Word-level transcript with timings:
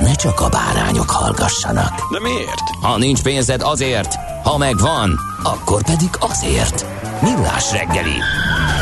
ne 0.00 0.14
csak 0.14 0.40
a 0.40 0.48
bárányok 0.48 1.10
hallgassanak. 1.10 2.12
De 2.12 2.20
miért? 2.20 2.68
Ha 2.80 2.98
nincs 2.98 3.22
pénzed 3.22 3.60
azért, 3.62 4.14
ha 4.42 4.58
megvan, 4.58 5.18
akkor 5.42 5.82
pedig 5.82 6.08
azért. 6.18 6.86
Millás 7.22 7.72
reggeli. 7.72 8.18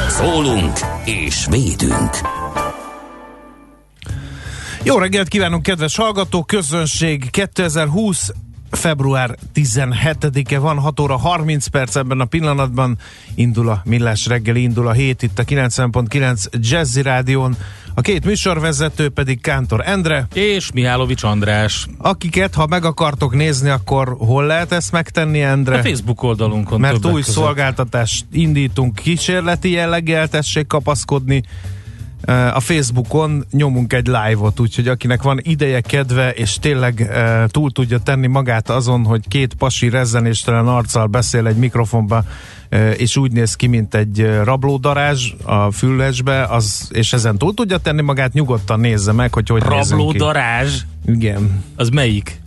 Szólunk 0.09 0.79
és 1.05 1.47
védünk. 1.51 2.11
Jó 4.83 4.99
reggelt 4.99 5.29
kívánunk, 5.29 5.63
kedves 5.63 5.97
hallgató, 5.97 6.45
közönség 6.45 7.31
2020 7.31 8.31
február 8.71 9.37
17-e 9.55 10.59
van, 10.59 10.79
6 10.79 11.01
óra 11.01 11.17
30 11.17 11.67
perc 11.67 11.97
ebben 11.97 12.21
a 12.21 12.25
pillanatban 12.25 12.99
indul 13.35 13.69
a 13.69 13.83
Millás 13.85 14.27
reggeli, 14.27 14.63
indul 14.63 14.87
a 14.89 14.93
hét 14.93 15.23
itt 15.23 15.39
a 15.39 15.45
90.9 15.45 16.45
Jazzy 16.53 17.03
Rádión, 17.03 17.57
a 17.95 18.01
két 18.01 18.25
műsorvezető 18.25 19.09
pedig 19.09 19.41
Kántor 19.41 19.83
Endre. 19.85 20.27
És 20.35 20.73
Mihálovics 20.73 21.23
András. 21.23 21.87
Akiket, 21.99 22.55
ha 22.55 22.67
meg 22.67 22.85
akartok 22.85 23.35
nézni, 23.35 23.69
akkor 23.69 24.17
hol 24.19 24.47
lehet 24.47 24.73
ezt 24.73 24.93
megtenni, 24.93 25.41
Endre? 25.41 25.79
A 25.79 25.83
Facebook 25.83 26.23
oldalunkon. 26.23 26.81
Mert 26.81 27.07
új 27.07 27.13
között. 27.13 27.35
szolgáltatást 27.35 28.25
indítunk, 28.33 28.95
kísérleti 28.95 29.71
jelleggel 29.71 30.29
tessék 30.29 30.67
kapaszkodni. 30.67 31.43
A 32.55 32.61
Facebookon 32.61 33.45
nyomunk 33.51 33.93
egy 33.93 34.07
live-ot, 34.07 34.61
úgyhogy 34.61 34.89
akinek 34.89 35.23
van 35.23 35.39
ideje, 35.43 35.81
kedve, 35.81 36.31
és 36.31 36.59
tényleg 36.61 37.09
uh, 37.11 37.45
túl 37.47 37.71
tudja 37.71 37.99
tenni 37.99 38.27
magát 38.27 38.71
azon, 38.71 39.05
hogy 39.05 39.29
két 39.29 39.55
pasi 39.55 39.89
rezzenéstelen 39.89 40.69
arccal 40.69 41.07
beszél 41.07 41.47
egy 41.47 41.57
mikrofonba, 41.57 42.25
uh, 42.71 42.95
és 42.97 43.17
úgy 43.17 43.33
néz 43.33 43.57
ki, 43.57 43.67
mint 43.67 43.95
egy 43.95 44.31
rablódarázs 44.45 45.33
a 45.45 45.71
füllesbe, 45.71 46.45
az, 46.45 46.89
és 46.93 47.13
ezen 47.13 47.39
túl 47.39 47.55
tudja 47.55 47.79
tenni 47.79 48.03
magát, 48.03 48.33
nyugodtan 48.33 48.81
nézze 48.81 49.13
meg, 49.13 49.35
hogy 49.35 49.49
hogy. 49.49 49.63
Rablódarázs? 49.63 50.81
Igen. 51.07 51.65
Az 51.77 51.89
melyik? 51.89 52.41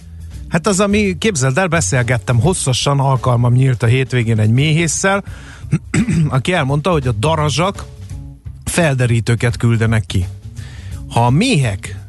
Hát 0.49 0.67
az, 0.67 0.79
ami, 0.79 1.17
képzeld 1.17 1.57
el, 1.57 1.67
beszélgettem 1.67 2.39
hosszasan, 2.39 2.99
alkalmam 2.99 3.53
nyílt 3.53 3.83
a 3.83 3.85
hétvégén 3.85 4.39
egy 4.39 4.49
méhésszel, 4.49 5.23
aki 6.29 6.53
elmondta, 6.53 6.91
hogy 6.91 7.07
a 7.07 7.11
darazsak 7.11 7.85
felderítőket 8.75 9.57
küldenek 9.57 10.05
ki. 10.05 10.25
Ha 11.09 11.25
a 11.25 11.29
méhek, 11.29 11.99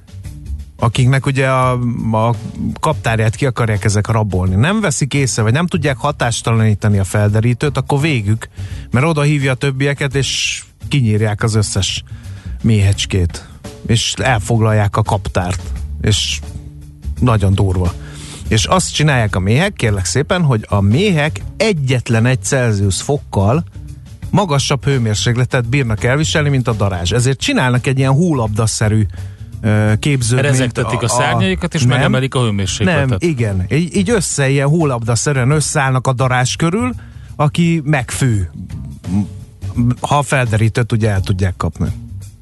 akiknek 0.76 1.26
ugye 1.26 1.48
a, 1.48 1.72
a 2.12 2.34
kaptárját 2.80 3.36
ki 3.36 3.46
akarják 3.46 3.84
ezek 3.84 4.06
rabolni, 4.06 4.54
nem 4.54 4.80
veszik 4.80 5.14
észre, 5.14 5.42
vagy 5.42 5.52
nem 5.52 5.66
tudják 5.66 5.96
hatástalanítani 5.96 6.98
a 6.98 7.04
felderítőt, 7.04 7.76
akkor 7.76 8.00
végük, 8.00 8.48
mert 8.90 9.06
oda 9.06 9.22
hívja 9.22 9.52
a 9.52 9.54
többieket, 9.54 10.14
és 10.14 10.62
kinyírják 10.88 11.42
az 11.42 11.54
összes 11.54 12.04
méhecskét, 12.62 13.48
és 13.86 14.14
elfoglalják 14.16 14.96
a 14.96 15.02
kaptárt, 15.02 15.62
és 16.00 16.40
nagyon 17.20 17.54
durva. 17.54 17.92
És 18.48 18.64
azt 18.64 18.94
csinálják 18.94 19.36
a 19.36 19.40
méhek, 19.40 19.72
kérlek 19.72 20.04
szépen, 20.04 20.42
hogy 20.42 20.66
a 20.68 20.80
méhek 20.80 21.42
egyetlen 21.56 22.26
egy 22.26 22.42
Celsius 22.42 23.02
fokkal 23.02 23.64
magasabb 24.30 24.84
hőmérsékletet 24.84 25.68
bírnak 25.68 26.04
elviselni, 26.04 26.48
mint 26.48 26.68
a 26.68 26.72
darázs. 26.72 27.12
Ezért 27.12 27.40
csinálnak 27.40 27.86
egy 27.86 27.98
ilyen 27.98 28.12
húlabdaszerű 28.12 29.06
képzőt. 29.98 30.40
Rezegtetik 30.40 31.02
a, 31.02 31.04
a 31.04 31.08
szárnyaikat, 31.08 31.74
és 31.74 31.80
nem, 31.80 31.88
megemelik 31.88 32.34
a 32.34 32.40
hőmérsékletet. 32.40 33.08
Nem, 33.08 33.18
igen. 33.20 33.66
Így, 33.70 33.96
így 33.96 34.10
össze, 34.10 34.48
ilyen 34.48 34.68
húlabdaszerűen 34.68 35.50
összeállnak 35.50 36.06
a 36.06 36.12
darázs 36.12 36.56
körül, 36.56 36.92
aki 37.36 37.82
megfő. 37.84 38.50
Ha 40.00 40.22
felderítőt 40.22 40.92
ugye 40.92 41.10
el 41.10 41.20
tudják 41.20 41.56
kapni. 41.56 41.88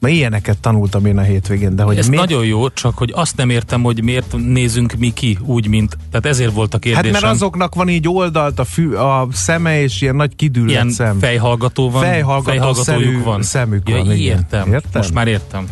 Na, 0.04 0.10
ilyeneket 0.10 0.58
tanultam 0.58 1.06
én 1.06 1.18
a 1.18 1.22
hétvégén, 1.22 1.76
de 1.76 1.82
hogy 1.82 1.98
Ez 1.98 2.08
miért? 2.08 2.28
nagyon 2.28 2.44
jó, 2.44 2.68
csak 2.70 2.98
hogy 2.98 3.12
azt 3.14 3.36
nem 3.36 3.50
értem, 3.50 3.82
hogy 3.82 4.02
miért 4.02 4.34
nézünk 4.36 4.94
mi 4.98 5.12
ki 5.12 5.38
úgy, 5.42 5.68
mint... 5.68 5.96
Tehát 6.10 6.26
ezért 6.26 6.52
volt 6.52 6.74
a 6.74 6.78
kérdésem. 6.78 7.12
Hát 7.12 7.22
mert 7.22 7.34
azoknak 7.34 7.74
van 7.74 7.88
így 7.88 8.08
oldalt 8.08 8.58
a, 8.58 8.64
fű, 8.64 8.92
a 8.92 9.28
szeme, 9.32 9.80
és 9.82 10.00
ilyen 10.00 10.16
nagy 10.16 10.36
kidüllett 10.36 10.70
Ilyen 10.70 10.90
szem. 10.90 11.18
fejhallgató 11.18 11.90
van, 11.90 12.02
Fejhallgató 12.02 12.50
fejhallgatójuk 12.50 13.04
szerű 13.04 13.22
van. 13.22 13.42
szemük 13.42 13.88
ja, 13.88 13.96
van, 13.96 14.04
igen. 14.12 14.36
Értem. 14.36 14.72
Értem? 14.72 14.90
Most 14.94 15.14
már 15.14 15.26
értem. 15.26 15.66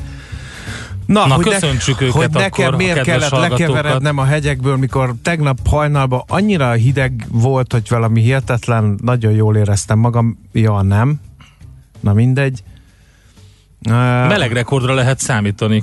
Na, 1.07 1.27
Na, 1.27 1.35
hogy 1.35 1.45
köszöntsük 1.45 2.01
ne, 2.01 2.07
őket 2.07 2.15
hogy 2.17 2.25
akkor, 2.25 2.41
nekem 2.41 2.75
miért 2.75 3.01
kellett 3.03 3.31
lekeverednem 3.31 4.19
a 4.19 4.25
hegyekből, 4.25 4.77
mikor 4.77 5.15
tegnap 5.23 5.59
hajnalban 5.69 6.23
annyira 6.29 6.73
hideg 6.73 7.27
volt, 7.31 7.73
hogy 7.73 7.87
valami 7.89 8.21
hihetetlen, 8.21 8.99
nagyon 9.03 9.33
jól 9.33 9.57
éreztem 9.57 9.99
magam. 9.99 10.39
Ja, 10.53 10.83
nem. 10.83 11.21
Na 12.01 12.13
mindegy. 12.13 12.63
Meleg 13.89 14.53
rekordra 14.53 14.95
lehet 14.95 15.19
számítani. 15.19 15.83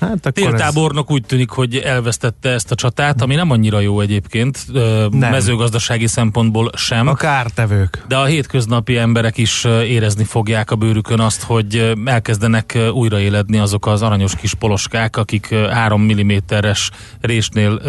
hát 0.00 0.26
akkor 0.26 0.30
ez, 0.34 0.42
Téltábornok 0.42 1.10
úgy 1.10 1.22
tűnik, 1.22 1.50
hogy 1.50 1.76
elvesztette 1.76 2.50
ezt 2.50 2.70
a 2.70 2.74
csatát, 2.74 3.22
ami 3.22 3.34
nem 3.34 3.50
annyira 3.50 3.80
jó 3.80 4.00
egyébként, 4.00 4.66
Nem. 4.72 5.30
mezőgazdasági 5.30 6.06
szempontból 6.06 6.70
sem. 6.74 7.06
a 7.06 7.14
kártevők. 7.14 8.04
De 8.08 8.16
a 8.16 8.24
hétköznapi 8.24 8.96
emberek 8.96 9.38
is 9.38 9.64
érezni 9.64 10.24
fogják 10.24 10.70
a 10.70 10.76
bőrükön 10.76 11.20
azt, 11.20 11.42
hogy 11.42 11.92
elkezdenek 12.04 12.78
újraéledni 12.92 13.58
azok 13.58 13.86
az 13.86 14.02
aranyos 14.02 14.36
kis 14.36 14.54
poloskák, 14.54 15.16
akik 15.16 15.54
3 15.54 16.12
mm-es 16.12 16.90
résnél, 17.20 17.80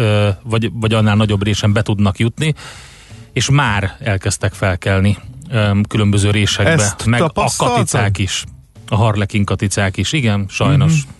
vagy, 0.42 0.70
vagy 0.72 0.92
annál 0.92 1.16
nagyobb 1.16 1.42
résen 1.42 1.72
be 1.72 1.82
tudnak 1.82 2.18
jutni, 2.18 2.54
és 3.32 3.50
már 3.50 3.96
elkezdtek 4.00 4.52
felkelni 4.52 5.16
különböző 5.88 6.30
résekbe. 6.30 6.72
Ezt 6.72 7.06
meg 7.06 7.22
a 7.22 7.32
katicák 7.56 8.18
is. 8.18 8.44
A 8.88 8.96
harlekin 8.96 9.44
katicák 9.44 9.96
is, 9.96 10.12
igen, 10.12 10.46
sajnos. 10.48 10.92
Mhm. 11.04 11.16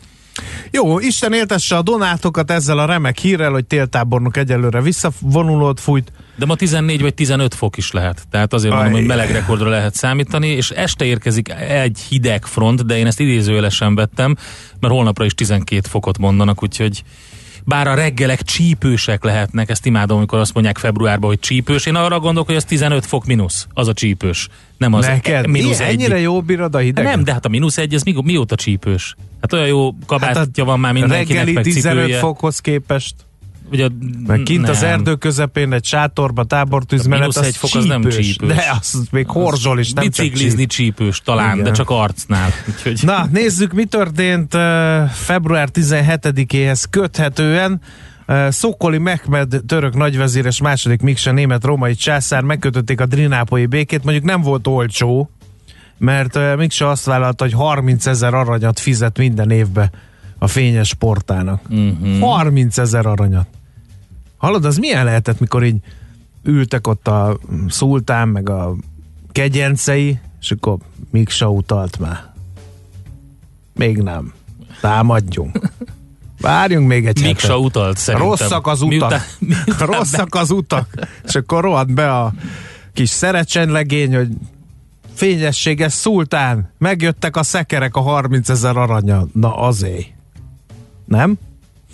Jó, 0.71 0.99
Isten 0.99 1.33
éltesse 1.33 1.77
a 1.77 1.83
donátokat 1.83 2.51
ezzel 2.51 2.79
a 2.79 2.85
remek 2.85 3.19
hírrel, 3.19 3.51
hogy 3.51 3.65
téltábornok 3.65 4.37
egyelőre 4.37 4.81
visszavonulót 4.81 5.81
fújt. 5.81 6.13
De 6.37 6.47
ma 6.47 6.55
14 6.55 7.01
vagy 7.01 7.15
15 7.15 7.55
fok 7.55 7.77
is 7.77 7.91
lehet. 7.91 8.23
Tehát 8.31 8.53
azért 8.53 8.75
mondom, 8.75 8.93
Aj. 8.93 8.99
hogy 8.99 9.09
meleg 9.09 9.31
rekordra 9.31 9.69
lehet 9.69 9.95
számítani, 9.95 10.49
és 10.49 10.71
este 10.71 11.05
érkezik 11.05 11.49
egy 11.69 11.99
hideg 12.09 12.45
front, 12.45 12.87
de 12.87 12.99
én 12.99 13.07
ezt 13.07 13.21
idézőjelesen 13.21 13.95
vettem, 13.95 14.37
mert 14.81 14.93
holnapra 14.93 15.25
is 15.25 15.35
12 15.35 15.89
fokot 15.89 16.19
mondanak, 16.19 16.63
úgyhogy 16.63 17.03
bár 17.69 17.87
a 17.87 17.95
reggelek 17.95 18.43
csípősek 18.43 19.25
lehetnek, 19.25 19.71
ezt 19.71 19.87
imádom, 19.87 20.17
amikor 20.17 20.39
azt 20.39 20.55
mondják 20.55 20.79
februárban, 20.79 21.29
hogy 21.29 21.39
csípős. 21.39 21.87
Én 21.87 21.95
arra 21.95 22.21
gondolok, 22.21 22.47
hogy 22.47 22.57
az 22.57 22.65
15 22.65 23.07
fok 23.07 23.27
mínusz, 23.27 23.67
az 23.73 23.89
a 23.89 23.93
csípős. 23.93 24.49
Nem 24.77 24.93
az 24.93 25.07
Neked 25.07 25.47
mínusz 25.47 25.79
Ilyen, 25.79 25.91
egy. 25.91 26.01
ennyire 26.01 26.19
jó 26.21 26.41
bírod 26.41 26.75
a 26.75 26.79
hideget? 26.79 27.15
Nem, 27.15 27.25
de 27.25 27.33
hát 27.33 27.45
a 27.45 27.49
mínusz 27.49 27.79
egy, 27.79 27.95
ez 27.95 28.03
mi, 28.03 28.15
mióta 28.25 28.55
csípős? 28.55 29.15
Hát 29.41 29.53
olyan 29.53 29.67
jó 29.67 29.95
kabátja 30.07 30.65
van 30.65 30.81
már 30.81 30.93
mindenkinek, 30.93 31.27
reggeli 31.27 31.53
meg 31.53 31.65
15 31.65 31.99
cipője. 31.99 32.19
fokhoz 32.19 32.59
képest. 32.59 33.15
Ugye, 33.71 33.89
Meg 34.27 34.43
kint 34.43 34.69
az 34.69 34.81
nem. 34.81 34.91
erdő 34.91 35.15
közepén 35.15 35.73
egy 35.73 35.85
sátorba 35.85 36.45
tábortűz 36.45 37.07
A 37.07 37.09
mellett, 37.09 37.29
az 37.29 37.37
egy 37.37 37.57
fok 37.57 37.71
az 37.75 37.85
nem 37.85 38.03
csípős. 38.09 38.37
De 38.37 38.77
az 38.81 39.03
még 39.11 39.27
horzsol 39.29 39.79
is, 39.79 39.93
nem 39.93 40.05
Biciklizni 40.05 40.67
csíp. 40.67 40.95
csípős 40.97 41.21
talán, 41.21 41.53
Igen. 41.53 41.65
de 41.65 41.71
csak 41.71 41.91
arcnál. 41.91 42.51
Úgyhogy 42.75 43.01
Na, 43.03 43.27
nézzük, 43.33 43.73
mi 43.73 43.85
történt 43.85 44.53
február 45.13 45.69
17-éhez 45.73 46.85
köthetően. 46.91 47.81
Szokoli 48.49 48.99
Mehmed 48.99 49.61
török 49.67 49.95
nagyvezér 49.97 50.47
és 50.47 50.61
második 50.61 51.01
Miksa 51.01 51.33
német 51.33 51.65
római 51.65 51.95
császár 51.95 52.43
megkötötték 52.43 53.01
a 53.01 53.07
drinápolyi 53.07 53.67
békét, 53.67 54.05
mondjuk 54.05 54.25
nem 54.25 54.41
volt 54.41 54.67
olcsó, 54.67 55.31
mert 55.99 56.57
Miksa 56.57 56.91
azt 56.91 57.05
vállalta, 57.05 57.45
hogy 57.45 57.53
30 57.53 58.07
ezer 58.07 58.35
aranyat 58.35 58.81
fizet 58.81 59.19
minden 59.19 59.51
évbe 59.51 59.91
a 60.39 60.47
fényes 60.47 60.95
portának. 60.95 61.69
Mhm. 61.69 61.89
Uh-huh. 61.89 62.21
30 62.21 62.79
ezer 62.79 63.07
aranyat. 63.07 63.47
Hallod, 64.39 64.65
az 64.65 64.77
milyen 64.77 65.05
lehetett, 65.05 65.41
mikor 65.41 65.65
így 65.65 65.77
ültek 66.43 66.87
ott 66.87 67.09
a 67.09 67.39
szultán, 67.69 68.29
meg 68.29 68.49
a 68.49 68.75
kegyencei, 69.33 70.19
és 70.41 70.51
akkor 70.51 70.77
Miksa 71.11 71.51
utalt 71.51 71.99
már. 71.99 72.33
Még 73.75 73.97
nem. 73.99 74.33
Támadjunk. 74.81 75.59
Várjunk 76.41 76.89
még 76.89 77.07
egy 77.07 77.21
Miksa 77.23 77.47
hetet. 77.47 77.65
utalt 77.65 77.97
szerintem. 77.97 78.29
Rosszak 78.29 78.67
az 78.67 78.83
utak. 78.83 78.91
Miután, 78.91 79.21
miután 79.39 79.89
Rosszak 79.97 80.35
az 80.35 80.51
utak. 80.51 80.89
És 81.25 81.35
akkor 81.35 81.63
rohadt 81.63 81.95
be 81.95 82.15
a 82.15 82.33
kis 82.93 83.09
szerecsenlegény, 83.09 84.15
hogy 84.15 84.29
fényességes 85.15 85.93
szultán, 85.93 86.73
megjöttek 86.79 87.37
a 87.37 87.43
szekerek 87.43 87.97
a 87.97 88.01
30 88.01 88.49
ezer 88.49 88.77
aranya. 88.77 89.27
Na 89.33 89.57
azért. 89.57 90.07
Nem? 91.05 91.39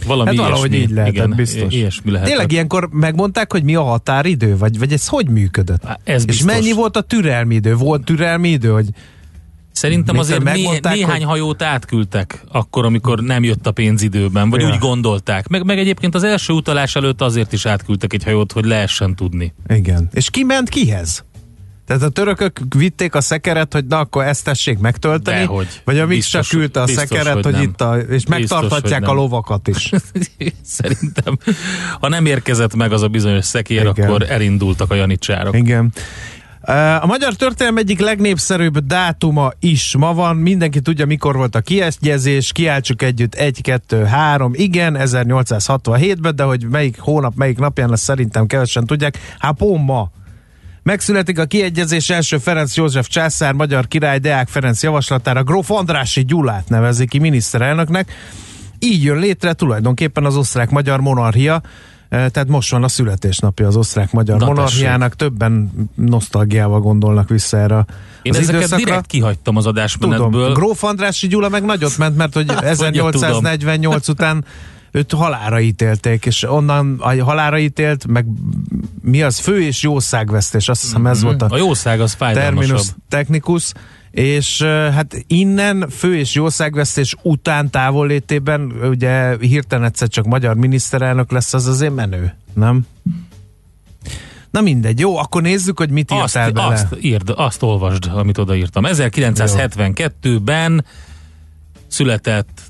Valami 0.06 0.24
Hát 0.24 0.34
ilyesmi, 0.34 0.50
valahogy 0.50 0.74
így 0.74 0.90
lehetett, 0.90 1.14
igen, 1.14 1.32
biztos. 1.36 1.74
Ilyesmi 1.74 2.10
lehetett. 2.10 2.30
Tényleg 2.32 2.52
ilyenkor 2.52 2.88
megmondták, 2.92 3.52
hogy 3.52 3.62
mi 3.64 3.74
a 3.74 3.82
határidő? 3.82 4.56
Vagy, 4.56 4.78
vagy 4.78 4.92
ez 4.92 5.06
hogy 5.08 5.28
működött? 5.28 5.84
Há, 5.84 5.98
ez 6.04 6.20
És 6.20 6.24
biztos. 6.26 6.46
mennyi 6.46 6.72
volt 6.72 6.96
a 6.96 7.00
türelmi 7.00 7.54
idő? 7.54 7.74
Volt 7.76 8.04
türelmi 8.04 8.48
idő, 8.48 8.68
hogy 8.70 8.86
Szerintem 9.72 10.14
Mikor 10.14 10.30
azért 10.30 10.42
né- 10.54 10.82
néhány 10.82 11.10
hogy- 11.10 11.22
hajót 11.22 11.62
átküldtek 11.62 12.44
akkor, 12.52 12.84
amikor 12.84 13.20
nem 13.20 13.42
jött 13.44 13.66
a 13.66 13.70
pénz 13.70 14.02
időben, 14.02 14.50
vagy 14.50 14.60
Ja. 14.60 14.68
úgy 14.68 14.78
gondolták. 14.78 15.48
Meg, 15.48 15.64
meg 15.64 15.78
egyébként 15.78 16.14
az 16.14 16.22
első 16.22 16.52
utalás 16.52 16.96
előtt 16.96 17.20
azért 17.20 17.52
is 17.52 17.66
átküldtek 17.66 18.12
egy 18.12 18.24
hajót, 18.24 18.52
hogy 18.52 18.64
lehessen 18.64 19.14
tudni. 19.14 19.52
igen. 19.68 20.08
És 20.12 20.30
ki 20.30 20.42
ment 20.42 20.68
kihez? 20.68 21.24
Tehát 21.86 22.02
a 22.02 22.08
törökök 22.08 22.60
vitték 22.76 23.14
a 23.14 23.20
szekeret, 23.20 23.72
hogy 23.72 23.86
na 23.86 23.98
akkor 23.98 24.24
ezt 24.24 24.44
tessék 24.44 24.78
megtölteni, 24.78 25.38
Dehogy. 25.38 25.80
vagy 25.84 25.98
a 25.98 26.06
Miksa 26.06 26.40
küldte 26.48 26.80
a 26.80 26.84
biztos, 26.84 27.08
szekeret, 27.08 27.44
hogy 27.44 27.54
hogy, 27.54 27.62
itt 27.62 27.80
a, 27.80 27.96
és 27.96 28.06
Biztos, 28.06 28.28
megtartatják 28.28 29.08
a 29.08 29.12
lovakat 29.12 29.68
is. 29.68 29.90
Szerintem, 30.62 31.38
ha 32.00 32.08
nem 32.08 32.26
érkezett 32.26 32.74
meg 32.74 32.92
az 32.92 33.02
a 33.02 33.08
bizonyos 33.08 33.44
szekér, 33.44 33.86
Igen. 33.86 34.08
akkor 34.08 34.26
elindultak 34.28 34.90
a 34.90 34.94
janicsárok. 34.94 35.56
Igen. 35.56 35.92
A 37.00 37.06
magyar 37.06 37.34
történelem 37.34 37.76
egyik 37.76 38.00
legnépszerűbb 38.00 38.78
dátuma 38.78 39.52
is 39.60 39.96
ma 39.96 40.14
van. 40.14 40.36
Mindenki 40.36 40.80
tudja, 40.80 41.06
mikor 41.06 41.36
volt 41.36 41.54
a 41.54 41.60
kiegyezés. 41.60 42.52
Kiáltsuk 42.52 43.02
együtt 43.02 43.34
1, 43.34 43.60
2, 43.62 44.04
3. 44.04 44.52
Igen, 44.54 44.96
1867-ben, 44.98 46.36
de 46.36 46.42
hogy 46.42 46.66
melyik 46.70 46.98
hónap, 46.98 47.34
melyik 47.34 47.58
napján 47.58 47.88
lesz 47.88 48.02
szerintem 48.02 48.46
kevesen 48.46 48.86
tudják. 48.86 49.18
Hát 49.38 49.56
pont 49.56 49.84
ma. 49.86 50.10
Megszületik 50.84 51.38
a 51.38 51.44
kiegyezés 51.44 52.10
első 52.10 52.38
Ferenc 52.38 52.76
József 52.76 53.08
császár, 53.08 53.52
magyar 53.52 53.88
király 53.88 54.18
Deák 54.18 54.48
Ferenc 54.48 54.82
javaslatára 54.82 55.42
Gróf 55.42 55.70
Andrássy 55.70 56.24
Gyulát 56.24 56.68
nevezi 56.68 57.06
ki 57.06 57.18
miniszterelnöknek. 57.18 58.12
Így 58.78 59.02
jön 59.02 59.18
létre 59.18 59.52
tulajdonképpen 59.52 60.24
az 60.24 60.36
osztrák-magyar 60.36 61.00
monarchia, 61.00 61.62
Eh, 62.14 62.28
tehát 62.28 62.48
most 62.48 62.70
van 62.70 62.84
a 62.84 62.88
születésnapja 62.88 63.66
az 63.66 63.76
osztrák-magyar 63.76 64.38
Na, 64.38 64.46
monarchiának, 64.46 65.16
többen 65.16 65.72
nosztalgiával 65.94 66.80
gondolnak 66.80 67.28
vissza 67.28 67.56
erre 67.56 67.84
Én 68.22 68.32
az 68.32 68.38
ezeket 68.38 68.54
időszakra. 68.54 68.84
direkt 68.84 69.06
kihagytam 69.06 69.56
az 69.56 69.66
adásmenetből. 69.66 70.30
Tudom, 70.30 70.52
Gróf 70.52 70.84
Andrássy 70.84 71.26
Gyula 71.26 71.48
meg 71.48 71.64
nagyot 71.64 71.98
ment, 71.98 72.16
mert 72.16 72.34
hogy 72.34 72.50
1848 72.62 74.08
után 74.08 74.44
őt 74.94 75.12
halára 75.12 75.60
ítélték, 75.60 76.26
és 76.26 76.42
onnan 76.42 77.00
a 77.00 77.24
halára 77.24 77.58
ítélt, 77.58 78.06
meg 78.06 78.26
mi 79.02 79.22
az, 79.22 79.38
fő 79.38 79.62
és 79.62 79.82
jószágvesztés, 79.82 80.68
azt 80.68 80.82
hiszem 80.82 81.06
ez 81.06 81.22
volt 81.22 81.42
a 81.42 81.46
A 81.50 81.56
jószág 81.56 82.00
az 82.00 82.14
terminus 82.14 82.86
technicus, 83.08 83.72
és 84.10 84.62
hát 84.62 85.24
innen 85.26 85.88
fő 85.90 86.16
és 86.16 86.34
jószágvesztés 86.34 87.16
után 87.22 87.70
távollétében 87.70 88.72
ugye 88.82 89.36
hirtelen 89.40 89.84
egyszer 89.84 90.08
csak 90.08 90.24
magyar 90.24 90.56
miniszterelnök 90.56 91.30
lesz, 91.30 91.54
az 91.54 91.66
azért 91.66 91.94
menő, 91.94 92.34
nem? 92.52 92.86
Na 94.50 94.60
mindegy, 94.60 94.98
jó, 94.98 95.16
akkor 95.16 95.42
nézzük, 95.42 95.78
hogy 95.78 95.90
mit 95.90 96.10
Azt, 96.10 96.36
írtál 96.36 96.50
bele. 96.50 96.66
azt 96.66 96.86
írd, 97.00 97.32
azt 97.36 97.62
olvasd, 97.62 98.10
amit 98.14 98.38
odaírtam. 98.38 98.84
1972-ben 98.86 100.84
született 101.86 102.60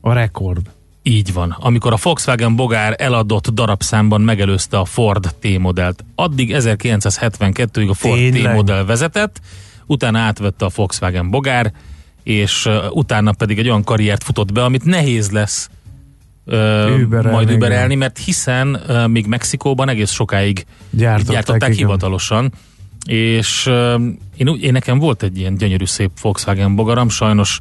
A 0.00 0.12
rekord. 0.12 0.76
Így 1.08 1.32
van. 1.32 1.56
Amikor 1.58 1.92
a 1.92 1.96
Volkswagen 2.02 2.56
Bogár 2.56 2.94
eladott 2.98 3.48
darabszámban 3.48 4.20
megelőzte 4.20 4.78
a 4.78 4.84
Ford 4.84 5.34
T-modellt. 5.40 6.04
Addig 6.14 6.54
1972-ig 6.54 7.88
a 7.88 7.94
Ford? 7.94 8.32
T-modell 8.32 8.84
vezetett, 8.84 9.40
utána 9.86 10.18
átvette 10.18 10.64
a 10.64 10.70
Volkswagen 10.74 11.30
Bogár, 11.30 11.72
és 12.22 12.68
utána 12.90 13.32
pedig 13.32 13.58
egy 13.58 13.68
olyan 13.68 13.84
karriert 13.84 14.24
futott 14.24 14.52
be, 14.52 14.64
amit 14.64 14.84
nehéz 14.84 15.30
lesz 15.30 15.70
uh, 16.44 16.54
Überelni, 16.98 17.30
majd 17.30 17.48
igen. 17.48 17.56
überelni, 17.56 17.94
mert 17.94 18.18
hiszen 18.18 18.80
uh, 18.88 19.06
még 19.06 19.26
Mexikóban 19.26 19.88
egész 19.88 20.10
sokáig 20.10 20.66
Gyártották, 20.90 21.34
gyártották 21.34 21.72
igen. 21.72 21.86
hivatalosan, 21.86 22.52
és 23.06 23.66
uh, 23.66 24.02
én, 24.36 24.58
én 24.60 24.72
nekem 24.72 24.98
volt 24.98 25.22
egy 25.22 25.38
ilyen 25.38 25.56
gyönyörű 25.56 25.84
szép 25.84 26.10
Volkswagen 26.20 26.74
bogaram, 26.74 27.08
sajnos 27.08 27.58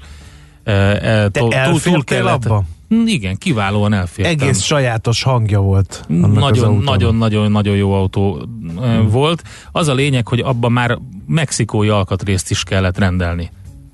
uh, 0.66 0.74
uh, 0.74 1.00
Te 1.28 1.48
elfértél 1.50 2.28
abba? 2.28 2.66
Hm, 2.90 3.08
Igen, 3.08 3.38
kiválóan 3.38 3.94
elfértem. 3.94 4.32
Egész 4.32 4.62
sajátos 4.62 5.24
hangja 5.24 5.60
volt. 5.60 6.06
annak 6.10 6.30
az 6.30 6.38
nagyon, 6.38 6.64
autónak. 6.64 6.84
nagyon, 6.84 7.16
nagyon, 7.16 7.52
nagyon 7.52 7.76
jó 7.76 7.94
autó 7.94 8.48
hmm. 8.78 9.10
volt. 9.10 9.44
Az 9.72 9.88
a 9.88 9.94
lényeg, 9.94 10.28
hogy 10.28 10.40
abban 10.40 10.72
már 10.72 10.98
mexikói 11.28 11.90
alkatrészt 11.90 12.52
is 12.52 12.64
kellett 12.64 12.98
rendelni. 12.98 13.52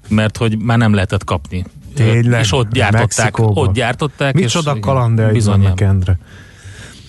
Mert 0.07 0.37
hogy 0.37 0.57
már 0.57 0.77
nem 0.77 0.93
lehetett 0.93 1.23
kapni. 1.23 1.65
Tényleg? 1.95 2.41
És 2.41 2.51
ott 2.51 2.71
gyártották. 2.71 3.17
Mexikóban? 3.17 3.67
Ott 3.67 3.73
gyártották. 3.73 4.33
Micsoda 4.33 4.79
kalandjaid 4.79 5.45
vannak, 5.45 5.81
Endre. 5.81 6.17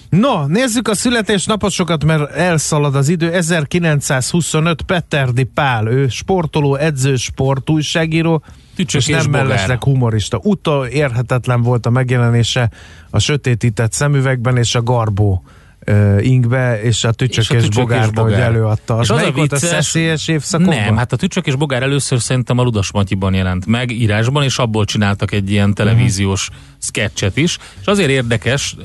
No, 0.08 0.46
nézzük 0.46 0.88
a 0.88 0.94
születésnaposokat, 0.94 2.04
mert 2.04 2.30
elszalad 2.30 2.94
az 2.94 3.08
idő. 3.08 3.32
1925 3.32 4.82
Peterdi 4.82 5.42
Pál, 5.44 5.86
ő 5.86 6.08
sportoló, 6.08 6.74
edző, 6.74 7.16
sportújságíró, 7.16 8.42
Tücsök 8.76 9.00
és 9.00 9.08
és 9.08 9.14
nem 9.14 9.24
bogár. 9.24 9.46
mellesleg 9.46 9.82
humorista. 9.82 10.40
Utol 10.42 10.86
érhetetlen 10.86 11.62
volt 11.62 11.86
a 11.86 11.90
megjelenése 11.90 12.70
a 13.10 13.18
sötétített 13.18 13.92
szemüvegben 13.92 14.56
és 14.56 14.74
a 14.74 14.82
garbó 14.82 15.44
uh, 15.86 16.18
ingbe, 16.20 16.82
és 16.82 17.04
a 17.04 17.12
tücsök 17.12 17.44
és, 17.44 17.50
És 17.50 17.50
a 17.50 17.54
és 17.54 17.62
Tücsök 17.62 17.74
és 17.76 17.80
bogárba, 17.82 18.22
hogy 18.22 18.30
Bogár. 18.30 18.46
előadta. 18.48 18.94
Az 18.94 19.02
És 19.04 19.10
az 19.10 19.16
a 19.16 19.20
melyik 19.20 19.34
volt 19.36 19.52
a 19.52 19.54
vicces- 19.56 19.70
szeszélyes 19.74 20.28
évszakokban? 20.28 20.76
Nem, 20.76 20.96
hát 20.96 21.12
a 21.12 21.16
Tücsök 21.16 21.46
és 21.46 21.54
Bogár 21.54 21.82
először 21.82 22.20
szerintem 22.20 22.58
a 22.58 22.62
Ludas 22.62 22.92
Matyiban 22.92 23.34
jelent 23.34 23.66
meg 23.66 23.90
írásban, 23.90 24.42
és 24.42 24.58
abból 24.58 24.84
csináltak 24.84 25.32
egy 25.32 25.50
ilyen 25.50 25.74
televíziós 25.74 26.48
sketchet 26.78 27.36
is. 27.36 27.58
És 27.80 27.86
azért 27.86 28.10
érdekes, 28.10 28.76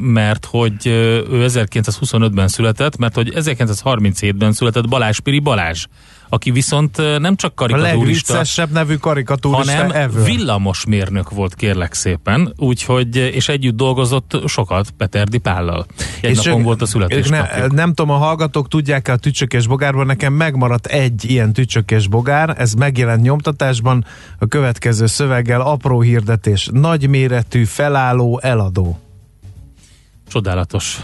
mert 0.00 0.44
hogy 0.44 0.86
ő 0.86 1.24
1925-ben 1.30 2.48
született, 2.48 2.96
mert 2.96 3.14
hogy 3.14 3.32
1937-ben 3.36 4.52
született 4.52 4.88
Balázs 4.88 5.18
Piri 5.18 5.38
Balázs, 5.38 5.86
aki 6.28 6.50
viszont 6.50 6.96
nem 7.18 7.36
csak 7.36 7.50
a 7.50 7.54
karikaturista, 7.54 8.32
legviccesebb 8.32 8.70
nevű 8.70 8.94
karikatúrista 8.94 9.72
hanem 9.72 9.90
ever. 9.90 10.24
villamosmérnök 10.24 11.30
volt 11.30 11.54
kérlek 11.54 11.94
szépen, 11.94 12.52
úgyhogy 12.56 13.16
és 13.16 13.48
együtt 13.48 13.76
dolgozott 13.76 14.42
sokat 14.46 14.90
Peterdi 14.90 15.38
Pállal. 15.38 15.86
Egy 16.20 16.36
napon 16.36 16.52
ők- 16.52 16.64
volt 16.64 16.80
a 16.80 16.84
ők 16.84 16.88
születésnapjuk. 16.88 17.68
ne, 17.68 17.76
nem 17.76 17.94
tudom, 17.94 18.10
a 18.10 18.18
hallgatók 18.18 18.68
tudják-e 18.68 19.12
a 19.12 19.16
tücsökés 19.16 19.66
bogárban, 19.66 20.06
nekem 20.06 20.32
megmaradt 20.32 20.86
egy 20.86 21.30
ilyen 21.30 21.52
tücsökés 21.52 22.08
bogár, 22.08 22.54
ez 22.58 22.72
megjelent 22.72 23.22
nyomtatásban 23.22 24.04
a 24.38 24.46
következő 24.46 25.06
szöveggel, 25.06 25.60
apró 25.60 26.00
hirdetés, 26.00 26.68
nagyméretű, 26.72 27.64
felálló, 27.64 28.40
eladó. 28.42 28.98
Csodálatos. 30.28 31.00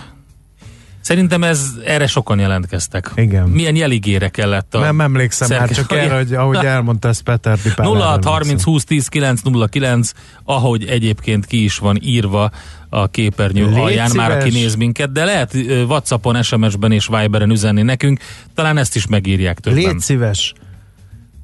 Szerintem 1.03 1.45
ez, 1.45 1.71
erre 1.85 2.07
sokan 2.07 2.39
jelentkeztek. 2.39 3.11
Igen. 3.15 3.49
Milyen 3.49 3.77
jeligére 3.77 4.29
kellett 4.29 4.75
a... 4.75 4.79
Nem 4.81 5.01
emlékszem 5.01 5.49
már, 5.49 5.59
szerkesz- 5.59 5.77
csak 5.77 5.93
erre, 5.99 6.17
hogy 6.17 6.35
ahogy 6.35 6.57
elmondta 6.75 7.09
ezt 7.09 7.23
Peter 7.23 7.59
Pipál. 7.63 7.87
06 7.87 8.25
30 8.25 8.63
20 8.63 8.85
10 8.85 9.09
9 9.09 9.41
09, 9.71 10.11
ahogy 10.45 10.85
egyébként 10.85 11.47
ki 11.47 11.65
is 11.65 11.79
van 11.79 11.99
írva 12.03 12.51
a 12.89 13.07
képernyő 13.09 13.67
Légy 13.67 13.79
alján, 13.79 14.11
már 14.15 14.31
aki 14.31 14.49
szíves. 14.51 14.63
néz 14.63 14.75
minket, 14.75 15.13
de 15.13 15.25
lehet 15.25 15.55
Whatsappon, 15.89 16.43
SMS-ben 16.43 16.93
és 16.93 17.07
Viberen 17.07 17.51
üzenni 17.51 17.83
nekünk, 17.83 18.21
talán 18.55 18.77
ezt 18.77 18.97
is 18.97 19.07
megírják 19.07 19.61
többen. 19.61 19.79
Légy 19.79 20.01
szíves, 20.01 20.53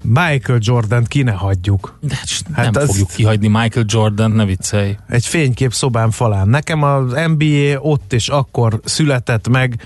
Michael 0.02 0.58
Jordan 0.62 1.04
ki 1.04 1.22
ne 1.22 1.30
hagyjuk. 1.32 1.98
De 2.00 2.14
hát 2.14 2.28
Hát 2.52 2.72
nem 2.72 2.82
az- 2.82 2.88
fogjuk 2.88 3.08
kihagyni 3.10 3.48
Michael 3.48 3.84
Jordan, 3.88 4.30
ne 4.30 4.44
viccelj. 4.44 4.96
Egy 5.08 5.26
fénykép 5.26 5.72
szobám 5.72 6.10
falán. 6.10 6.48
Nekem 6.48 6.82
az 6.82 7.12
NBA 7.36 7.78
ott 7.80 8.12
és 8.12 8.28
akkor 8.28 8.80
született 8.84 9.48
meg 9.48 9.82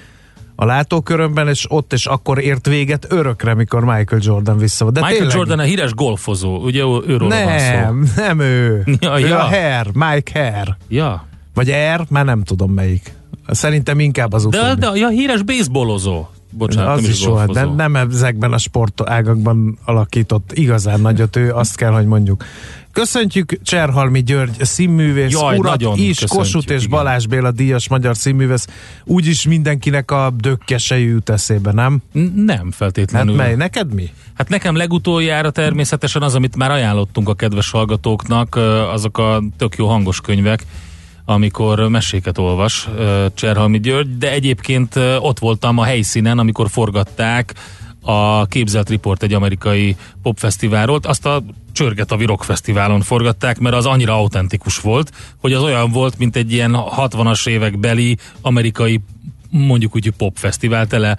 a 0.57 0.65
látókörömben, 0.65 1.49
és 1.49 1.65
ott 1.69 1.93
és 1.93 2.07
akkor 2.07 2.39
ért 2.39 2.67
véget 2.67 3.07
örökre, 3.09 3.55
mikor 3.55 3.85
Michael 3.85 4.21
Jordan 4.25 4.59
vissza. 4.59 4.85
De 4.91 5.01
Michael 5.01 5.17
tényleg, 5.19 5.37
Jordan 5.37 5.59
a 5.59 5.63
híres 5.63 5.95
golfozó, 5.95 6.57
ugye 6.57 6.83
őről 7.07 7.29
van 7.29 7.59
szó. 7.59 7.75
Nem, 7.75 8.11
nem 8.17 8.41
ő. 8.41 8.85
Ja, 9.01 9.21
ő 9.21 9.27
ja. 9.27 9.39
a 9.39 9.43
Hair, 9.49 9.87
Mike 9.93 10.31
Hair. 10.41 10.77
Ja. 10.89 11.27
Vagy 11.55 11.71
Air, 11.71 12.01
már 12.09 12.25
nem 12.25 12.43
tudom 12.43 12.73
melyik. 12.73 13.13
Szerintem 13.47 14.01
inkább 14.01 14.33
az 14.33 14.47
De, 14.47 14.59
utóbbi. 14.61 14.81
de 14.81 14.91
ja, 14.95 15.09
híres 15.09 15.43
baseballozó. 15.43 16.27
Bocsánat, 16.53 16.97
az 16.97 17.01
nem 17.03 17.11
is 17.11 17.23
jó, 17.23 17.37
de 17.37 17.45
golfozó. 17.45 17.75
nem 17.75 17.97
ezekben 17.97 18.53
a 18.53 18.59
sportágakban 18.59 19.79
alakított 19.85 20.51
igazán 20.53 21.01
nagyot 21.01 21.37
ő, 21.37 21.53
azt 21.53 21.77
kell, 21.77 21.91
hogy 21.91 22.07
mondjuk. 22.07 22.45
Köszöntjük 22.93 23.63
Cserhalmi 23.63 24.23
György 24.23 24.65
színművész 24.65 25.31
Jaj, 25.31 25.57
urat 25.59 25.81
is, 25.81 25.87
köszöntjük, 25.87 26.29
Kossuth 26.29 26.71
és 26.73 26.85
igen. 26.85 26.91
Balázs 26.91 27.27
Béla 27.27 27.51
díjas 27.51 27.89
magyar 27.89 28.17
színművész. 28.17 28.67
Úgyis 29.05 29.47
mindenkinek 29.47 30.11
a 30.11 30.33
dökkesei 30.41 31.05
jut 31.05 31.31
eszébe, 31.31 31.73
nem? 31.73 32.03
Nem 32.35 32.65
Hát 32.65 32.75
feltétlenül. 32.75 33.35
mely, 33.35 33.55
neked 33.55 33.95
mi? 33.95 34.11
Hát 34.35 34.49
nekem 34.49 34.77
legutoljára 34.77 35.51
természetesen 35.51 36.23
az, 36.23 36.35
amit 36.35 36.57
már 36.57 36.71
ajánlottunk 36.71 37.29
a 37.29 37.35
kedves 37.35 37.71
hallgatóknak, 37.71 38.55
azok 38.93 39.19
a 39.19 39.43
tök 39.59 39.77
jó 39.77 39.87
hangos 39.89 40.21
könyvek, 40.21 40.65
amikor 41.33 41.89
meséket 41.89 42.39
olvas 42.39 42.89
Cserhalmi 43.35 43.81
György, 43.81 44.19
de 44.19 44.31
egyébként 44.31 44.97
ott 45.19 45.39
voltam 45.39 45.79
a 45.79 45.85
helyszínen, 45.85 46.39
amikor 46.39 46.71
forgatták 46.71 47.55
a 48.03 48.47
Képzelt 48.47 48.91
Report 48.91 49.23
egy 49.23 49.35
amerikai 49.35 49.97
popfesztiválról, 50.23 51.01
azt 51.03 51.27
a 51.27 51.43
Csörget 51.73 52.13
a 52.13 52.17
Virok 52.17 52.45
Fesztiválon 52.45 53.01
forgatták, 53.01 53.59
mert 53.59 53.75
az 53.75 53.87
annyira 53.87 54.15
autentikus 54.15 54.79
volt, 54.79 55.11
hogy 55.41 55.53
az 55.53 55.63
olyan 55.63 55.91
volt, 55.91 56.19
mint 56.19 56.37
egy 56.37 56.53
ilyen 56.53 56.77
60-as 56.77 57.49
évek 57.49 57.79
amerikai 58.41 59.01
mondjuk 59.51 59.95
úgy 59.95 60.11
popfesztivál 60.11 60.87
tele 60.87 61.17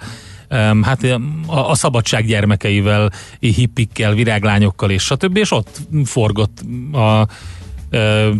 hát 0.82 1.02
a, 1.46 1.70
a 1.70 1.74
szabadság 1.74 2.26
gyermekeivel, 2.26 3.10
hippikkel, 3.38 4.14
viráglányokkal 4.14 4.90
és 4.90 5.02
stb. 5.02 5.36
És 5.36 5.50
ott 5.50 5.80
forgott 6.04 6.58
a 6.92 7.26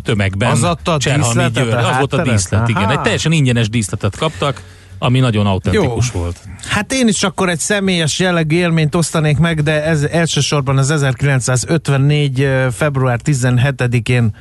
tömegben. 0.03 0.51
Az 0.51 0.63
adta 0.63 0.93
a 0.93 0.97
díszletet, 0.97 1.73
a 1.73 1.89
Az 1.89 1.97
volt 1.99 2.13
a 2.13 2.23
díszlet, 2.23 2.69
igen. 2.69 2.83
Aha. 2.83 2.93
Egy 2.93 3.01
teljesen 3.01 3.33
ingyenes 3.33 3.69
díszletet 3.69 4.17
kaptak, 4.17 4.63
ami 4.99 5.19
nagyon 5.19 5.47
autentikus 5.47 6.11
Jó. 6.15 6.21
volt. 6.21 6.39
Hát 6.69 6.93
én 6.93 7.09
is 7.09 7.23
akkor 7.23 7.49
egy 7.49 7.59
személyes 7.59 8.19
jellegű 8.19 8.57
élményt 8.57 8.95
osztanék 8.95 9.39
meg, 9.39 9.63
de 9.63 9.85
ez 9.85 10.03
elsősorban 10.03 10.79
az 10.79 10.91
1954. 10.91 12.43
eh, 12.43 12.71
február 12.71 13.21
17-én 13.25 14.35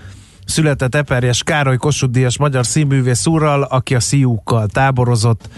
született 0.46 0.96
Eperjes 0.96 1.44
Károly 1.44 1.78
Kossuth 1.78 2.40
magyar 2.40 2.66
színművész 2.66 3.26
úrral, 3.26 3.62
aki 3.62 3.96
a 3.96 4.00
szíjúkkal 4.00 4.68
táborozott, 4.68 5.50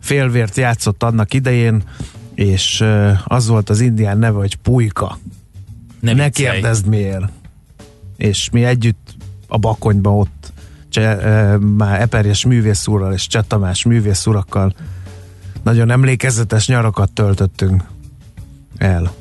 félvért 0.00 0.56
játszott 0.56 1.02
annak 1.02 1.34
idején, 1.34 1.82
és 2.34 2.84
az 3.24 3.46
volt 3.48 3.70
az 3.70 3.80
indián 3.80 4.18
neve, 4.18 4.38
hogy 4.38 4.56
Pulyka. 4.56 5.18
Ne, 6.00 6.12
ne 6.12 6.28
kérdezd 6.28 6.86
miért. 6.86 7.24
És 8.22 8.50
mi 8.50 8.64
együtt 8.64 9.14
a 9.48 9.58
Bakonyban 9.58 10.14
ott 10.14 10.52
Cse, 10.88 11.18
e, 11.18 11.58
már 11.58 12.00
Eperjes 12.00 12.44
művész 12.44 12.86
úrral 12.86 13.12
és 13.12 13.26
Cseh 13.26 13.44
Tamás 13.46 13.84
művész 13.84 14.26
urakkal 14.26 14.74
nagyon 15.62 15.90
emlékezetes 15.90 16.68
nyarakat 16.68 17.12
töltöttünk 17.12 17.84
el. 18.76 19.12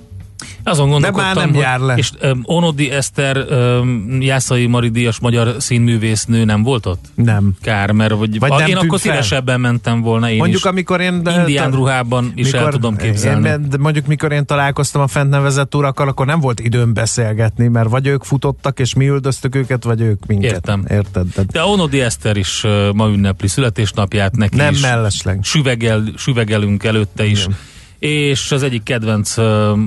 Azon 0.64 0.90
gondolkodtam, 0.90 1.26
már 1.28 1.36
nem 1.36 1.50
hogy, 1.54 1.62
jár 1.64 1.80
le. 1.80 1.94
És 1.96 2.12
um, 2.24 2.42
Onodi 2.44 2.92
Eszter, 2.92 3.38
um, 3.38 4.18
Jászai 4.22 4.66
Mari 4.66 4.90
Díjas 4.90 5.20
magyar 5.20 5.56
színművésznő 5.60 6.44
nem 6.44 6.64
volt 6.64 6.86
ott? 6.86 7.06
Nem. 7.16 7.52
Kár, 7.62 7.92
mert 7.92 8.14
vagy, 8.14 8.40
Vagy 8.40 8.52
a, 8.52 8.68
én 8.68 8.76
akkor 8.76 8.88
fel. 8.90 8.98
szívesebben 8.98 9.60
mentem 9.60 10.02
volna 10.02 10.30
én 10.30 10.38
Mondjuk 10.38 10.60
is. 10.60 10.66
amikor 10.66 11.02
én... 11.02 11.22
Indián 11.38 11.72
ruhában 11.72 12.32
is 12.36 12.52
el 12.52 12.72
tudom 12.72 12.96
képzelni. 12.96 13.50
Én, 13.50 13.70
de 13.70 13.78
mondjuk 13.78 14.06
mikor 14.06 14.32
én 14.32 14.46
találkoztam 14.46 15.02
a 15.02 15.08
fent 15.08 15.30
nevezett 15.30 15.76
urakkal, 15.76 16.08
akkor 16.08 16.26
nem 16.26 16.40
volt 16.40 16.60
időm 16.60 16.94
beszélgetni, 16.94 17.68
mert 17.68 17.90
vagy 17.90 18.08
ők 18.08 18.24
futottak, 18.24 18.80
és 18.80 18.94
mi 18.94 19.08
üldöztük 19.08 19.56
őket, 19.56 19.84
vagy 19.84 20.02
ők 20.02 20.26
minket. 20.26 20.52
Értem. 20.52 20.86
Érted? 20.90 21.28
De 21.36 21.44
De 21.52 21.64
Onodi 21.64 22.02
Eszter 22.02 22.38
is 22.38 22.64
uh, 22.64 22.94
ma 22.94 23.08
ünnepli 23.08 23.48
születésnapját, 23.48 24.36
neki 24.36 24.56
nem 24.56 24.74
is 24.74 24.82
mellesleg. 24.82 25.40
süvegel, 25.44 26.04
süvegelünk 26.18 26.84
előtte 26.84 27.26
is. 27.26 27.44
Igen. 27.44 27.58
És 28.02 28.52
az 28.52 28.64
egyik 28.64 28.84
kedvenc 28.84 29.38
uh, 29.38 29.80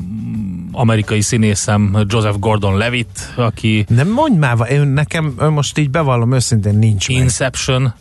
amerikai 0.72 1.20
színészem 1.20 2.04
Joseph 2.08 2.38
Gordon-Levitt, 2.38 3.32
aki 3.36 3.84
Nem 3.88 4.08
mondj 4.08 4.38
már, 4.38 4.70
én 4.70 4.80
nekem 4.86 5.34
ön 5.38 5.52
most 5.52 5.78
így 5.78 5.90
bevallom 5.90 6.32
őszintén 6.32 6.78
nincs 6.78 7.08
meg. 7.08 7.16
Inception, 7.16 7.94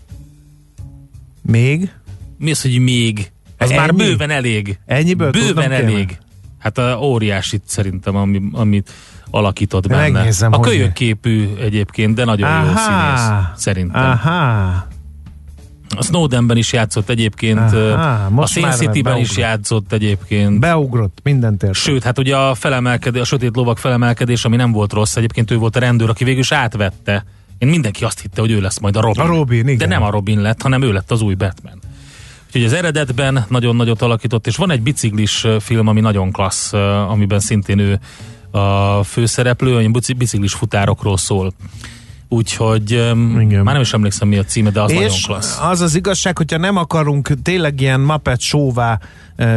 Még? 1.41 1.91
mi 2.37 2.51
az, 2.51 2.61
hogy 2.61 2.79
még? 2.79 3.31
Az 3.57 3.69
Ennyi? 3.69 3.79
már 3.79 3.93
bőven 3.93 4.29
elég. 4.29 4.79
Ennyiből 4.85 5.31
Bőven 5.31 5.47
tudnom 5.47 5.63
kéne? 5.63 5.75
elég. 5.75 6.17
Hát 6.59 6.77
a 6.77 6.99
óriásit 7.01 7.61
szerintem, 7.65 8.15
ami, 8.15 8.41
amit 8.51 8.91
alakított 9.29 9.87
benne. 9.87 10.09
Megnézem, 10.09 10.53
a 10.53 10.55
hogy 10.55 10.67
kölyök 10.67 10.87
mi. 10.87 10.93
képű 10.93 11.47
egyébként, 11.59 12.15
de 12.15 12.25
nagyon 12.25 12.49
jó 12.49 12.71
színész, 12.75 13.29
szerintem. 13.55 14.09
Aha. 14.09 14.87
A 15.95 16.03
Snowdenben 16.03 16.57
is 16.57 16.73
játszott 16.73 17.09
egyébként, 17.09 17.59
Aha, 17.59 18.41
a 18.41 18.47
Sin 18.47 18.71
City-ben 18.71 19.17
is 19.17 19.37
játszott 19.37 19.91
egyébként. 19.91 20.59
Beugrott, 20.59 21.19
mindent 21.23 21.63
ért. 21.63 21.73
Sőt, 21.73 22.03
hát 22.03 22.19
ugye 22.19 22.37
a 22.37 22.55
felemelkedés, 22.55 23.21
a 23.21 23.25
sötét 23.25 23.55
lovak 23.55 23.77
felemelkedés, 23.77 24.45
ami 24.45 24.55
nem 24.55 24.71
volt 24.71 24.93
rossz, 24.93 25.15
egyébként 25.15 25.51
ő 25.51 25.57
volt 25.57 25.75
a 25.75 25.79
rendőr, 25.79 26.09
aki 26.09 26.23
végül 26.23 26.39
is 26.39 26.51
átvette. 26.51 27.25
Én 27.57 27.67
mindenki 27.67 28.03
azt 28.03 28.19
hitte, 28.21 28.41
hogy 28.41 28.51
ő 28.51 28.61
lesz 28.61 28.79
majd 28.79 28.95
a 28.95 29.01
Robin. 29.01 29.21
A 29.21 29.25
Robin, 29.25 29.67
igen. 29.67 29.77
De 29.77 29.85
nem 29.85 30.03
a 30.03 30.09
Robin 30.09 30.41
lett, 30.41 30.61
hanem 30.61 30.81
ő 30.81 30.91
lett 30.91 31.11
az 31.11 31.21
új 31.21 31.33
Batman. 31.33 31.79
Úgyhogy 32.45 32.63
az 32.63 32.73
eredetben 32.73 33.45
nagyon 33.49 33.75
nagyot 33.75 34.01
alakított, 34.01 34.47
és 34.47 34.55
van 34.55 34.71
egy 34.71 34.81
biciklis 34.81 35.47
film, 35.59 35.87
ami 35.87 35.99
nagyon 35.99 36.31
klassz, 36.31 36.73
amiben 37.09 37.39
szintén 37.39 37.79
ő 37.79 37.99
a 38.51 39.03
főszereplő, 39.03 39.89
bici- 39.89 40.13
biciklis 40.13 40.53
futárokról 40.53 41.17
szól. 41.17 41.53
Úgyhogy 42.33 42.91
Igen. 42.91 43.63
már 43.63 43.73
nem 43.73 43.81
is 43.81 43.93
emlékszem 43.93 44.27
mi 44.27 44.37
a 44.37 44.43
címe, 44.43 44.69
de 44.69 44.81
az 44.81 44.91
nagyon 44.91 45.09
és 45.09 45.21
klassz. 45.25 45.59
az 45.61 45.81
az 45.81 45.95
igazság, 45.95 46.37
hogyha 46.37 46.57
nem 46.57 46.77
akarunk 46.77 47.29
tényleg 47.43 47.81
ilyen 47.81 47.99
Muppet 47.99 48.39
show 48.39 48.71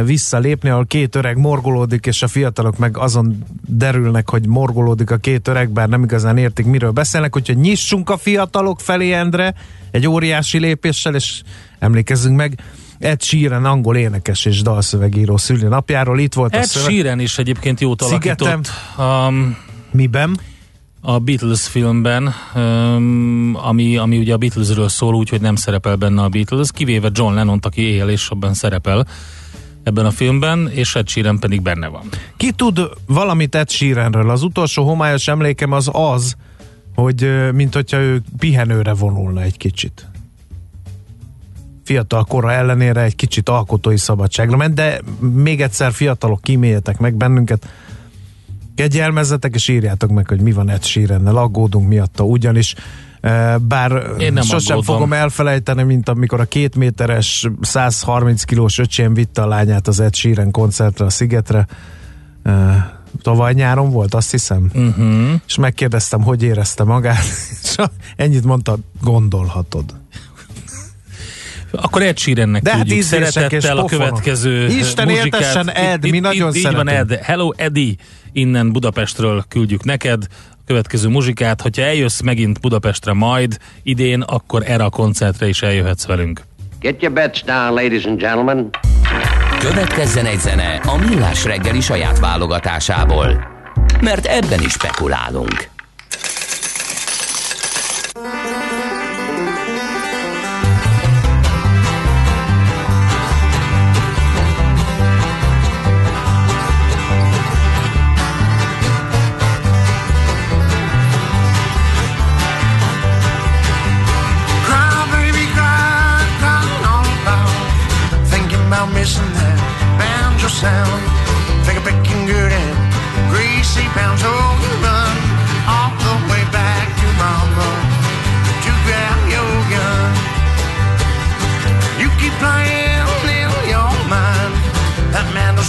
visszalépni, 0.05 0.69
ahol 0.69 0.85
két 0.85 1.15
öreg 1.15 1.37
morgolódik, 1.37 2.05
és 2.05 2.21
a 2.21 2.27
fiatalok 2.27 2.77
meg 2.77 2.97
azon 2.97 3.43
derülnek, 3.67 4.29
hogy 4.29 4.47
morgolódik 4.47 5.11
a 5.11 5.17
két 5.17 5.47
öreg, 5.47 5.69
bár 5.69 5.89
nem 5.89 6.03
igazán 6.03 6.37
értik, 6.37 6.65
miről 6.65 6.91
beszélnek, 6.91 7.35
úgyhogy 7.35 7.57
nyissunk 7.57 8.09
a 8.09 8.17
fiatalok 8.17 8.79
felé, 8.79 9.11
Endre, 9.11 9.53
egy 9.91 10.07
óriási 10.07 10.59
lépéssel, 10.59 11.15
és 11.15 11.41
emlékezzünk 11.79 12.35
meg, 12.35 12.59
Ed 12.99 13.21
Sheeran 13.21 13.65
angol 13.65 13.95
énekes 13.95 14.45
és 14.45 14.61
dalszövegíró 14.61 15.37
szülinapjáról, 15.37 16.19
itt 16.19 16.33
volt 16.33 16.53
a 16.53 16.57
Ed 16.57 16.63
szöveg. 16.63 16.89
Sheeran 16.89 17.19
is 17.19 17.37
egyébként 17.37 17.81
jót 17.81 18.01
Szigetem. 18.01 18.47
alakított. 18.47 19.27
Um, 19.27 19.57
Miben? 19.91 20.39
A 21.09 21.19
Beatles 21.19 21.67
filmben, 21.67 22.33
ami, 23.53 23.97
ami 23.97 24.17
ugye 24.17 24.33
a 24.33 24.37
Beatlesről 24.37 24.89
szól, 24.89 25.15
úgyhogy 25.15 25.41
nem 25.41 25.55
szerepel 25.55 25.95
benne 25.95 26.21
a 26.21 26.29
Beatles, 26.29 26.71
kivéve 26.71 27.09
John 27.13 27.33
Lennon, 27.33 27.59
aki 27.61 27.81
él 27.81 28.09
és 28.09 28.29
abban 28.29 28.53
szerepel 28.53 29.07
ebben 29.83 30.05
a 30.05 30.11
filmben, 30.11 30.69
és 30.69 30.95
Ed 30.95 31.07
Sheeran 31.07 31.39
pedig 31.39 31.61
benne 31.61 31.87
van. 31.87 32.03
Ki 32.37 32.51
tud 32.51 32.89
valamit 33.05 33.55
Ed 33.55 33.69
Sheeranről? 33.69 34.29
Az 34.29 34.43
utolsó 34.43 34.83
homályos 34.83 35.27
emlékem 35.27 35.71
az 35.71 35.89
az, 35.93 36.35
hogy 36.95 37.51
mint 37.53 37.73
hogyha 37.73 37.97
ő 37.97 38.21
pihenőre 38.37 38.93
vonulna 38.93 39.41
egy 39.41 39.57
kicsit. 39.57 40.09
Fiatal 41.83 42.23
kora 42.23 42.51
ellenére 42.51 43.01
egy 43.01 43.15
kicsit 43.15 43.49
alkotói 43.49 43.97
szabadságra 43.97 44.57
ment, 44.57 44.73
de 44.73 45.01
még 45.19 45.61
egyszer 45.61 45.91
fiatalok 45.91 46.41
kíméljetek 46.41 46.99
meg 46.99 47.15
bennünket, 47.15 47.67
kegyelmezzetek 48.77 49.55
és 49.55 49.67
írjátok 49.67 50.09
meg, 50.09 50.27
hogy 50.27 50.41
mi 50.41 50.51
van 50.51 50.69
Ed 50.69 50.83
Sheerannel, 50.83 51.37
aggódunk 51.37 51.87
miatta, 51.87 52.23
ugyanis 52.23 52.75
eh, 53.21 53.57
bár 53.57 53.91
Én 54.19 54.33
nem 54.33 54.43
sosem 54.43 54.77
aggódom. 54.77 54.95
fogom 54.95 55.13
elfelejteni, 55.13 55.83
mint 55.83 56.09
amikor 56.09 56.39
a 56.39 56.45
két 56.45 56.75
méteres, 56.75 57.47
130 57.61 58.43
kilós 58.43 58.79
öcsém 58.79 59.13
vitte 59.13 59.41
a 59.41 59.47
lányát 59.47 59.87
az 59.87 59.99
Ed 59.99 60.15
Sheeran 60.15 60.51
koncertre 60.51 61.05
a 61.05 61.09
Szigetre. 61.09 61.67
Eh, 62.43 62.85
Tavaly 63.21 63.53
nyáron 63.53 63.91
volt, 63.91 64.13
azt 64.13 64.31
hiszem. 64.31 64.69
Uh-huh. 64.73 65.41
És 65.47 65.57
megkérdeztem, 65.57 66.21
hogy 66.23 66.43
érezte 66.43 66.83
magát, 66.83 67.23
és 67.63 67.75
ennyit 68.15 68.43
mondta, 68.43 68.77
gondolhatod. 69.01 69.85
Akkor 71.71 72.01
Ed 72.01 72.17
Sheerannek 72.17 72.61
De 72.61 72.69
hát 72.69 72.79
küldjük 72.79 72.97
és 72.99 73.05
szeretettel 73.05 73.77
a 73.77 73.85
következő 73.85 74.65
Isten 74.67 75.07
muzsikát. 75.07 75.41
éltessen, 75.41 75.69
Ed, 75.71 76.03
Itt- 76.03 76.11
mi 76.11 76.17
itt- 76.17 76.23
nagyon 76.23 76.49
itt, 76.49 76.55
Így 76.55 76.63
van, 76.63 76.85
szeretünk. 76.87 77.11
Ed. 77.11 77.19
Hello, 77.23 77.51
Eddie. 77.55 77.93
Innen 78.31 78.71
Budapestről 78.71 79.43
küldjük 79.49 79.83
neked 79.83 80.23
a 80.51 80.57
következő 80.65 81.07
muzsikát. 81.07 81.61
Hogyha 81.61 81.81
eljössz 81.81 82.21
megint 82.21 82.59
Budapestre 82.61 83.13
majd 83.13 83.57
idén, 83.83 84.21
akkor 84.21 84.63
erre 84.65 84.83
a 84.83 84.89
koncertre 84.89 85.47
is 85.47 85.61
eljöhetsz 85.61 86.05
velünk. 86.05 86.41
Get 86.79 87.01
your 87.01 87.13
bets 87.15 87.43
down, 87.43 87.73
ladies 87.73 88.03
and 88.05 88.19
gentlemen. 88.19 88.69
Következzen 89.59 90.25
egy 90.25 90.39
zene 90.39 90.75
a 90.85 90.97
Millás 90.97 91.43
reggeli 91.45 91.81
saját 91.81 92.19
válogatásából. 92.19 93.47
Mert 94.01 94.25
ebben 94.25 94.61
is 94.61 94.71
spekulálunk. 94.71 95.67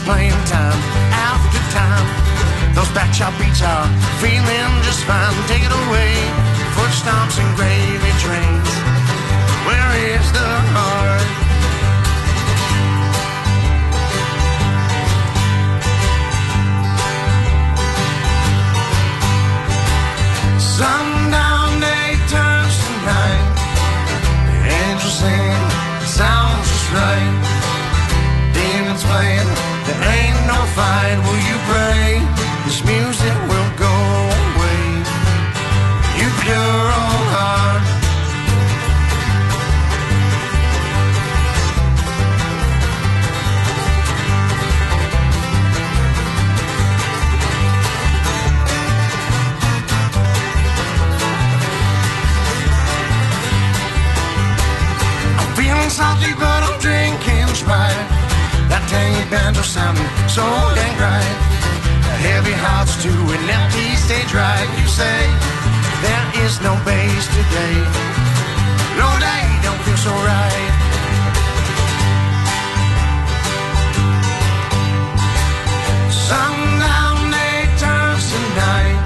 playing 0.09 0.43
time 0.49 0.81
after 1.13 1.61
time. 1.69 2.09
Those 2.73 2.89
back 2.97 3.13
shop 3.13 3.35
beats 3.39 3.61
are 3.61 3.87
feeling 4.25 4.73
just 4.89 5.05
fine. 5.05 5.37
Take 5.53 5.65
it 5.69 5.75
away, 5.85 6.13
foot 6.73 6.93
stomps 7.01 7.37
and 7.37 7.51
gravy 7.59 8.13
trains. 8.25 8.71
Where 9.69 9.91
is 10.17 10.27
the 10.33 10.49
heart? 10.73 11.29
Sundown 20.79 21.81
day 21.85 22.09
turns 22.33 22.75
to 22.81 22.93
night. 23.13 23.47
The 24.49 24.57
angels 24.81 25.17
sing, 25.21 25.61
sounds 26.17 26.65
just 26.73 26.93
right. 26.97 27.28
Fight. 30.79 31.19
Will 31.27 31.43
you 31.51 31.59
pray? 31.71 32.07
This 32.65 32.81
music 32.85 33.37
will 33.51 33.71
go 33.87 33.95
away. 34.45 34.83
You 36.21 36.29
pure 36.43 36.85
old 37.01 37.29
heart. 37.35 37.85
I'm 55.41 55.51
feeling 55.57 55.91
That 58.69 58.85
tangy 58.89 59.25
banjo 59.31 59.63
sounding 59.63 60.05
so 60.29 60.45
dang 60.77 60.97
right. 61.01 61.39
A 62.13 62.17
Heavy 62.21 62.53
hearts 62.53 63.01
to 63.03 63.09
an 63.09 63.45
empty 63.49 63.89
stage 63.97 64.33
right. 64.35 64.69
You 64.81 64.89
say 64.89 65.19
there 66.05 66.27
is 66.45 66.61
no 66.61 66.77
bass 66.85 67.25
today. 67.33 67.77
No 69.01 69.09
day 69.19 69.45
don't 69.65 69.81
feel 69.87 69.97
so 69.97 70.13
right. 70.27 70.73
Sundown 76.11 77.33
turns 77.79 78.25
to 78.33 78.41
night. 78.59 79.01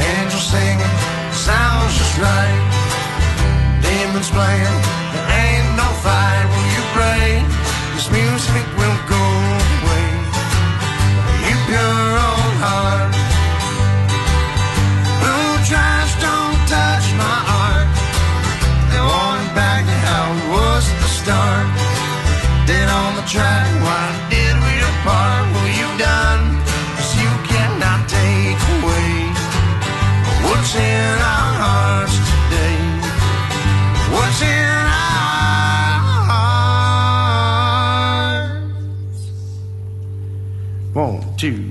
Angels 0.00 0.46
singing, 0.50 0.96
sounds 1.30 1.92
just 1.98 2.16
right. 2.18 2.60
Demons 3.84 4.30
playing, 4.30 4.78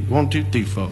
one, 0.09 0.27
two, 0.29 0.43
three, 0.45 0.63
four. 0.63 0.89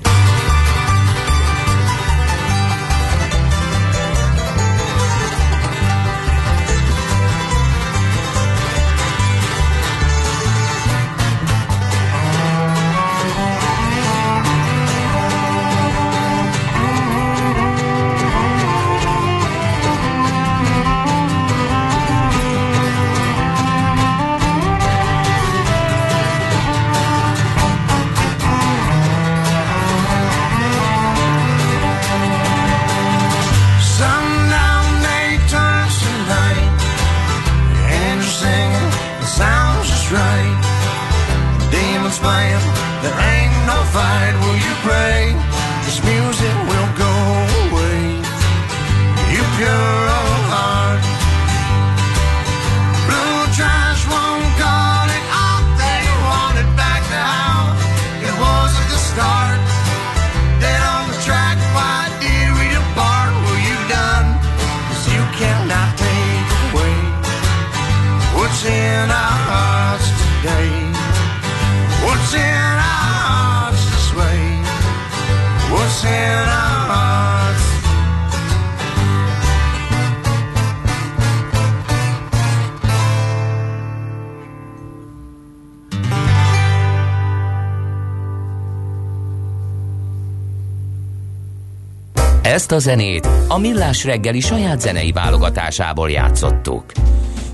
Ezt 92.68 92.86
a 92.86 92.90
zenét 92.90 93.28
a 93.48 93.58
Millás 93.58 94.04
reggeli 94.04 94.40
saját 94.40 94.82
zenei 94.82 95.12
válogatásából 95.12 96.10
játszottuk. 96.10 96.84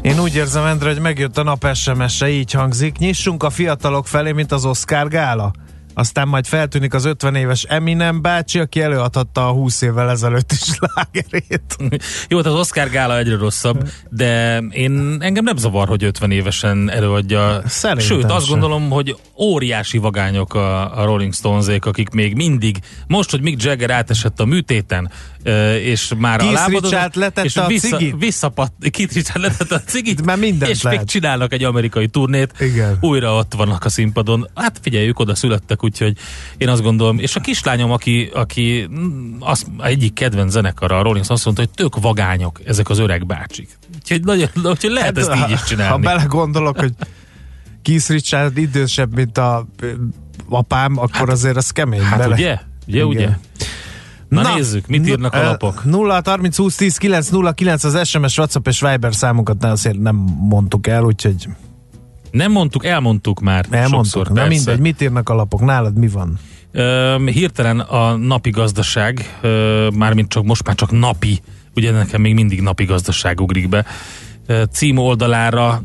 Én 0.02 0.20
úgy 0.20 0.36
érzem, 0.36 0.66
Endre, 0.66 0.90
hogy 0.90 1.02
megjött 1.02 1.38
a 1.38 1.44
nap 1.44 1.68
SMS-e, 1.74 2.30
így 2.30 2.52
hangzik. 2.52 2.98
Nyissunk 2.98 3.44
a 3.44 3.50
fiatalok 3.50 4.08
felé, 4.08 4.32
mint 4.32 4.52
az 4.52 4.66
Oscar 4.66 5.08
gála. 5.08 5.52
Aztán 5.94 6.28
majd 6.28 6.46
feltűnik 6.46 6.94
az 6.94 7.06
50 7.06 7.36
éves 7.36 7.64
Eminem 7.64 8.22
bácsi, 8.22 8.60
aki 8.60 8.82
előadhatta 8.82 9.48
a 9.48 9.52
20 9.52 9.82
évvel 9.82 10.10
ezelőtt 10.10 10.52
is 10.52 10.78
lágerét. 10.96 11.78
Jó, 12.28 12.38
hát 12.38 12.46
az 12.46 12.54
Oscar 12.54 12.90
gála 12.90 13.18
egyre 13.18 13.38
rosszabb, 13.38 13.90
de 14.10 14.58
én 14.58 15.18
engem 15.20 15.44
nem 15.44 15.58
zavar, 15.58 15.88
hogy 15.88 16.04
50 16.04 16.32
évesen 16.32 16.90
előadja. 16.90 17.62
Szerintem 17.66 18.06
Sőt, 18.06 18.32
azt 18.32 18.46
sem. 18.46 18.60
gondolom, 18.60 18.90
hogy 18.90 19.16
óriási 19.38 19.98
vagányok 19.98 20.54
a, 20.54 21.00
a 21.02 21.06
Rolling 21.06 21.34
Stonesék, 21.34 21.86
akik 21.86 22.10
még 22.10 22.36
mindig, 22.36 22.78
most, 23.08 23.32
hogy 23.32 23.42
Mick 23.42 23.64
Jagger 23.64 23.90
átesett 23.90 24.40
a 24.40 24.46
műtéten, 24.46 25.12
és 25.82 26.12
már 26.18 26.40
Keith 26.40 26.62
a 26.64 26.68
Richard 26.68 27.16
letette 27.16 27.44
és 27.44 27.58
a 27.58 27.68
vissza, 27.68 27.98
cigit? 27.98 28.16
visszapat, 28.20 28.72
Keith 28.92 29.14
Richard 29.14 29.42
letette 29.42 29.76
a 29.76 29.80
cigit, 29.92 30.26
Már 30.26 30.38
mindent 30.38 30.72
és 30.72 30.82
még 30.84 30.94
lehet. 30.94 31.08
csinálnak 31.10 31.54
egy 31.54 31.64
amerikai 31.64 32.08
turnét, 32.08 32.54
Igen. 32.60 32.98
újra 33.02 33.36
ott 33.36 33.54
vannak 33.54 33.86
a 33.86 33.90
színpadon. 33.90 34.48
Hát 34.56 34.80
figyeljük, 34.82 35.20
oda 35.20 35.36
születtek, 35.36 35.84
úgyhogy 35.84 36.18
én 36.58 36.70
azt 36.70 36.82
gondolom, 36.82 37.20
és 37.20 37.36
a 37.36 37.40
kislányom, 37.40 37.92
aki, 37.92 38.30
aki 38.34 38.90
az 39.40 39.66
egyik 39.82 40.14
kedvenc 40.14 40.52
zenekara, 40.52 40.98
a 41.00 41.02
Rolling 41.02 41.24
Stones 41.24 41.44
mondta, 41.46 41.64
hogy 41.64 41.72
tök 41.74 42.02
vagányok 42.02 42.60
ezek 42.66 42.90
az 42.90 43.00
öreg 43.00 43.26
bácsik. 43.26 43.70
Úgyhogy, 43.96 44.24
nagyon, 44.24 44.48
úgyhogy 44.64 44.92
lehet 44.92 45.18
ezt 45.18 45.32
így 45.36 45.50
is 45.52 45.60
Ha 45.60 45.66
csinálni. 45.66 46.04
belegondolok, 46.04 46.80
hogy 46.80 46.92
Keith 47.82 48.10
Richard 48.10 48.58
idősebb, 48.58 49.16
mint 49.16 49.38
a 49.38 49.68
apám, 50.50 50.98
akkor 50.98 51.30
azért 51.30 51.56
az 51.58 51.70
kemény. 51.70 52.02
Hát 52.02 52.18
bele. 52.18 52.34
ugye? 52.36 52.58
Ugye, 52.88 52.98
Igen. 52.98 53.08
ugye? 53.08 53.30
Na, 54.42 54.56
nézzük, 54.56 54.88
mit 54.88 55.08
írnak 55.08 55.34
a 55.34 55.44
lapok. 55.44 55.84
0 55.86 56.22
30 56.26 56.58
20 56.58 56.76
10 56.76 56.98
9 56.98 57.30
0 57.30 57.52
9 57.52 57.84
az 57.84 58.08
SMS, 58.08 58.38
WhatsApp 58.38 58.68
és 58.68 58.80
Viber 58.82 59.16
számunkat 59.16 59.60
ne 59.62 59.70
azért 59.70 60.00
nem 60.00 60.16
mondtuk 60.40 60.88
el, 60.88 61.04
úgyhogy 61.04 61.48
Nem 62.32 62.52
mondtuk, 62.52 62.86
elmondtuk 62.86 63.40
már. 63.42 63.66
elmondtuk. 63.70 64.04
sokszor, 64.04 64.28
Na 64.28 64.34
persze. 64.34 64.50
mindegy, 64.50 64.80
mit 64.80 65.02
írnak 65.02 65.30
a 65.30 65.34
lapok? 65.36 65.62
Nálad 65.62 65.98
mi 65.98 66.08
van? 66.08 66.40
Ö, 66.72 67.16
hirtelen 67.26 67.80
a 67.80 68.16
napi 68.16 68.50
gazdaság, 68.50 69.38
ö, 69.42 69.88
mármint 69.96 70.30
csak 70.30 70.44
most 70.44 70.66
már 70.66 70.76
csak 70.76 70.92
napi, 70.92 71.40
ugye 71.76 71.92
nekem 71.92 72.22
még 72.22 72.34
mindig 72.34 72.62
napi 72.62 72.86
gazdaság 72.86 73.42
ugrik 73.42 73.70
be, 73.70 73.86
ö, 74.46 74.64
cím 74.72 74.98
oldalára 74.98 75.82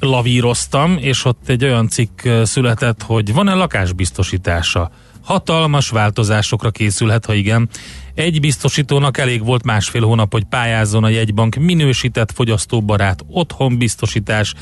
lavíroztam, 0.00 0.96
és 1.00 1.24
ott 1.24 1.48
egy 1.48 1.64
olyan 1.64 1.88
cikk 1.88 2.20
született, 2.42 3.02
hogy 3.02 3.32
van-e 3.32 3.54
lakásbiztosítása? 3.54 4.90
Hatalmas 5.30 5.88
változásokra 5.88 6.70
készülhet, 6.70 7.24
ha 7.24 7.34
igen. 7.34 7.68
Egy 8.14 8.40
biztosítónak 8.40 9.18
elég 9.18 9.44
volt 9.44 9.64
másfél 9.64 10.02
hónap, 10.02 10.32
hogy 10.32 10.44
pályázzon 10.44 11.04
a 11.04 11.08
jegybank 11.08 11.54
minősített 11.54 12.32
fogyasztóbarát 12.32 13.24
otthonbiztosítás 13.28 14.54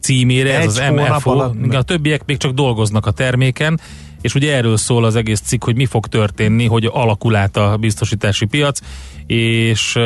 címére, 0.00 0.54
ez 0.54 0.62
Egy 0.62 0.68
az 0.68 0.92
MFO. 0.94 1.30
A 1.70 1.82
többiek 1.82 2.24
még 2.26 2.36
csak 2.36 2.52
dolgoznak 2.52 3.06
a 3.06 3.10
terméken, 3.10 3.80
és 4.20 4.34
ugye 4.34 4.54
erről 4.54 4.76
szól 4.76 5.04
az 5.04 5.16
egész 5.16 5.40
cikk, 5.40 5.64
hogy 5.64 5.76
mi 5.76 5.86
fog 5.86 6.06
történni, 6.06 6.66
hogy 6.66 6.88
alakul 6.92 7.36
át 7.36 7.56
a 7.56 7.76
biztosítási 7.76 8.46
piac, 8.46 8.80
és 9.26 9.98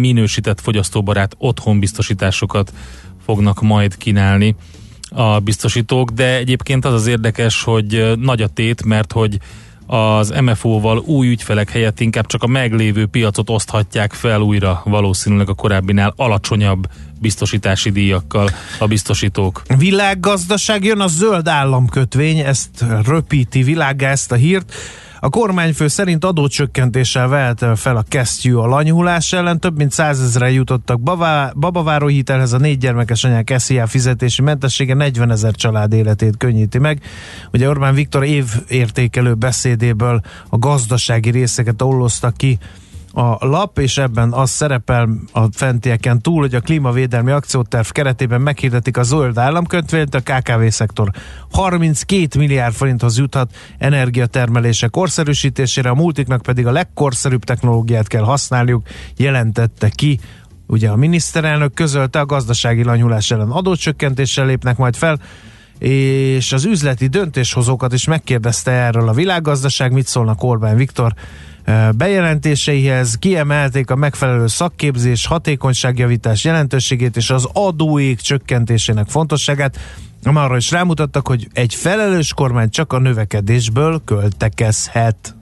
minősített 0.00 0.60
fogyasztóbarát 0.60 1.34
otthonbiztosításokat 1.38 2.72
fognak 3.24 3.62
majd 3.62 3.96
kínálni 3.96 4.56
a 5.14 5.38
biztosítók, 5.38 6.10
de 6.10 6.36
egyébként 6.36 6.84
az 6.84 6.92
az 6.92 7.06
érdekes, 7.06 7.62
hogy 7.62 8.12
nagy 8.20 8.42
a 8.42 8.48
tét, 8.48 8.84
mert 8.84 9.12
hogy 9.12 9.38
az 9.86 10.34
MFO-val 10.40 10.98
új 10.98 11.28
ügyfelek 11.28 11.70
helyett 11.70 12.00
inkább 12.00 12.26
csak 12.26 12.42
a 12.42 12.46
meglévő 12.46 13.06
piacot 13.06 13.50
oszthatják 13.50 14.12
fel 14.12 14.40
újra 14.40 14.82
valószínűleg 14.84 15.48
a 15.48 15.54
korábbinál 15.54 16.12
alacsonyabb 16.16 16.86
biztosítási 17.20 17.90
díjakkal 17.90 18.48
a 18.78 18.86
biztosítók. 18.86 19.62
Világgazdaság 19.78 20.84
jön 20.84 21.00
a 21.00 21.06
zöld 21.06 21.48
államkötvény, 21.48 22.38
ezt 22.38 22.84
röpíti 23.06 23.62
világá 23.62 24.10
ezt 24.10 24.32
a 24.32 24.34
hírt. 24.34 24.72
A 25.24 25.28
kormányfő 25.28 25.88
szerint 25.88 26.24
adócsökkentéssel 26.24 27.28
vehet 27.28 27.66
fel 27.74 27.96
a 27.96 28.04
kesztyű 28.08 28.54
a 28.54 28.66
lanyhulás 28.66 29.32
ellen. 29.32 29.60
Több 29.60 29.76
mint 29.76 29.92
százezre 29.92 30.50
jutottak 30.50 31.00
babá, 31.00 31.52
babaváró 31.56 32.06
hitelhez. 32.06 32.52
A 32.52 32.58
négy 32.58 32.78
gyermekes 32.78 33.24
anyák 33.24 33.54
SZIA 33.58 33.86
fizetési 33.86 34.42
mentessége 34.42 34.94
40 34.94 35.30
ezer 35.30 35.54
család 35.54 35.92
életét 35.92 36.36
könnyíti 36.36 36.78
meg. 36.78 37.02
Ugye 37.52 37.68
Orbán 37.68 37.94
Viktor 37.94 38.24
évértékelő 38.24 39.34
beszédéből 39.34 40.20
a 40.48 40.58
gazdasági 40.58 41.30
részeket 41.30 41.82
olloztak 41.82 42.36
ki 42.36 42.58
a 43.14 43.46
lap, 43.46 43.78
és 43.78 43.98
ebben 43.98 44.32
az 44.32 44.50
szerepel 44.50 45.08
a 45.32 45.46
fentieken 45.52 46.20
túl, 46.20 46.40
hogy 46.40 46.54
a 46.54 46.60
klímavédelmi 46.60 47.30
akcióterv 47.30 47.88
keretében 47.88 48.40
meghirdetik 48.40 48.96
a 48.96 49.02
zöld 49.02 49.38
államkötvényt, 49.38 50.14
a 50.14 50.20
KKV-szektor 50.20 51.10
32 51.50 52.38
milliárd 52.38 52.74
forinthoz 52.74 53.18
juthat 53.18 53.54
energiatermelése 53.78 54.88
korszerűsítésére, 54.88 55.90
a 55.90 55.94
multiknak 55.94 56.42
pedig 56.42 56.66
a 56.66 56.72
legkorszerűbb 56.72 57.44
technológiát 57.44 58.06
kell 58.06 58.22
használniuk, 58.22 58.86
jelentette 59.16 59.88
ki. 59.88 60.20
Ugye 60.66 60.90
a 60.90 60.96
miniszterelnök 60.96 61.74
közölte, 61.74 62.20
a 62.20 62.26
gazdasági 62.26 62.82
lanyulás 62.82 63.30
ellen 63.30 63.50
adócsökkentéssel 63.50 64.46
lépnek 64.46 64.76
majd 64.76 64.96
fel, 64.96 65.20
és 65.78 66.52
az 66.52 66.64
üzleti 66.64 67.06
döntéshozókat 67.06 67.92
is 67.92 68.06
megkérdezte 68.06 68.70
erről 68.70 69.08
a 69.08 69.12
világgazdaság, 69.12 69.92
mit 69.92 70.06
szólnak 70.06 70.42
Orbán 70.42 70.76
Viktor 70.76 71.14
bejelentéseihez, 71.96 73.14
kiemelték 73.14 73.90
a 73.90 73.96
megfelelő 73.96 74.46
szakképzés, 74.46 75.26
hatékonyságjavítás 75.26 76.44
jelentőségét 76.44 77.16
és 77.16 77.30
az 77.30 77.48
adóék 77.52 78.20
csökkentésének 78.20 79.08
fontosságát, 79.08 79.78
arra 80.22 80.56
is 80.56 80.70
rámutattak, 80.70 81.26
hogy 81.26 81.48
egy 81.52 81.74
felelős 81.74 82.34
kormány 82.34 82.70
csak 82.70 82.92
a 82.92 82.98
növekedésből 82.98 84.02
költekezhet. 84.04 85.34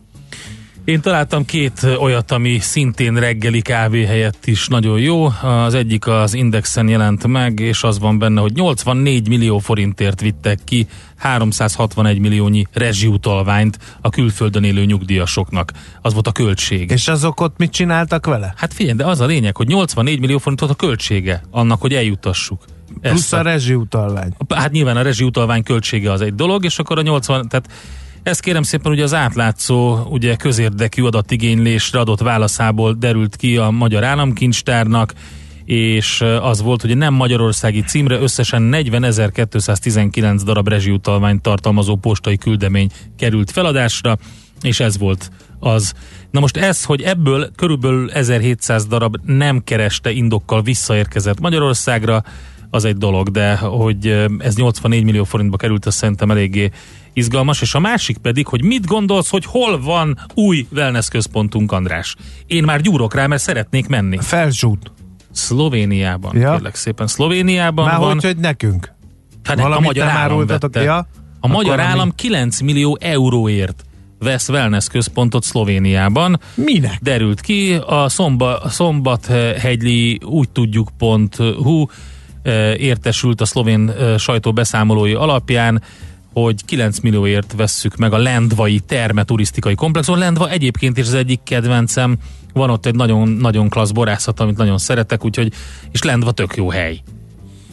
Én 0.84 1.00
találtam 1.00 1.44
két 1.44 1.86
olyat, 1.98 2.30
ami 2.30 2.58
szintén 2.58 3.14
reggeli 3.14 3.62
kávé 3.62 4.04
helyett 4.04 4.46
is 4.46 4.66
nagyon 4.66 4.98
jó. 4.98 5.28
Az 5.42 5.74
egyik 5.74 6.06
az 6.06 6.34
Indexen 6.34 6.88
jelent 6.88 7.26
meg, 7.26 7.60
és 7.60 7.82
az 7.82 7.98
van 7.98 8.18
benne, 8.18 8.40
hogy 8.40 8.52
84 8.52 9.28
millió 9.28 9.58
forintért 9.58 10.20
vittek 10.20 10.58
ki 10.64 10.86
361 11.16 12.18
milliónyi 12.18 12.66
rezsiutalványt 12.72 13.78
a 14.00 14.08
külföldön 14.08 14.64
élő 14.64 14.84
nyugdíjasoknak. 14.84 15.72
Az 16.00 16.12
volt 16.12 16.26
a 16.26 16.32
költség. 16.32 16.90
És 16.90 17.08
azok 17.08 17.40
ott 17.40 17.58
mit 17.58 17.72
csináltak 17.72 18.26
vele? 18.26 18.54
Hát 18.56 18.72
figyelj, 18.74 18.96
de 18.96 19.06
az 19.06 19.20
a 19.20 19.26
lényeg, 19.26 19.56
hogy 19.56 19.66
84 19.66 20.20
millió 20.20 20.38
forint 20.38 20.60
volt 20.60 20.72
a 20.72 20.76
költsége 20.76 21.42
annak, 21.50 21.80
hogy 21.80 21.94
eljutassuk. 21.94 22.64
Plusz 23.00 23.14
Ezt 23.20 23.32
a 23.32 23.42
rezsiutalvány. 23.42 24.32
Hát 24.48 24.70
nyilván 24.70 24.96
a 24.96 25.02
rezsiutalvány 25.02 25.62
költsége 25.62 26.12
az 26.12 26.20
egy 26.20 26.34
dolog, 26.34 26.64
és 26.64 26.78
akkor 26.78 26.98
a 26.98 27.02
80, 27.02 27.48
tehát 27.48 27.68
ez 28.22 28.40
kérem 28.40 28.62
szépen 28.62 28.92
ugye 28.92 29.02
az 29.02 29.14
átlátszó, 29.14 29.98
ugye 30.10 30.36
közérdekű 30.36 31.02
adatigénylésre 31.02 31.98
adott 31.98 32.20
válaszából 32.20 32.92
derült 32.92 33.36
ki 33.36 33.56
a 33.56 33.70
Magyar 33.70 34.04
Államkincstárnak, 34.04 35.12
és 35.64 36.20
az 36.40 36.62
volt, 36.62 36.80
hogy 36.80 36.96
nem 36.96 37.14
magyarországi 37.14 37.82
címre 37.82 38.18
összesen 38.18 38.70
40.219 38.72 40.40
darab 40.44 40.68
rezsiutalványt 40.68 41.42
tartalmazó 41.42 41.96
postai 41.96 42.36
küldemény 42.36 42.90
került 43.16 43.50
feladásra, 43.50 44.18
és 44.62 44.80
ez 44.80 44.98
volt 44.98 45.30
az. 45.58 45.92
Na 46.30 46.40
most 46.40 46.56
ez, 46.56 46.84
hogy 46.84 47.02
ebből 47.02 47.50
körülbelül 47.56 48.10
1700 48.10 48.86
darab 48.86 49.16
nem 49.24 49.64
kereste 49.64 50.10
indokkal 50.10 50.62
visszaérkezett 50.62 51.40
Magyarországra, 51.40 52.22
az 52.74 52.84
egy 52.84 52.96
dolog, 52.96 53.30
de 53.30 53.56
hogy 53.56 54.26
ez 54.38 54.56
84 54.56 55.04
millió 55.04 55.24
forintba 55.24 55.56
került, 55.56 55.86
az 55.86 55.94
szerintem 55.94 56.30
eléggé 56.30 56.70
izgalmas, 57.12 57.60
és 57.60 57.74
a 57.74 57.78
másik 57.80 58.18
pedig, 58.18 58.46
hogy 58.46 58.64
mit 58.64 58.86
gondolsz, 58.86 59.30
hogy 59.30 59.44
hol 59.44 59.80
van 59.80 60.18
új 60.34 60.66
wellness 60.72 61.08
központunk, 61.08 61.72
András? 61.72 62.16
Én 62.46 62.64
már 62.64 62.80
gyúrok 62.80 63.14
rá, 63.14 63.26
mert 63.26 63.42
szeretnék 63.42 63.88
menni. 63.88 64.18
Felzsút. 64.20 64.92
Szlovéniában, 65.32 66.36
Ja. 66.36 66.50
kérlek 66.52 66.74
szépen. 66.74 67.06
Szlovéniában 67.06 67.84
Már 67.84 67.98
van. 67.98 68.12
hogy, 68.12 68.24
hogy 68.24 68.36
nekünk. 68.36 68.92
Hát 69.42 69.60
a 69.60 69.80
magyar 69.80 70.08
állam 70.08 70.46
vette. 70.46 70.82
ja? 70.82 71.06
A 71.40 71.46
magyar 71.48 71.72
ami- 71.72 71.82
állam 71.82 72.14
9 72.14 72.60
millió 72.60 72.98
euróért 73.00 73.84
vesz 74.18 74.48
wellness 74.48 74.86
központot 74.86 75.42
Szlovéniában. 75.42 76.40
Minek? 76.54 76.98
Derült 77.02 77.40
ki, 77.40 77.74
a 77.86 78.08
szomba, 78.08 78.56
a 78.58 78.68
szombathegyli 78.68 80.18
úgy 80.24 80.50
tudjuk.hu 80.50 81.86
eh, 82.42 82.80
értesült 82.80 83.40
a 83.40 83.44
szlovén 83.44 83.88
eh, 83.90 84.18
sajtó 84.18 84.52
beszámolói 84.52 85.12
alapján, 85.14 85.82
hogy 86.32 86.64
9 86.64 86.98
millióért 86.98 87.54
vesszük 87.56 87.96
meg 87.96 88.12
a 88.12 88.18
Lendvai 88.18 88.78
terme 88.80 89.24
turisztikai 89.24 89.74
komplexon. 89.74 90.18
Lendva 90.18 90.50
egyébként 90.50 90.98
is 90.98 91.06
az 91.06 91.14
egyik 91.14 91.40
kedvencem, 91.44 92.16
van 92.52 92.70
ott 92.70 92.86
egy 92.86 92.94
nagyon, 92.94 93.28
nagyon 93.28 93.68
klassz 93.68 93.90
borászat, 93.90 94.40
amit 94.40 94.56
nagyon 94.56 94.78
szeretek, 94.78 95.24
úgyhogy, 95.24 95.52
és 95.90 96.02
Lendva 96.02 96.32
tök 96.32 96.56
jó 96.56 96.70
hely. 96.70 97.00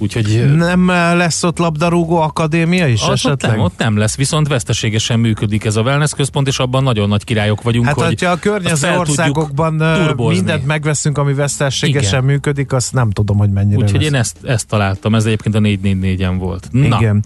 Úgyhogy 0.01 0.55
Nem 0.55 0.87
lesz 0.87 1.43
ott 1.43 1.57
labdarúgó 1.57 2.15
akadémia 2.21 2.87
is 2.87 3.01
ott 3.03 3.11
esetleg? 3.13 3.51
nem, 3.51 3.59
ott 3.59 3.77
nem 3.77 3.97
lesz, 3.97 4.15
viszont 4.15 4.47
veszteségesen 4.47 5.19
működik 5.19 5.65
ez 5.65 5.75
a 5.75 5.81
wellness 5.81 6.11
központ, 6.11 6.47
és 6.47 6.59
abban 6.59 6.83
nagyon 6.83 7.09
nagy 7.09 7.23
királyok 7.23 7.61
vagyunk, 7.61 7.85
Hát, 7.85 7.95
hogy 7.95 8.05
hogyha 8.05 8.31
a 8.31 8.35
környező 8.39 8.95
országokban 8.97 9.77
turbozni. 9.77 10.35
mindent 10.35 10.65
megveszünk, 10.65 11.17
ami 11.17 11.33
veszteségesen 11.33 12.13
Igen. 12.13 12.23
működik, 12.23 12.73
azt 12.73 12.93
nem 12.93 13.09
tudom, 13.11 13.37
hogy 13.37 13.49
mennyire 13.51 13.77
Úgyhogy 13.77 13.99
lesz. 14.01 14.09
én 14.09 14.15
ezt, 14.15 14.37
ezt 14.43 14.67
találtam, 14.67 15.15
ez 15.15 15.25
egyébként 15.25 15.55
a 15.55 15.59
444-en 15.59 16.35
volt. 16.37 16.67
Na, 16.71 16.85
Igen. 16.85 17.23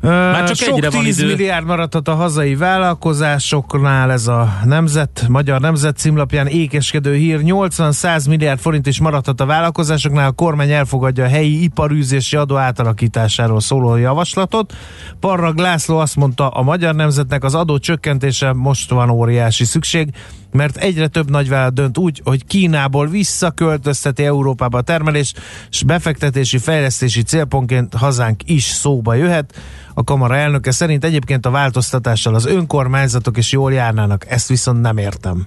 Már 0.00 0.44
csak 0.44 0.56
sok 0.56 0.76
egyre 0.76 0.90
van 0.90 1.02
10 1.02 1.18
idő. 1.18 1.28
milliárd 1.28 1.66
maradhat 1.66 2.08
a 2.08 2.14
hazai 2.14 2.54
vállalkozásoknál, 2.54 4.12
ez 4.12 4.26
a 4.26 4.58
nemzet, 4.64 5.24
magyar 5.28 5.60
nemzet 5.60 5.96
címlapján 5.96 6.46
ékeskedő 6.46 7.14
hír. 7.14 7.40
80-100 7.42 8.28
milliárd 8.28 8.60
forint 8.60 8.86
is 8.86 9.00
maradhat 9.00 9.40
a 9.40 9.46
vállalkozásoknál, 9.46 10.28
a 10.28 10.32
kormány 10.32 10.70
elfogadja 10.70 11.24
a 11.24 11.28
helyi 11.28 11.62
iparűzési 11.62 12.36
adó 12.36 12.56
átalakításáról 12.56 13.60
szóló 13.60 13.96
javaslatot. 13.96 14.74
Parrag 15.20 15.58
László 15.58 15.98
azt 15.98 16.16
mondta, 16.16 16.48
a 16.48 16.62
magyar 16.62 16.94
nemzetnek 16.94 17.44
az 17.44 17.54
adó 17.54 17.78
csökkentése 17.78 18.52
most 18.52 18.90
van 18.90 19.10
óriási 19.10 19.64
szükség, 19.64 20.10
mert 20.52 20.76
egyre 20.76 21.06
több 21.06 21.30
nagyvállalat 21.30 21.74
dönt 21.74 21.98
úgy, 21.98 22.20
hogy 22.24 22.46
Kínából 22.46 23.06
visszaköltözteti 23.06 24.24
Európába 24.24 24.78
a 24.78 24.82
termelés, 24.82 25.32
és 25.70 25.82
befektetési, 25.82 26.58
fejlesztési 26.58 27.22
célpontként 27.22 27.94
hazánk 27.94 28.40
is 28.44 28.64
szóba 28.64 29.14
jöhet. 29.14 29.54
A 29.94 30.04
kamara 30.04 30.36
elnöke 30.36 30.70
szerint 30.70 31.04
egyébként 31.04 31.46
a 31.46 31.50
változtatással 31.50 32.34
az 32.34 32.46
önkormányzatok 32.46 33.36
is 33.36 33.52
jól 33.52 33.72
járnának, 33.72 34.30
ezt 34.30 34.48
viszont 34.48 34.80
nem 34.80 34.96
értem. 34.96 35.46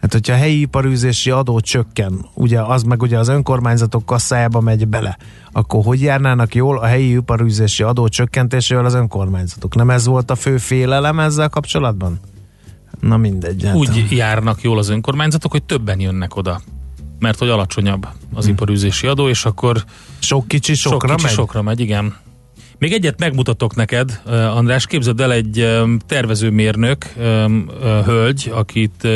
Hát, 0.00 0.12
hogyha 0.12 0.32
a 0.32 0.36
helyi 0.36 0.60
iparűzési 0.60 1.30
adó 1.30 1.60
csökken, 1.60 2.26
ugye 2.34 2.60
az 2.60 2.82
meg 2.82 3.02
ugye 3.02 3.18
az 3.18 3.28
önkormányzatok 3.28 4.06
kasszájába 4.06 4.60
megy 4.60 4.88
bele, 4.88 5.16
akkor 5.52 5.84
hogy 5.84 6.00
járnának 6.02 6.54
jól 6.54 6.78
a 6.78 6.84
helyi 6.86 7.12
iparűzési 7.12 7.82
adó 7.82 8.08
csökkentésével 8.08 8.84
az 8.84 8.94
önkormányzatok? 8.94 9.74
Nem 9.74 9.90
ez 9.90 10.06
volt 10.06 10.30
a 10.30 10.34
fő 10.34 10.58
félelem 10.58 11.20
ezzel 11.20 11.48
kapcsolatban? 11.48 12.20
Na 13.00 13.16
mindegy. 13.16 13.64
hát- 13.64 13.74
úgy 13.74 14.06
járnak 14.10 14.62
jól 14.62 14.78
az 14.78 14.88
önkormányzatok, 14.88 15.50
hogy 15.50 15.62
többen 15.62 16.00
jönnek 16.00 16.36
oda. 16.36 16.60
Mert 17.18 17.38
hogy 17.38 17.48
alacsonyabb 17.48 18.08
az 18.34 18.46
iparűzési 18.46 19.06
adó, 19.06 19.28
és 19.28 19.44
akkor 19.44 19.84
Sok 20.18 20.48
kicsi 20.48 20.74
sok 20.74 20.92
sokra 20.92 21.14
kicsi 21.14 21.26
megy? 21.26 21.34
sokra 21.34 21.62
megy, 21.62 21.80
igen. 21.80 22.14
Még 22.84 22.92
egyet 22.92 23.18
megmutatok 23.18 23.74
neked, 23.74 24.20
András, 24.26 24.86
képzeld 24.86 25.20
el 25.20 25.32
egy 25.32 25.68
tervezőmérnök 26.06 27.04
hölgy, 28.04 28.50
akit 28.54 29.08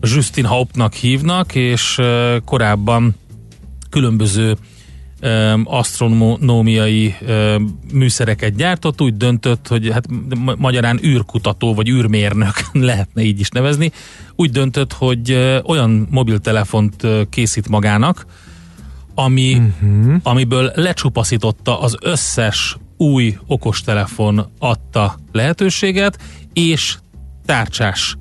Justin 0.00 0.44
Hauptnak 0.44 0.92
hívnak, 0.92 1.54
és 1.54 2.00
korábban 2.44 3.14
különböző 3.90 4.56
asztronómiai 5.64 7.14
műszereket 7.92 8.56
gyártott, 8.56 9.00
úgy 9.00 9.16
döntött, 9.16 9.68
hogy 9.68 9.90
hát 9.92 10.04
ma- 10.38 10.56
magyarán 10.58 11.00
űrkutató 11.04 11.74
vagy 11.74 11.88
űrmérnök 11.88 12.54
lehetne 12.72 13.22
így 13.22 13.40
is 13.40 13.48
nevezni, 13.48 13.92
úgy 14.36 14.50
döntött, 14.50 14.92
hogy 14.92 15.32
olyan 15.64 16.06
mobiltelefont 16.10 17.06
készít 17.30 17.68
magának, 17.68 18.26
ami, 19.18 19.54
uh-huh. 19.54 20.14
amiből 20.22 20.72
lecsupaszította 20.74 21.80
az 21.80 21.96
összes 22.00 22.76
új 22.96 23.38
okostelefon 23.46 24.46
adta 24.58 25.18
lehetőséget, 25.32 26.18
és 26.52 26.96
tárcsás 27.46 28.16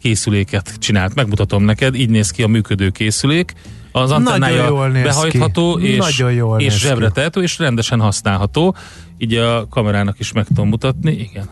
készüléket 0.00 0.78
csinált. 0.78 1.14
Megmutatom 1.14 1.64
neked, 1.64 1.94
így 1.94 2.10
néz 2.10 2.30
ki 2.30 2.42
a 2.42 2.46
működő 2.46 2.90
készülék. 2.90 3.52
Az 3.92 4.10
antennája 4.10 4.90
behajtható 4.90 5.74
ki. 5.74 5.86
és, 5.86 5.98
Nagyon 5.98 6.32
jól 6.32 6.60
és 6.60 6.78
zsebre 6.78 7.10
tehető, 7.10 7.42
és 7.42 7.58
rendesen 7.58 8.00
használható. 8.00 8.76
Így 9.18 9.34
a 9.34 9.68
kamerának 9.68 10.18
is 10.18 10.32
meg 10.32 10.46
tudom 10.46 10.68
mutatni. 10.68 11.12
Igen. 11.12 11.48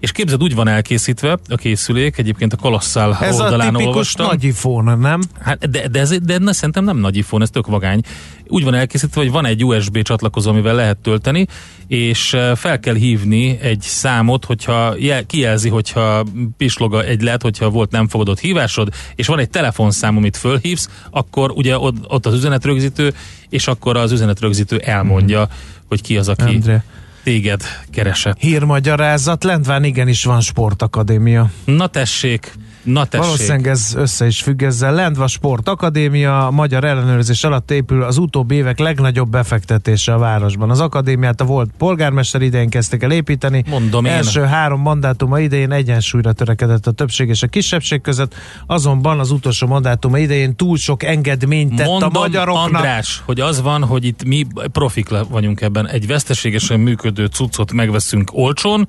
És 0.00 0.12
képzeld, 0.12 0.42
úgy 0.42 0.54
van 0.54 0.68
elkészítve 0.68 1.38
a 1.48 1.54
készülék, 1.54 2.18
egyébként 2.18 2.52
a 2.52 2.56
Kolosszál 2.56 3.18
Ez 3.20 3.38
a 3.38 3.42
oldalán 3.42 3.66
tipikus 3.66 3.86
olvastam. 3.86 4.26
nagy 4.26 4.44
iPhone, 4.44 4.94
nem? 4.94 5.20
Hát 5.40 5.70
de, 5.70 5.88
de, 5.88 6.00
ez, 6.00 6.18
de 6.22 6.38
ne, 6.38 6.52
szerintem 6.52 6.84
nem 6.84 6.96
nagy 6.96 7.16
iPhone, 7.16 7.42
ez 7.42 7.50
tök 7.50 7.66
vagány. 7.66 8.00
Úgy 8.46 8.64
van 8.64 8.74
elkészítve, 8.74 9.20
hogy 9.20 9.30
van 9.30 9.46
egy 9.46 9.64
USB 9.64 10.02
csatlakozó, 10.02 10.50
amivel 10.50 10.74
lehet 10.74 10.96
tölteni, 10.96 11.46
és 11.86 12.32
eh, 12.32 12.56
fel 12.56 12.80
kell 12.80 12.94
hívni 12.94 13.58
egy 13.60 13.80
számot, 13.80 14.44
hogyha 14.44 14.94
jel, 14.98 15.26
kijelzi, 15.26 15.68
hogyha 15.68 16.24
pisloga 16.56 17.04
egy 17.04 17.22
lehet, 17.22 17.42
hogyha 17.42 17.70
volt 17.70 17.90
nem 17.90 18.08
fogadott 18.08 18.38
hívásod, 18.38 18.88
és 19.14 19.26
van 19.26 19.38
egy 19.38 19.50
telefonszám, 19.50 20.16
amit 20.16 20.36
fölhívsz, 20.36 20.88
akkor 21.10 21.50
ugye 21.50 21.78
ott, 21.78 21.96
ott 22.08 22.26
az 22.26 22.34
üzenetrögzítő, 22.34 23.14
és 23.48 23.66
akkor 23.66 23.96
az 23.96 24.12
üzenetrögzítő 24.12 24.78
elmondja, 24.78 25.48
hogy 25.88 26.02
ki 26.02 26.16
az, 26.16 26.28
aki 26.28 26.54
Endre. 26.54 26.84
Téged 27.22 27.62
keresett. 27.90 28.38
Hírmagyarázat, 28.38 29.44
Lendván 29.44 29.84
igenis 29.84 30.24
van 30.24 30.40
sportakadémia. 30.40 31.50
Na 31.64 31.86
tessék, 31.86 32.52
na 32.82 33.04
tessék. 33.04 33.24
Valószínűleg 33.24 33.66
ez 33.66 33.94
össze 33.96 34.26
is 34.26 34.42
függ 34.42 34.62
ezzel. 34.62 34.94
Lendva 34.94 35.26
Sport 35.26 35.68
Akadémia 35.68 36.48
magyar 36.52 36.84
ellenőrzés 36.84 37.44
alatt 37.44 37.70
épül 37.70 38.02
az 38.02 38.16
utóbbi 38.16 38.54
évek 38.54 38.78
legnagyobb 38.78 39.30
befektetése 39.30 40.14
a 40.14 40.18
városban. 40.18 40.70
Az 40.70 40.80
akadémiát 40.80 41.40
a 41.40 41.44
volt 41.44 41.70
polgármester 41.78 42.42
idején 42.42 42.68
kezdték 42.68 43.02
el 43.02 43.10
építeni. 43.10 43.64
Mondom 43.68 44.04
én. 44.04 44.12
Első 44.12 44.40
három 44.40 44.80
mandátuma 44.80 45.40
idején 45.40 45.72
egyensúlyra 45.72 46.32
törekedett 46.32 46.86
a 46.86 46.90
többség 46.90 47.28
és 47.28 47.42
a 47.42 47.46
kisebbség 47.46 48.00
között, 48.00 48.34
azonban 48.66 49.18
az 49.18 49.30
utolsó 49.30 49.66
mandátuma 49.66 50.18
idején 50.18 50.56
túl 50.56 50.76
sok 50.76 51.02
engedményt 51.02 51.74
tett 51.74 51.86
Mondom, 51.86 52.10
a 52.14 52.18
magyaroknak. 52.18 52.74
András, 52.74 53.22
hogy 53.24 53.40
az 53.40 53.60
van, 53.60 53.84
hogy 53.84 54.04
itt 54.04 54.24
mi 54.24 54.46
profik 54.72 55.08
vagyunk 55.28 55.60
ebben. 55.60 55.88
Egy 55.88 56.06
veszteségesen 56.06 56.80
működő 56.80 57.26
cuccot 57.26 57.72
megveszünk 57.72 58.30
olcsón, 58.32 58.88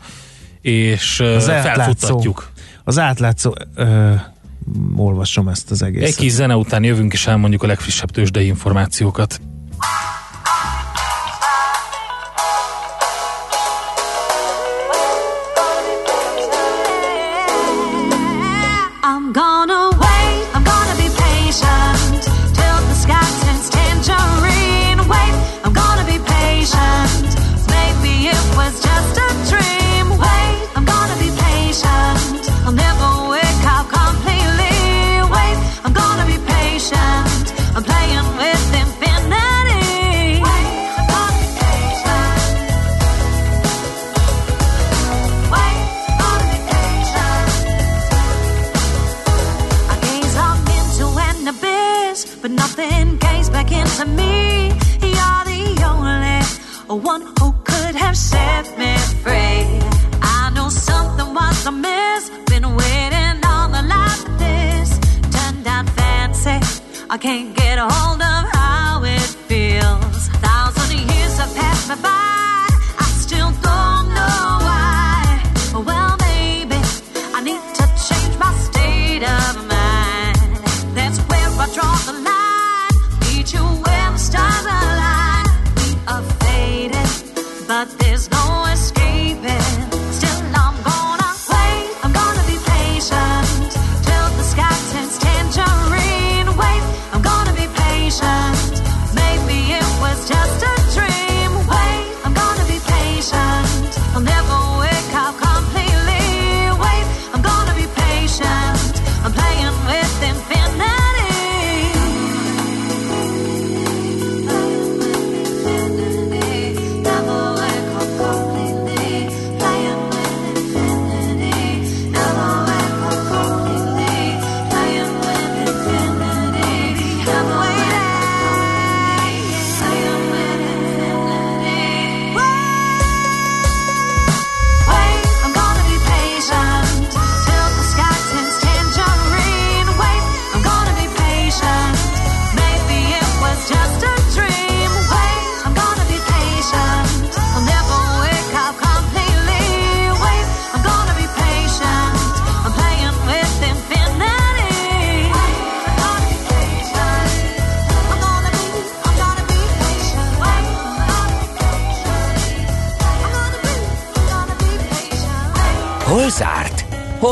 és 0.61 1.15
felfuttatjuk. 1.39 2.50
Az 2.83 2.99
átlátszó... 2.99 3.53
Ö, 3.75 4.13
olvasom 4.95 5.47
ezt 5.47 5.71
az 5.71 5.81
egészet. 5.81 6.07
Egy 6.07 6.15
kis 6.15 6.31
zene 6.31 6.55
után 6.55 6.83
jövünk, 6.83 7.13
és 7.13 7.27
elmondjuk 7.27 7.63
a 7.63 7.67
legfrissebb 7.67 8.11
tőzsdei 8.11 8.45
információkat. 8.45 9.41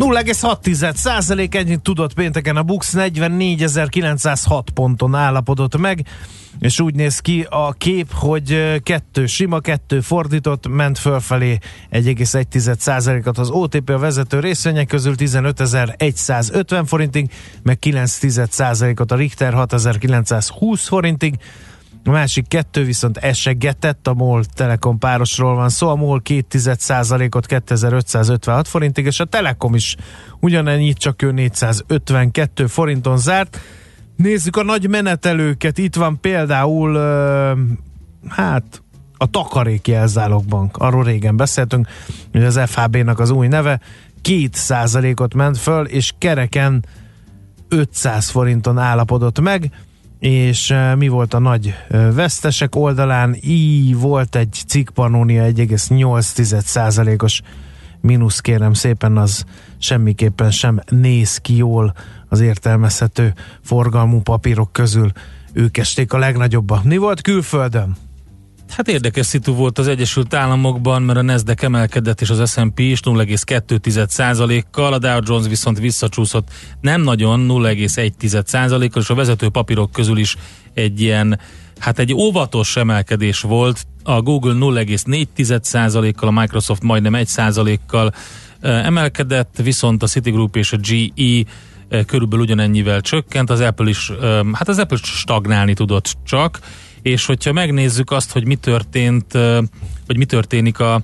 0,6 0.00 0.94
százalék 0.94 1.54
ennyit 1.54 1.80
tudott 1.80 2.14
pénteken 2.14 2.56
a 2.56 2.62
Bux 2.62 2.94
44.906 2.96 4.62
ponton 4.74 5.14
állapodott 5.14 5.78
meg, 5.78 6.06
és 6.58 6.80
úgy 6.80 6.94
néz 6.94 7.18
ki 7.18 7.46
a 7.50 7.72
kép, 7.72 8.12
hogy 8.12 8.80
kettő 8.82 9.26
sima, 9.26 9.60
kettő 9.60 10.00
fordított, 10.00 10.68
ment 10.68 10.98
fölfelé 10.98 11.58
1,1 11.92 12.78
százalékot. 12.78 13.38
Az 13.38 13.50
OTP 13.50 13.90
a 13.90 13.98
vezető 13.98 14.40
részvények 14.40 14.86
közül 14.86 15.14
15.150 15.16 16.82
forintig, 16.86 17.30
meg 17.62 17.78
9 17.78 18.50
százalékot 18.50 19.12
a 19.12 19.16
Richter 19.16 19.52
6.920 19.54 20.80
forintig, 20.84 21.34
a 22.04 22.10
másik 22.10 22.48
kettő 22.48 22.84
viszont 22.84 23.16
esegetett, 23.16 24.06
a 24.06 24.14
MOL 24.14 24.44
Telekom 24.44 24.98
párosról 24.98 25.54
van 25.54 25.68
szó, 25.68 25.88
a 25.88 25.94
MOL 25.94 26.22
2,1%-ot 26.24 27.46
2556 27.46 28.68
forintig, 28.68 29.06
és 29.06 29.20
a 29.20 29.24
Telekom 29.24 29.74
is 29.74 29.96
ugyanennyit, 30.40 30.98
csak 30.98 31.22
ő 31.22 31.30
452 31.30 32.66
forinton 32.66 33.18
zárt. 33.18 33.60
Nézzük 34.16 34.56
a 34.56 34.62
nagy 34.62 34.88
menetelőket, 34.88 35.78
itt 35.78 35.94
van 35.94 36.20
például, 36.20 36.98
hát 38.28 38.82
a 39.16 39.26
Takarék 39.26 39.88
Jelzálogbank, 39.88 40.76
arról 40.76 41.04
régen 41.04 41.36
beszéltünk, 41.36 41.88
hogy 42.32 42.44
az 42.44 42.60
FHB-nak 42.66 43.18
az 43.18 43.30
új 43.30 43.46
neve, 43.46 43.80
2%-ot 44.22 45.34
ment 45.34 45.58
föl, 45.58 45.84
és 45.84 46.12
kereken 46.18 46.84
500 47.68 48.28
forinton 48.28 48.78
állapodott 48.78 49.40
meg, 49.40 49.70
és 50.20 50.70
uh, 50.70 50.96
mi 50.96 51.08
volt 51.08 51.34
a 51.34 51.38
nagy 51.38 51.74
uh, 51.90 52.14
vesztesek 52.14 52.76
oldalán? 52.76 53.36
Így 53.42 53.96
volt 53.96 54.36
egy 54.36 54.62
cikkpanónia 54.66 55.44
1,8%-os 55.44 57.40
mínusz, 58.00 58.40
kérem 58.40 58.72
szépen, 58.72 59.16
az 59.16 59.44
semmiképpen 59.78 60.50
sem 60.50 60.80
néz 60.88 61.36
ki 61.36 61.56
jól 61.56 61.94
az 62.28 62.40
értelmezhető 62.40 63.34
forgalmú 63.64 64.20
papírok 64.20 64.72
közül. 64.72 65.12
Ők 65.52 65.76
esték 65.76 66.12
a 66.12 66.18
legnagyobba. 66.18 66.80
Mi 66.84 66.96
volt 66.96 67.20
külföldön? 67.20 67.96
Hát 68.70 68.88
érdekes 68.88 69.26
szitu 69.26 69.54
volt 69.54 69.78
az 69.78 69.88
Egyesült 69.88 70.34
Államokban, 70.34 71.02
mert 71.02 71.18
a 71.18 71.22
Nasdaq 71.22 71.64
emelkedett 71.64 72.20
és 72.20 72.30
az 72.30 72.50
S&P 72.50 72.78
is 72.78 73.00
0,2%-kal, 73.00 74.92
a 74.92 74.98
Dow 74.98 75.20
Jones 75.24 75.48
viszont 75.48 75.78
visszacsúszott 75.78 76.48
nem 76.80 77.02
nagyon 77.02 77.46
0,1%-kal, 77.48 79.02
és 79.02 79.10
a 79.10 79.14
vezető 79.14 79.48
papírok 79.48 79.92
közül 79.92 80.18
is 80.18 80.36
egy 80.74 81.00
ilyen, 81.00 81.40
hát 81.78 81.98
egy 81.98 82.14
óvatos 82.14 82.76
emelkedés 82.76 83.40
volt, 83.40 83.86
a 84.02 84.20
Google 84.20 84.54
0,4%-kal, 84.54 86.28
a 86.28 86.40
Microsoft 86.40 86.82
majdnem 86.82 87.12
1%-kal 87.16 88.14
emelkedett, 88.60 89.56
viszont 89.62 90.02
a 90.02 90.06
Citigroup 90.06 90.56
és 90.56 90.72
a 90.72 90.76
GE 90.76 91.44
körülbelül 92.06 92.44
ugyanennyivel 92.44 93.00
csökkent, 93.00 93.50
az 93.50 93.60
Apple 93.60 93.88
is, 93.88 94.12
hát 94.52 94.68
az 94.68 94.78
Apple 94.78 94.98
stagnálni 95.02 95.74
tudott 95.74 96.16
csak, 96.24 96.58
és 97.02 97.26
hogyha 97.26 97.52
megnézzük 97.52 98.10
azt, 98.10 98.32
hogy 98.32 98.46
mi 98.46 98.54
történt, 98.54 99.32
vagy 100.06 100.16
mi 100.16 100.24
történik 100.24 100.78
a, 100.78 101.02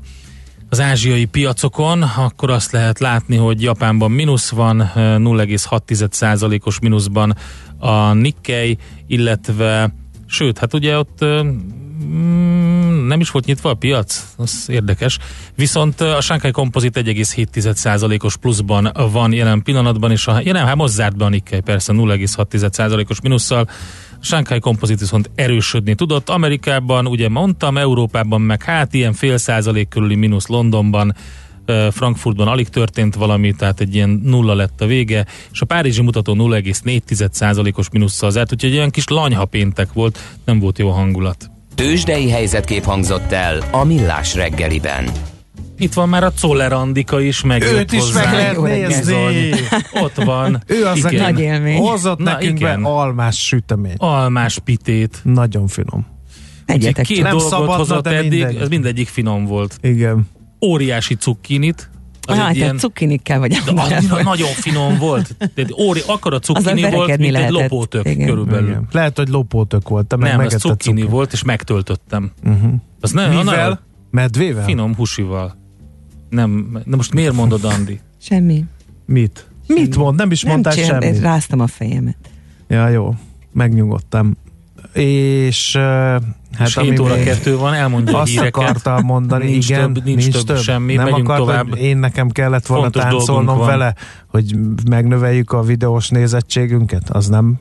az 0.69 0.81
ázsiai 0.81 1.25
piacokon, 1.25 2.03
akkor 2.03 2.51
azt 2.51 2.73
lehet 2.73 2.99
látni, 2.99 3.37
hogy 3.37 3.63
Japánban 3.63 4.11
mínusz 4.11 4.51
van, 4.51 4.91
0,6%-os 4.95 6.79
mínuszban 6.79 7.37
a 7.79 8.13
Nikkei, 8.13 8.79
illetve 9.07 9.95
sőt, 10.27 10.59
hát 10.59 10.75
ugye 10.75 10.99
ott 10.99 11.25
mm, 12.05 13.07
nem 13.07 13.21
is 13.21 13.31
volt 13.31 13.45
nyitva 13.45 13.71
a 13.71 13.75
piac, 13.75 14.25
az 14.37 14.67
érdekes. 14.69 15.19
Viszont 15.55 16.01
a 16.01 16.21
Shanghai 16.21 16.51
Composite 16.51 17.03
1,7%-os 17.03 18.37
pluszban 18.37 18.93
van 19.13 19.33
jelen 19.33 19.63
pillanatban, 19.63 20.11
és 20.11 20.27
a, 20.27 20.41
ja 20.45 20.53
nem, 20.53 20.67
hát 20.67 20.77
most 20.77 20.93
zárt 20.93 21.17
be 21.17 21.25
a 21.25 21.29
Nikkei 21.29 21.61
persze 21.61 21.93
0,6%-os 21.93 23.21
mínusszal, 23.21 23.69
a 24.21 24.25
Shanghai 24.25 24.59
Composite 24.59 25.01
viszont 25.01 25.31
erősödni 25.35 25.95
tudott. 25.95 26.29
Amerikában, 26.29 27.07
ugye 27.07 27.29
mondtam, 27.29 27.77
Európában 27.77 28.41
meg 28.41 28.63
hát 28.63 28.95
ilyen 28.95 29.13
fél 29.13 29.37
százalék 29.37 29.89
körüli 29.89 30.15
mínusz 30.15 30.47
Londonban, 30.47 31.15
Frankfurtban 31.91 32.49
alig 32.49 32.69
történt 32.69 33.15
valami, 33.15 33.53
tehát 33.53 33.81
egy 33.81 33.95
ilyen 33.95 34.21
nulla 34.25 34.55
lett 34.55 34.81
a 34.81 34.87
vége, 34.87 35.27
és 35.53 35.61
a 35.61 35.65
Párizsi 35.65 36.03
mutató 36.03 36.35
0,4%-os 36.35 37.91
mínusszal 37.91 38.31
zárt, 38.31 38.53
úgyhogy 38.53 38.73
ilyen 38.73 38.91
kis 38.91 39.09
lanyha 39.09 39.45
péntek 39.45 39.93
volt, 39.93 40.19
nem 40.45 40.59
volt 40.59 40.79
jó 40.79 40.91
hangulat. 40.91 41.51
Tőzsdei 41.75 42.31
helyzetkép 42.31 42.85
hangzott 42.85 43.33
el 43.33 43.63
a 43.71 43.85
Millás 43.85 44.35
reggeliben. 44.35 45.11
Itt 45.79 45.93
van 45.93 46.09
már 46.09 46.25
a 46.25 46.33
Czoller 46.33 46.73
Andika 46.73 47.21
is, 47.21 47.43
meg 47.43 47.63
Őt 47.63 47.93
is 47.93 48.13
meg 48.13 48.25
lehet 48.33 48.61
nézni. 48.63 49.51
Ott 50.03 50.15
van. 50.25 50.63
Ő 50.67 50.85
az, 50.87 50.97
Igen. 50.97 51.15
Nagy 51.33 51.41
élmény. 51.41 51.79
hozott 51.79 52.19
Na, 52.19 52.25
nekünk 52.33 52.59
igen. 52.61 52.83
be 52.83 52.89
almás 52.89 53.47
sütemény. 53.47 53.95
Almás 53.97 54.59
pitét. 54.59 55.21
Nagyon 55.23 55.67
finom. 55.67 56.07
Egyetek 56.67 57.05
Két. 57.05 57.23
Nem 57.23 57.31
dolgot 57.31 57.49
szabadna, 57.49 57.75
hozott 57.77 58.03
de 58.05 58.11
eddig, 58.11 58.31
mindegy. 58.31 58.57
ez 58.57 58.69
mindegyik 58.69 59.09
finom 59.09 59.45
volt. 59.45 59.79
Igen. 59.83 60.29
Óriási 60.65 61.15
cukkinit, 61.15 61.91
az 62.29 62.37
Hát, 62.37 62.49
egy 62.49 62.55
ilyen, 62.57 62.67
ilyen... 62.67 62.79
cukinikkel 62.79 63.39
vagy 63.39 63.51
de 63.65 63.73
nagyon 64.23 64.49
finom 64.49 64.99
volt. 64.99 65.37
Tehát 65.55 65.73
óri, 65.79 66.01
akkor 66.07 66.35
a 66.35 66.39
cukkini 66.39 66.91
volt, 66.91 67.09
mint 67.09 67.21
egy 67.21 67.31
lehetett. 67.31 67.53
lopótök 67.61 68.09
Igen. 68.09 68.27
körülbelül. 68.27 68.69
Igen. 68.69 68.89
Lehet, 68.93 69.17
hogy 69.17 69.29
lopótök 69.29 69.89
volt. 69.89 70.07
Te 70.07 70.17
meg 70.17 70.31
Nem, 70.37 70.41
ez 70.41 70.53
cukkini 70.55 70.97
cukkit. 70.97 71.11
volt, 71.15 71.33
és 71.33 71.43
megtöltöttem. 71.43 72.31
Uh-huh. 72.45 72.73
Az 73.01 73.11
nem, 73.13 73.29
Mivel? 73.29 73.45
nagyon 73.45 73.79
Medvével? 74.11 74.65
finom 74.65 74.95
husival. 74.95 75.57
Nem, 76.31 76.79
de 76.85 76.97
most 76.97 77.15
miért 77.15 77.33
mondod, 77.35 77.65
Andi? 77.65 78.01
Semmi. 78.21 78.65
Mit? 79.07 79.47
Mit 79.67 79.97
mond? 79.97 80.17
Nem 80.19 80.31
is 80.31 80.43
Nem 80.43 80.53
mondtál 80.53 80.75
csinál, 80.75 81.01
semmit. 81.01 81.21
ráztam 81.21 81.61
a 81.61 81.67
fejemet. 81.67 82.17
Ja, 82.69 82.89
jó. 82.89 83.15
Megnyugodtam. 83.53 84.37
És 84.93 85.75
uh, 85.75 85.83
Hát 85.83 86.23
hát 86.59 86.69
és 86.69 86.77
ami 86.77 86.89
7 86.89 86.99
óra 86.99 87.15
még- 87.15 87.25
2 87.25 87.57
van, 87.57 87.75
elmondja 87.75 88.17
a 88.17 88.21
azt 88.21 88.31
híreket. 88.31 88.63
akartam 88.63 89.05
mondani, 89.05 89.45
Nincs 89.51 89.69
igen, 89.71 89.93
több- 89.93 90.05
nincs 90.05 90.43
több 90.45 90.59
semmi, 90.59 90.95
nem 90.95 91.05
megyünk 91.05 91.29
akart, 91.29 91.41
tovább. 91.41 91.77
Én 91.77 91.97
nekem 91.99 92.29
kellett 92.29 92.67
volna 92.67 92.83
Fontos 92.83 93.03
táncolnom 93.03 93.59
vele, 93.59 93.95
hogy 94.27 94.57
megnöveljük 94.89 95.53
a 95.53 95.63
videós 95.63 96.09
nézettségünket, 96.09 97.11
az 97.11 97.29
nem. 97.29 97.55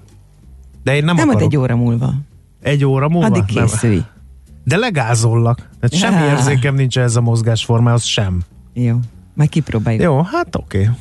De 0.84 0.96
én 0.96 1.04
nem, 1.06 1.16
Nem, 1.16 1.28
akarok. 1.30 1.40
majd 1.40 1.54
egy 1.54 1.58
óra 1.60 1.76
múlva. 1.76 2.14
egy 2.62 2.86
óra 2.86 3.10
múlva? 3.10 3.26
Addig 3.28 3.56
Nem. 3.56 3.66
készülj. 3.66 4.02
De 4.64 4.78
legázollak. 4.78 5.70
Tehát 5.80 5.96
semmi 6.12 6.26
Já. 6.26 6.32
érzékem 6.32 6.76
nincs 6.76 6.98
ez 6.98 7.16
a 7.16 7.22
mozgásformához 7.22 8.04
sem. 8.04 8.42
Jó. 8.76 9.00
Majd 9.34 9.50
kipróbáljuk. 9.50 10.02
Jó, 10.04 10.22
hát 10.22 10.56
oké. 10.56 10.82
Okay. 10.82 10.94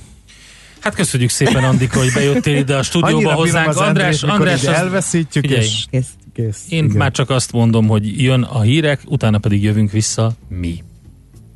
Hát 0.81 0.95
köszönjük 0.95 1.31
szépen, 1.31 1.65
Andika, 1.65 1.99
hogy 1.99 2.13
bejöttél 2.15 2.57
ide 2.57 2.77
a 2.77 2.83
stúdióba 2.83 3.33
hozzánk. 3.33 3.77
András, 3.77 4.23
András, 4.23 4.63
ide 4.63 4.71
az- 4.71 4.77
elveszítjük, 4.77 5.45
Figyelj. 5.45 5.65
és 5.65 5.85
Kész. 5.91 6.09
kész. 6.35 6.65
én 6.69 6.85
Igen. 6.85 6.97
már 6.97 7.11
csak 7.11 7.31
azt 7.31 7.53
mondom, 7.53 7.87
hogy 7.87 8.23
jön 8.23 8.43
a 8.43 8.61
hírek, 8.61 9.01
utána 9.07 9.39
pedig 9.39 9.63
jövünk 9.63 9.91
vissza 9.91 10.33
mi. 10.49 10.83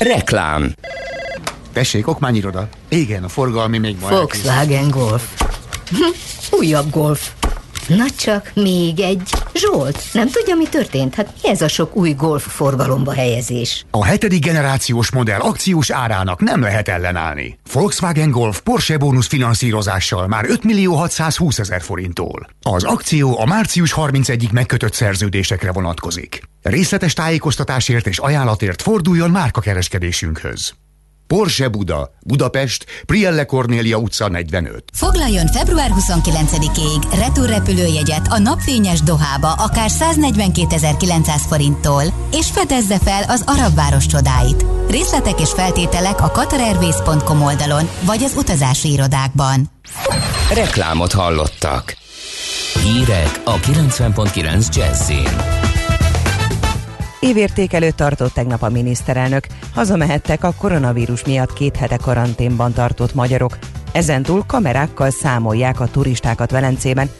Reklám 0.00 0.74
Tessék, 1.72 2.08
okmányiroda. 2.08 2.68
Igen, 2.88 3.24
a 3.24 3.28
forgalmi 3.28 3.78
még 3.78 3.96
elkészült. 4.02 4.18
Volkswagen 4.18 4.88
Golf. 4.88 5.22
Hm, 5.90 6.56
Újabb 6.56 6.90
Golf. 6.90 7.30
Na 7.96 8.10
csak, 8.10 8.50
még 8.54 9.00
egy. 9.00 9.30
Zsolt, 9.54 10.02
nem 10.12 10.28
tudja, 10.28 10.54
mi 10.54 10.68
történt? 10.68 11.14
Hát 11.14 11.34
mi 11.42 11.48
ez 11.48 11.62
a 11.62 11.68
sok 11.68 11.96
új 11.96 12.12
Golf 12.12 12.46
forgalomba 12.48 13.12
helyezés? 13.12 13.84
A 13.90 14.04
hetedik 14.04 14.44
generációs 14.44 15.10
modell 15.10 15.40
akciós 15.40 15.90
árának 15.90 16.40
nem 16.40 16.60
lehet 16.60 16.88
ellenállni. 16.88 17.58
Volkswagen 17.72 18.30
Golf 18.30 18.60
Porsche 18.60 18.96
bónusz 18.96 19.26
finanszírozással 19.26 20.26
már 20.26 20.44
5 20.48 20.64
millió 20.64 20.94
620 20.94 21.58
ezer 21.58 21.82
forinttól. 21.82 22.48
Az 22.62 22.84
akció 22.84 23.40
a 23.40 23.46
március 23.46 23.94
31-ig 23.96 24.52
megkötött 24.52 24.94
szerződésekre 24.94 25.72
vonatkozik. 25.72 26.42
Részletes 26.62 27.12
tájékoztatásért 27.12 28.06
és 28.06 28.18
ajánlatért 28.18 28.82
forduljon 28.82 29.30
márkakereskedésünkhöz. 29.30 30.74
Porsche 31.34 31.68
Buda, 31.68 32.10
Budapest, 32.26 32.84
Prielle 33.06 33.44
Cornélia 33.44 33.96
utca 33.96 34.28
45. 34.28 34.84
Foglaljon 34.92 35.46
február 35.46 35.90
29-ig 36.00 37.18
retúrrepülőjegyet 37.18 38.26
a 38.30 38.38
napfényes 38.38 39.00
Dohába 39.00 39.52
akár 39.52 39.90
142.900 39.90 41.40
forinttól, 41.48 42.02
és 42.32 42.46
fedezze 42.50 42.98
fel 42.98 43.22
az 43.28 43.42
arab 43.46 43.74
város 43.74 44.06
csodáit. 44.06 44.64
Részletek 44.88 45.40
és 45.40 45.50
feltételek 45.50 46.20
a 46.20 46.30
qatarairways.com 46.30 47.42
oldalon, 47.42 47.88
vagy 48.00 48.22
az 48.22 48.34
utazási 48.36 48.92
irodákban. 48.92 49.70
Reklámot 50.54 51.12
hallottak. 51.12 51.96
Hírek 52.82 53.40
a 53.44 53.56
90.9 53.56 54.74
Jazzin. 54.74 55.69
Évérték 57.20 57.72
előtt 57.72 57.96
tartott 57.96 58.32
tegnap 58.32 58.62
a 58.62 58.68
miniszterelnök. 58.68 59.46
Hazamehettek 59.74 60.44
a 60.44 60.54
koronavírus 60.58 61.24
miatt 61.24 61.52
két 61.52 61.76
hete 61.76 61.96
karanténban 61.96 62.72
tartott 62.72 63.14
magyarok. 63.14 63.58
Ezentúl 63.92 64.44
kamerákkal 64.46 65.10
számolják 65.10 65.80
a 65.80 65.86
turistákat 65.86 66.50
Velencében. 66.50 67.10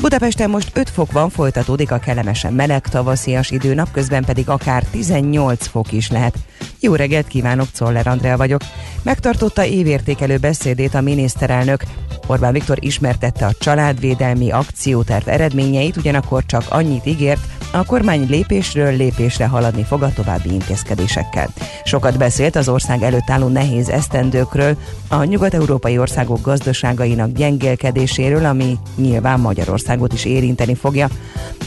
Budapesten 0.00 0.50
most 0.50 0.70
5 0.74 0.90
fok 0.90 1.12
van, 1.12 1.30
folytatódik 1.30 1.90
a 1.90 1.98
kellemesen 1.98 2.52
meleg 2.52 2.86
tavaszias 2.86 3.50
idő, 3.50 3.74
napközben 3.74 4.24
pedig 4.24 4.48
akár 4.48 4.84
18 4.84 5.66
fok 5.66 5.92
is 5.92 6.10
lehet. 6.10 6.36
Jó 6.80 6.94
reggelt 6.94 7.26
kívánok, 7.26 7.70
Czoller 7.72 8.06
Andrea 8.06 8.36
vagyok. 8.36 8.60
Megtartotta 9.02 9.64
évértékelő 9.64 10.36
beszédét 10.36 10.94
a 10.94 11.00
miniszterelnök. 11.00 11.82
Orbán 12.26 12.52
Viktor 12.52 12.78
ismertette 12.80 13.46
a 13.46 13.54
családvédelmi 13.58 14.50
akcióterv 14.50 15.28
eredményeit, 15.28 15.96
ugyanakkor 15.96 16.46
csak 16.46 16.64
annyit 16.68 17.06
ígért, 17.06 17.40
a 17.72 17.84
kormány 17.84 18.26
lépésről 18.28 18.96
lépésre 18.96 19.46
haladni 19.46 19.82
fog 19.82 20.02
a 20.02 20.12
további 20.12 20.52
intézkedésekkel. 20.52 21.48
Sokat 21.84 22.18
beszélt 22.18 22.56
az 22.56 22.68
ország 22.68 23.02
előtt 23.02 23.30
álló 23.30 23.48
nehéz 23.48 23.88
esztendőkről, 23.88 24.76
a 25.08 25.24
nyugat-európai 25.24 25.98
országok 25.98 26.40
gazdaságainak 26.40 27.32
gyengélkedéséről, 27.32 28.44
ami 28.44 28.78
nyilván 28.96 29.40
Magyarországot 29.40 30.12
is 30.12 30.24
érinteni 30.24 30.74
fogja. 30.74 31.08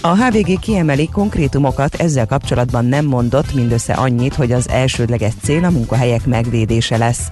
A 0.02 0.16
HVG 0.16 0.60
kiemeli 0.60 1.10
konkrétumokat 1.10 1.96
ezzel 1.96 2.26
kapcsolatban 2.26 2.86
nem 2.86 3.06
mondott, 3.06 3.54
mindössze 3.54 3.94
annyit, 3.94 4.36
hogy 4.36 4.52
az 4.52 4.70
elsődleges 4.80 5.34
cél 5.42 5.64
a 5.64 5.70
munkahelyek 5.70 6.26
megvédése 6.26 6.98
lesz. 6.98 7.28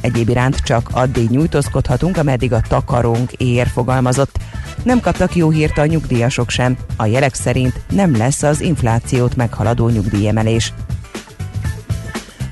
Egyéb 0.00 0.28
iránt 0.28 0.56
csak 0.56 0.88
addig 0.92 1.30
nyújtózkodhatunk, 1.30 2.16
ameddig 2.16 2.52
a 2.52 2.62
takarónk 2.68 3.32
ér 3.32 3.66
fogalmazott. 3.66 4.38
Nem 4.82 5.00
kaptak 5.00 5.36
jó 5.36 5.50
hírt 5.50 5.78
a 5.78 5.86
nyugdíjasok 5.86 6.50
sem. 6.50 6.76
A 6.96 7.06
jelek 7.06 7.34
szerint 7.34 7.80
nem 7.90 8.16
lesz 8.16 8.42
az 8.42 8.60
inflációt 8.60 9.36
meghaladó 9.36 9.88
nyugdíjemelés. 9.88 10.72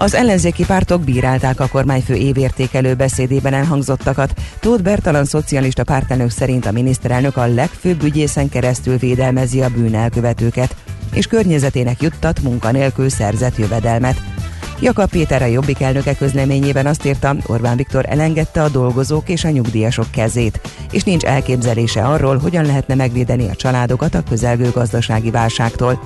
Az 0.01 0.15
ellenzéki 0.15 0.65
pártok 0.65 1.01
bírálták 1.01 1.61
a 1.61 1.69
kormányfő 1.69 2.15
évértékelő 2.15 2.95
beszédében 2.95 3.55
elhangzottakat. 3.55 4.35
Tóth 4.61 4.83
Bertalan 4.83 5.25
szocialista 5.25 5.85
pártelnök 5.85 6.31
szerint 6.31 6.67
a 6.67 6.73
miniszterelnök 6.73 7.37
a 7.37 7.47
legfőbb 7.47 8.03
ügyészen 8.03 8.49
keresztül 8.49 8.97
védelmezi 8.97 9.63
a 9.63 9.69
bűnelkövetőket, 9.69 10.77
és 11.13 11.27
környezetének 11.27 12.03
juttat 12.03 12.41
munkanélkül 12.43 13.09
szerzett 13.09 13.57
jövedelmet. 13.57 14.38
Jakab 14.81 15.11
Péter 15.11 15.43
a 15.43 15.47
Jobbik 15.47 15.81
elnöke 15.81 16.15
közleményében 16.15 16.87
azt 16.87 17.07
írta, 17.07 17.37
Orbán 17.47 17.77
Viktor 17.77 18.05
elengedte 18.09 18.63
a 18.63 18.69
dolgozók 18.69 19.29
és 19.29 19.45
a 19.45 19.51
nyugdíjasok 19.51 20.11
kezét, 20.11 20.61
és 20.91 21.03
nincs 21.03 21.25
elképzelése 21.25 22.03
arról, 22.05 22.39
hogyan 22.39 22.65
lehetne 22.65 22.95
megvédeni 22.95 23.49
a 23.49 23.55
családokat 23.55 24.15
a 24.15 24.23
közelgő 24.23 24.71
gazdasági 24.71 25.31
válságtól. 25.31 26.01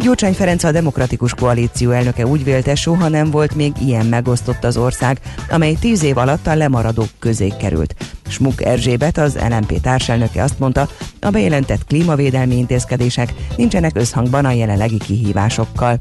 Gyurcsány 0.00 0.32
Ferenc 0.32 0.64
a 0.64 0.72
Demokratikus 0.72 1.34
Koalíció 1.34 1.90
elnöke 1.90 2.26
úgy 2.26 2.44
vélte, 2.44 2.74
soha 2.74 3.08
nem 3.08 3.30
volt 3.30 3.54
még 3.54 3.72
ilyen 3.86 4.06
megosztott 4.06 4.64
az 4.64 4.76
ország, 4.76 5.20
amely 5.50 5.74
tíz 5.80 6.02
év 6.02 6.16
alatt 6.16 6.46
a 6.46 6.54
lemaradók 6.54 7.08
közé 7.18 7.48
került. 7.48 7.94
Smuk 8.28 8.64
Erzsébet, 8.64 9.18
az 9.18 9.38
LNP 9.48 9.80
társelnöke 9.80 10.42
azt 10.42 10.58
mondta, 10.58 10.88
a 11.20 11.30
bejelentett 11.30 11.86
klímavédelmi 11.86 12.56
intézkedések 12.56 13.34
nincsenek 13.56 13.96
összhangban 13.96 14.44
a 14.44 14.50
jelenlegi 14.50 14.98
kihívásokkal. 14.98 15.96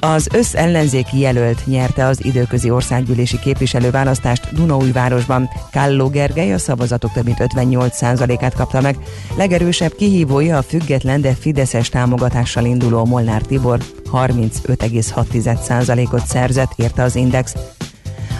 Az 0.00 0.28
összellenzéki 0.32 1.18
jelölt 1.18 1.66
nyerte 1.66 2.06
az 2.06 2.24
időközi 2.24 2.70
országgyűlési 2.70 3.38
képviselőválasztást 3.38 4.54
Dunaújvárosban. 4.54 5.48
Kálló 5.70 6.08
Gergely 6.08 6.52
a 6.52 6.58
szavazatok 6.58 7.12
több 7.12 7.24
mint 7.24 7.38
58%-át 7.40 8.54
kapta 8.54 8.80
meg. 8.80 8.96
Legerősebb 9.36 9.94
kihívója 9.94 10.56
a 10.56 10.62
független, 10.62 11.20
de 11.20 11.34
fideszes 11.34 11.88
támogatással 11.88 12.64
induló 12.64 13.04
Molnár 13.04 13.42
Tibor 13.42 13.78
35,6%-ot 14.12 16.26
szerzett, 16.26 16.72
érte 16.76 17.02
az 17.02 17.16
Index. 17.16 17.54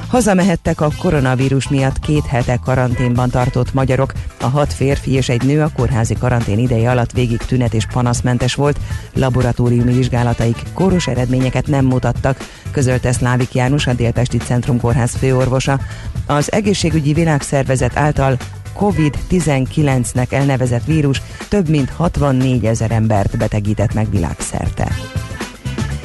Hazamehettek 0.09 0.81
a 0.81 0.91
koronavírus 0.99 1.69
miatt 1.69 1.99
két 1.99 2.27
hete 2.27 2.57
karanténban 2.65 3.31
tartott 3.31 3.73
magyarok. 3.73 4.13
A 4.41 4.47
hat 4.47 4.73
férfi 4.73 5.13
és 5.13 5.29
egy 5.29 5.43
nő 5.43 5.63
a 5.63 5.71
kórházi 5.77 6.15
karantén 6.15 6.59
ideje 6.59 6.91
alatt 6.91 7.13
végig 7.13 7.39
tünet 7.39 7.75
és 7.75 7.87
panaszmentes 7.93 8.55
volt. 8.55 8.79
Laboratóriumi 9.15 9.93
vizsgálataik 9.93 10.63
kóros 10.73 11.07
eredményeket 11.07 11.67
nem 11.67 11.85
mutattak, 11.85 12.39
közölte 12.71 13.13
Szlávik 13.13 13.55
János, 13.55 13.87
a 13.87 13.93
Délpesti 13.93 14.37
Centrum 14.37 14.81
Kórház 14.81 15.15
főorvosa. 15.15 15.81
Az 16.27 16.53
egészségügyi 16.53 17.13
világszervezet 17.13 17.97
által 17.97 18.37
COVID-19-nek 18.75 20.33
elnevezett 20.33 20.85
vírus 20.85 21.23
több 21.49 21.69
mint 21.69 21.91
64 21.91 22.65
ezer 22.65 22.91
embert 22.91 23.39
betegített 23.39 23.95
meg 23.95 24.11
világszerte. 24.11 24.89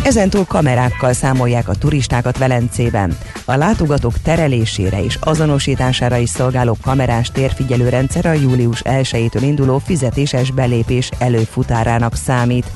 Ezentúl 0.03 0.45
kamerákkal 0.45 1.13
számolják 1.13 1.67
a 1.67 1.75
turistákat 1.75 2.37
Velencében. 2.37 3.17
A 3.45 3.55
látogatók 3.55 4.21
terelésére 4.21 5.03
és 5.03 5.17
azonosítására 5.21 6.17
is 6.17 6.29
szolgáló 6.29 6.77
kamerás 6.81 7.31
térfigyelő 7.31 7.89
rendszer 7.89 8.25
a 8.25 8.33
július 8.33 8.81
1-től 8.85 9.41
induló 9.41 9.77
fizetéses 9.77 10.51
belépés 10.51 11.09
előfutárának 11.17 12.15
számít. 12.15 12.71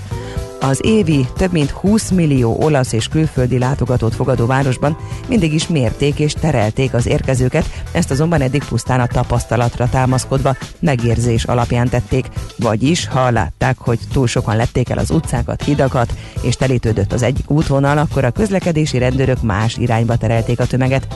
Az 0.70 0.80
évi 0.84 1.28
több 1.36 1.52
mint 1.52 1.70
20 1.70 2.10
millió 2.10 2.58
olasz 2.60 2.94
és 2.94 3.08
külföldi 3.08 3.58
látogatót 3.58 4.16
fogadó 4.16 4.46
városban 4.46 4.98
mindig 5.28 5.54
is 5.54 5.68
mérték 5.68 6.20
és 6.20 6.34
terelték 6.34 6.94
az 6.94 7.08
érkezőket, 7.08 7.66
ezt 7.92 8.12
azonban 8.12 8.42
eddig 8.42 8.64
pusztán 8.64 9.00
a 9.00 9.08
tapasztalatra 9.08 9.90
támaszkodva 9.90 10.56
megérzés 10.80 11.44
alapján 11.44 11.90
tették, 11.90 12.26
vagyis 12.58 13.08
ha 13.08 13.32
látták, 13.32 13.78
hogy 13.78 14.00
túl 14.12 14.28
sokan 14.28 14.56
lették 14.56 14.90
el 14.90 14.98
az 14.98 15.12
utcákat, 15.12 15.64
hidakat, 15.64 16.14
és 16.42 16.56
telítődött 16.56 17.14
az 17.14 17.22
egyik 17.22 17.50
útvonal, 17.50 17.98
akkor 17.98 18.26
a 18.26 18.32
közlekedési 18.32 18.98
rendőrök 18.98 19.42
más 19.42 19.78
irányba 19.78 20.16
terelték 20.16 20.60
a 20.60 20.66
tömeget. 20.66 21.08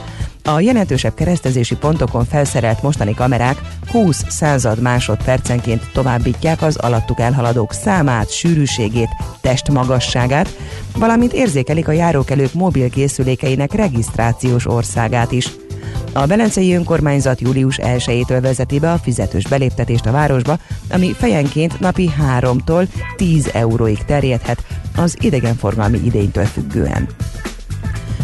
A 0.43 0.59
jelentősebb 0.59 1.13
keresztezési 1.13 1.75
pontokon 1.75 2.25
felszerelt 2.25 2.81
mostani 2.81 3.13
kamerák 3.13 3.61
20 3.91 4.23
század 4.27 4.81
másodpercenként 4.81 5.91
továbbítják 5.93 6.61
az 6.61 6.75
alattuk 6.75 7.19
elhaladók 7.19 7.73
számát, 7.73 8.31
sűrűségét, 8.31 9.09
testmagasságát, 9.41 10.57
valamint 10.95 11.33
érzékelik 11.33 11.88
a 11.88 11.91
járókelők 11.91 12.53
mobil 12.53 12.89
készülékeinek 12.89 13.73
regisztrációs 13.73 14.67
országát 14.67 15.31
is. 15.31 15.49
A 16.13 16.25
Belencei 16.25 16.73
Önkormányzat 16.73 17.41
július 17.41 17.79
1-től 17.81 18.39
vezeti 18.41 18.79
be 18.79 18.91
a 18.91 18.97
fizetős 18.97 19.47
beléptetést 19.47 20.05
a 20.05 20.11
városba, 20.11 20.59
ami 20.89 21.13
fejenként 21.13 21.79
napi 21.79 22.11
3-tól 22.39 22.88
10 23.15 23.49
euróig 23.53 23.97
terjedhet 24.05 24.63
az 24.95 25.17
idegenforgalmi 25.19 25.99
idénytől 26.03 26.45
függően. 26.45 27.07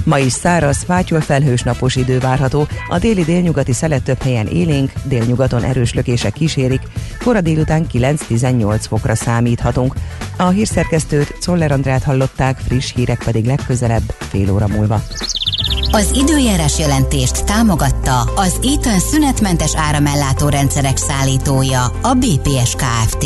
Ma 0.04 0.18
is 0.18 0.32
száraz, 0.32 0.84
fátyol 0.84 1.22
felhős 1.22 1.62
napos 1.62 1.95
idő 1.95 2.20
várható, 2.20 2.68
a 2.89 2.97
déli 2.97 3.24
délnyugati 3.24 3.74
szelet 3.74 4.04
több 4.04 4.22
helyen 4.22 4.47
élénk, 4.47 4.91
délnyugaton 5.04 5.64
erős 5.64 5.93
lökések 5.93 6.34
kísérik, 6.34 6.82
kora 7.24 7.41
délután 7.41 7.88
9-18 7.93 8.82
fokra 8.88 9.16
számíthatunk. 9.16 9.93
A 10.38 10.49
hírszerkesztőt 10.49 11.38
Czoller 11.39 11.72
Andrát 11.72 12.04
hallották, 12.04 12.58
friss 12.58 12.93
hírek 12.93 13.24
pedig 13.24 13.45
legközelebb 13.45 14.14
fél 14.18 14.51
óra 14.51 14.68
múlva. 14.68 15.01
Az 15.91 16.12
időjárás 16.16 16.80
jelentést 16.80 17.45
támogatta 17.45 18.20
az 18.22 18.60
Eaton 18.64 18.99
szünetmentes 18.99 19.72
áramellátó 19.76 20.49
rendszerek 20.49 20.97
szállítója, 20.97 21.84
a 21.86 22.14
BPS 22.14 22.76
Kft. 22.76 23.26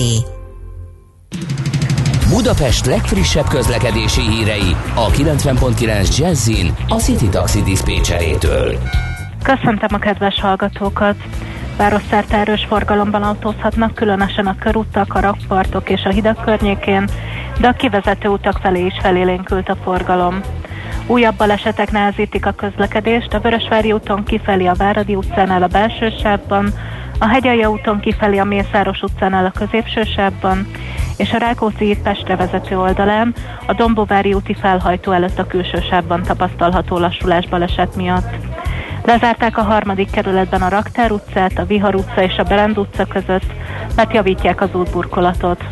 Budapest 2.30 2.86
legfrissebb 2.86 3.48
közlekedési 3.48 4.22
hírei 4.22 4.76
a 4.96 5.08
90.9 5.08 6.18
Jazzin 6.18 6.74
a 6.88 6.96
City 6.96 7.30
Taxi 7.30 7.62
Dispécsejétől. 7.62 8.78
Köszöntöm 9.44 9.90
a 9.92 9.98
kedves 9.98 10.40
hallgatókat! 10.40 11.16
Városszerte 11.78 12.38
erős 12.38 12.66
forgalomban 12.68 13.24
autózhatnak, 13.24 13.94
különösen 13.94 14.48
a 14.48 14.56
körúttak, 14.60 15.14
a 15.14 15.20
rakpartok 15.20 15.90
és 15.90 16.04
a 16.04 16.10
hidak 16.10 16.44
környékén, 16.44 17.10
de 17.60 17.68
a 17.68 17.74
kivezető 17.74 18.28
utak 18.28 18.60
felé 18.62 18.86
is 18.86 18.98
felélénkült 19.02 19.70
a 19.70 19.78
forgalom. 19.84 20.42
Újabb 21.06 21.36
balesetek 21.36 21.92
nehezítik 21.92 22.46
a 22.46 22.52
közlekedést, 22.52 23.34
a 23.34 23.40
Vörösvári 23.40 23.92
úton 23.92 24.24
kifelé 24.24 24.66
a 24.66 24.76
Váradi 24.78 25.16
utcánál 25.16 25.64
a 25.64 25.68
belső 25.68 26.14
sávban, 26.22 26.74
a 27.20 27.28
Hegyalja 27.28 27.70
úton 27.70 28.00
kifelé 28.00 28.38
a 28.38 28.44
Mészáros 28.44 29.02
utcánál 29.02 29.46
a 29.46 29.60
középső 29.60 30.04
sávban, 30.04 30.68
és 31.18 31.32
a 31.32 31.38
Rákóczi 31.38 31.98
Pestre 32.04 32.36
vezető 32.36 32.80
oldalán 32.80 33.34
a 33.66 33.74
Dombovári 33.74 34.34
úti 34.34 34.54
felhajtó 34.54 35.12
előtt 35.12 35.40
a 35.40 35.48
külső 35.48 35.84
sávban 35.90 36.24
tapasztalható 36.24 36.98
lassulás 36.98 37.48
baleset 37.48 37.96
miatt. 37.96 38.36
Lezárták 39.04 39.58
a 39.58 39.62
harmadik 39.62 40.10
kerületben 40.10 40.62
a 40.62 40.70
Raktár 40.70 41.12
utcát, 41.12 41.58
a 41.58 41.66
Vihar 41.66 41.96
utca 41.96 42.22
és 42.22 42.38
a 42.38 42.44
Berend 42.44 42.78
utca 42.78 43.06
között, 43.06 43.54
mert 43.96 44.14
javítják 44.14 44.62
az 44.62 44.70
útburkolatot. 44.74 45.64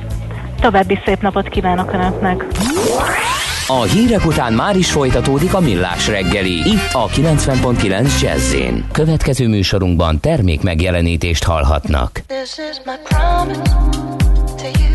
További 0.60 1.00
szép 1.06 1.22
napot 1.22 1.50
kívánok 1.50 1.94
Önöknek! 1.94 2.46
A 3.68 3.82
hírek 3.82 4.26
után 4.26 4.54
már 4.54 4.76
is 4.76 4.92
folytatódik 4.92 5.54
a 5.54 5.60
millás 5.60 6.08
reggeli, 6.08 6.54
itt 6.54 6.94
a 6.94 7.08
90.9 7.08 8.22
Jazzin. 8.22 8.86
Következő 8.92 9.48
műsorunkban 9.48 10.20
termék 10.20 10.62
megjelenítést 10.62 11.44
hallhatnak. 11.44 12.22
This 12.28 12.58
is 12.72 12.78
my 12.86 12.96
promise 13.04 13.62
to 13.62 13.80
you. 13.92 14.16
To 14.58 14.66
you. 14.66 14.95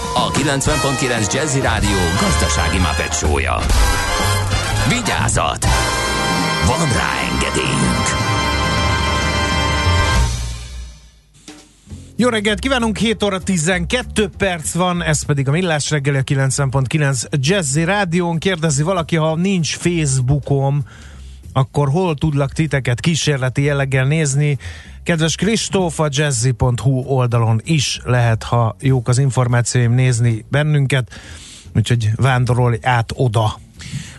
a 0.15 0.31
90.9 0.31 1.33
Jazzy 1.33 1.59
Rádió 1.59 1.97
gazdasági 2.19 2.77
mapetsója. 2.77 3.59
Vigyázat! 4.89 5.65
Van 6.65 6.87
rá 6.93 7.11
engedélyünk! 7.31 8.21
Jó 12.15 12.29
reggelt 12.29 12.59
kívánunk, 12.59 12.97
7 12.97 13.23
óra 13.23 13.39
12 13.39 14.29
perc 14.37 14.73
van, 14.73 15.03
ez 15.03 15.23
pedig 15.23 15.47
a 15.47 15.51
Millás 15.51 15.89
reggeli 15.89 16.17
a 16.17 16.23
90.9 16.23 17.23
Jazzy 17.31 17.83
Rádión. 17.83 18.37
Kérdezi 18.37 18.83
valaki, 18.83 19.15
ha 19.15 19.35
nincs 19.35 19.75
Facebookom, 19.77 20.83
akkor 21.53 21.89
hol 21.89 22.15
tudlak 22.15 22.53
titeket 22.53 22.99
kísérleti 22.99 23.61
jelleggel 23.61 24.05
nézni? 24.05 24.57
Kedves 25.03 25.35
Kristóf, 25.35 25.99
a 25.99 26.07
jazzy.hu 26.09 27.03
oldalon 27.05 27.61
is 27.63 27.99
lehet, 28.03 28.43
ha 28.43 28.75
jók 28.79 29.07
az 29.07 29.17
információim, 29.17 29.93
nézni 29.93 30.45
bennünket, 30.49 31.11
úgyhogy 31.75 32.09
vándorolj 32.15 32.77
át 32.81 33.11
oda. 33.15 33.59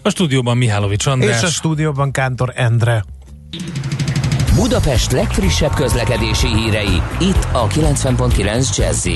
A 0.02 0.10
stúdióban 0.10 0.56
Mihálovics 0.56 1.06
András. 1.06 1.36
És 1.36 1.42
a 1.42 1.50
stúdióban 1.50 2.10
Kántor 2.10 2.52
Endre. 2.56 3.04
Budapest 4.54 5.12
legfrissebb 5.12 5.74
közlekedési 5.74 6.46
hírei, 6.46 7.02
itt 7.20 7.46
a 7.52 7.66
90.9 7.66 8.76
jazz 8.76 9.06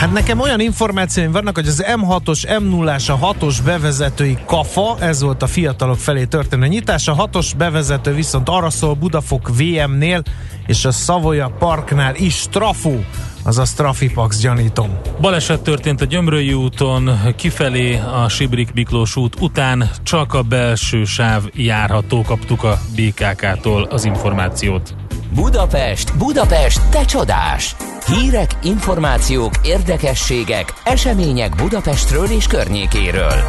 Hát 0.00 0.12
nekem 0.12 0.40
olyan 0.40 0.60
információim 0.60 1.32
vannak, 1.32 1.54
hogy 1.54 1.66
az 1.66 1.84
M6-os, 1.86 2.42
M0-ás, 2.46 3.10
a 3.10 3.34
6-os 3.34 3.56
bevezetői 3.64 4.38
kafa, 4.46 4.96
ez 5.00 5.22
volt 5.22 5.42
a 5.42 5.46
fiatalok 5.46 5.98
felé 5.98 6.24
történő 6.24 6.66
nyitás, 6.66 7.08
a 7.08 7.14
6-os 7.14 7.50
bevezető 7.56 8.14
viszont 8.14 8.48
arra 8.48 8.70
szól 8.70 8.94
Budafok 8.94 9.48
VM-nél 9.48 10.22
és 10.66 10.84
a 10.84 10.90
Savoya 10.90 11.48
Parknál 11.58 12.14
is 12.14 12.44
trafó, 12.50 13.04
azaz 13.42 13.72
Trafipax 13.72 14.40
gyanítom. 14.40 14.98
Baleset 15.20 15.60
történt 15.60 16.00
a 16.00 16.04
Gyömrői 16.04 16.52
úton, 16.52 17.10
kifelé 17.36 17.96
a 17.96 18.28
Sibrik 18.28 18.72
Miklós 18.72 19.16
út 19.16 19.40
után 19.40 19.90
csak 20.02 20.34
a 20.34 20.42
belső 20.42 21.04
sáv 21.04 21.42
járható, 21.54 22.22
kaptuk 22.22 22.62
a 22.62 22.78
BKK-tól 22.96 23.82
az 23.82 24.04
információt. 24.04 24.94
Budapest, 25.34 26.18
Budapest, 26.18 26.88
te 26.90 27.04
csodás! 27.04 27.76
Hírek, 28.06 28.50
információk, 28.62 29.52
érdekességek, 29.64 30.72
események 30.84 31.54
Budapestről 31.56 32.26
és 32.30 32.46
környékéről. 32.46 33.42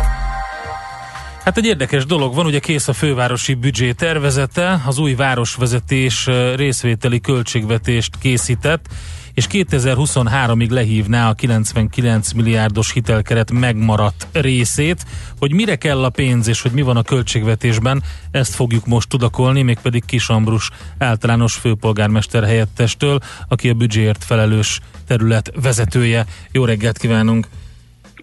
Hát 1.44 1.58
egy 1.58 1.66
érdekes 1.66 2.06
dolog 2.06 2.36
van, 2.36 2.46
ugye 2.46 2.60
kész 2.60 2.88
a 2.88 2.94
fővárosi 2.94 3.54
büdzsé 3.54 3.92
tervezete, 3.92 4.82
az 4.86 4.98
új 4.98 5.14
városvezetés 5.14 6.30
részvételi 6.56 7.20
költségvetést 7.20 8.18
készített, 8.20 8.86
és 9.34 9.48
2023-ig 9.52 10.70
lehívná 10.70 11.30
a 11.30 11.34
99 11.34 12.32
milliárdos 12.32 12.92
hitelkeret 12.92 13.52
megmaradt 13.52 14.28
részét. 14.32 15.06
Hogy 15.40 15.54
mire 15.54 15.76
kell 15.76 16.04
a 16.04 16.10
pénz 16.10 16.48
és 16.48 16.62
hogy 16.62 16.72
mi 16.72 16.82
van 16.82 16.98
a 16.98 17.04
költségvetésben, 17.04 18.04
ezt 18.32 18.56
fogjuk 18.56 18.86
most 18.86 19.10
tudakolni, 19.10 19.62
mégpedig 19.62 20.06
Kis 20.06 20.30
Ambrus 20.30 20.70
általános 20.98 21.56
főpolgármester 21.56 22.44
helyettestől, 22.44 23.20
aki 23.48 23.70
a 23.70 23.74
büdzséért 23.74 24.24
felelős 24.24 24.80
terület 25.08 25.52
vezetője. 25.62 26.26
Jó 26.52 26.66
reggelt 26.66 26.98
kívánunk! 26.98 27.48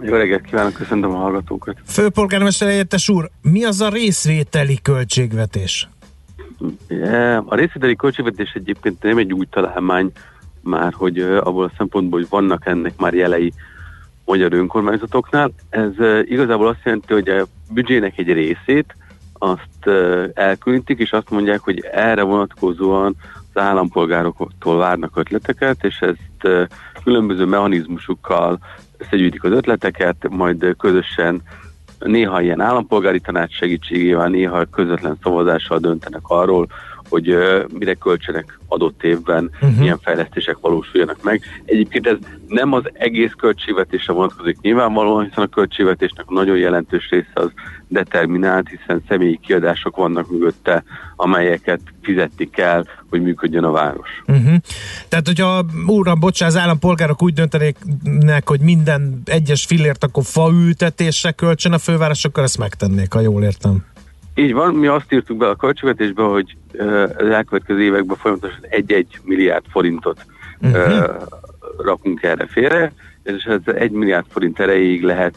Jó 0.03 0.15
reggelt 0.15 0.45
kívánok, 0.45 0.73
köszöntöm 0.73 1.11
a 1.11 1.17
hallgatókat. 1.17 1.77
Főpolgármester 1.87 2.69
helyettes 2.69 3.09
úr, 3.09 3.31
mi 3.43 3.65
az 3.65 3.81
a 3.81 3.89
részvételi 3.89 4.79
költségvetés? 4.83 5.89
A 7.45 7.55
részvételi 7.55 7.97
költségvetés 7.97 8.53
egyébként 8.55 9.03
nem 9.03 9.19
egy 9.19 9.33
új 9.33 9.47
találmány, 9.51 10.13
már 10.69 10.93
hogy 10.93 11.21
abból 11.21 11.65
a 11.65 11.73
szempontból, 11.77 12.19
hogy 12.19 12.29
vannak 12.31 12.67
ennek 12.67 12.93
már 12.97 13.15
jelei 13.15 13.53
magyar 14.25 14.53
önkormányzatoknál. 14.53 15.51
Ez 15.71 15.91
igazából 16.23 16.67
azt 16.69 16.85
jelenti, 16.85 17.13
hogy 17.13 17.29
a 17.29 17.47
büdzsének 17.71 18.19
egy 18.19 18.33
részét 18.33 18.97
azt 19.33 19.87
elkülönítik, 20.35 20.99
és 20.99 21.13
azt 21.13 21.31
mondják, 21.31 21.61
hogy 21.61 21.85
erre 21.93 22.23
vonatkozóan 22.23 23.17
az 23.53 23.61
állampolgároktól 23.63 24.77
várnak 24.77 25.17
ötleteket, 25.17 25.85
és 25.85 26.01
ezt 26.01 26.69
különböző 27.05 27.45
mechanizmusokkal 27.45 28.59
összegyűjtik 28.99 29.45
az 29.45 29.53
ötleteket, 29.53 30.29
majd 30.29 30.75
közösen 30.79 31.43
néha 31.99 32.41
ilyen 32.41 32.61
állampolgári 32.61 33.21
tanács 33.21 33.53
segítségével, 33.53 34.29
néha 34.29 34.65
közvetlen 34.65 35.19
szavazással 35.23 35.79
döntenek 35.79 36.23
arról, 36.23 36.67
hogy 37.09 37.37
mire 37.79 37.95
költsenek 37.95 38.59
adott 38.69 39.03
évben, 39.03 39.51
uh-huh. 39.55 39.79
milyen 39.79 39.99
fejlesztések 40.03 40.57
valósuljanak 40.61 41.23
meg. 41.23 41.43
Egyébként 41.65 42.07
ez 42.07 42.17
nem 42.49 42.73
az 42.73 42.83
egész 42.93 43.33
költségvetésre 43.37 44.13
vonatkozik 44.13 44.61
nyilvánvalóan, 44.61 45.25
hiszen 45.25 45.45
a 45.45 45.49
költségvetésnek 45.49 46.25
a 46.29 46.33
nagyon 46.33 46.57
jelentős 46.57 47.09
része 47.11 47.31
az 47.35 47.51
determinált, 47.89 48.69
hiszen 48.69 49.03
személyi 49.09 49.41
kiadások 49.43 49.97
vannak 49.97 50.31
mögötte, 50.31 50.85
amelyeket 51.17 51.81
fizetni 52.03 52.51
kell, 52.51 52.85
hogy 53.11 53.23
működjön 53.23 53.65
a 53.65 53.71
város. 53.71 54.09
Uh-huh. 54.27 54.55
Tehát, 55.09 55.27
hogyha 55.27 55.65
úra, 55.87 56.15
bocsánat, 56.15 56.55
az 56.55 56.61
állampolgárok 56.61 57.23
úgy 57.23 57.33
döntenék, 57.33 57.77
hogy 58.45 58.61
minden 58.61 59.23
egyes 59.25 59.65
fillért 59.65 60.05
akkor 60.05 60.25
faültetésre 60.25 61.31
költsön 61.31 61.73
a 61.73 61.79
főváros, 61.79 62.25
akkor 62.25 62.43
ezt 62.43 62.59
megtennék, 62.59 63.13
ha 63.13 63.21
jól 63.21 63.43
értem. 63.43 63.85
Így 64.39 64.53
van, 64.53 64.75
mi 64.75 64.87
azt 64.87 65.13
írtuk 65.13 65.37
be 65.37 65.49
a 65.49 65.57
költségvetésbe, 65.57 66.23
hogy 66.23 66.57
az 67.17 67.29
elkövetkező 67.29 67.83
években 67.83 68.17
folyamatosan 68.17 68.61
1-1 68.71 69.05
milliárd 69.25 69.65
forintot 69.71 70.27
uh-huh. 70.61 71.23
rakunk 71.79 72.23
erre 72.23 72.47
félre, 72.47 72.93
és 73.23 73.45
ez 73.45 73.61
1 73.65 73.91
milliárd 73.91 74.27
forint 74.29 74.61
erejéig 74.61 75.03
lehet 75.03 75.35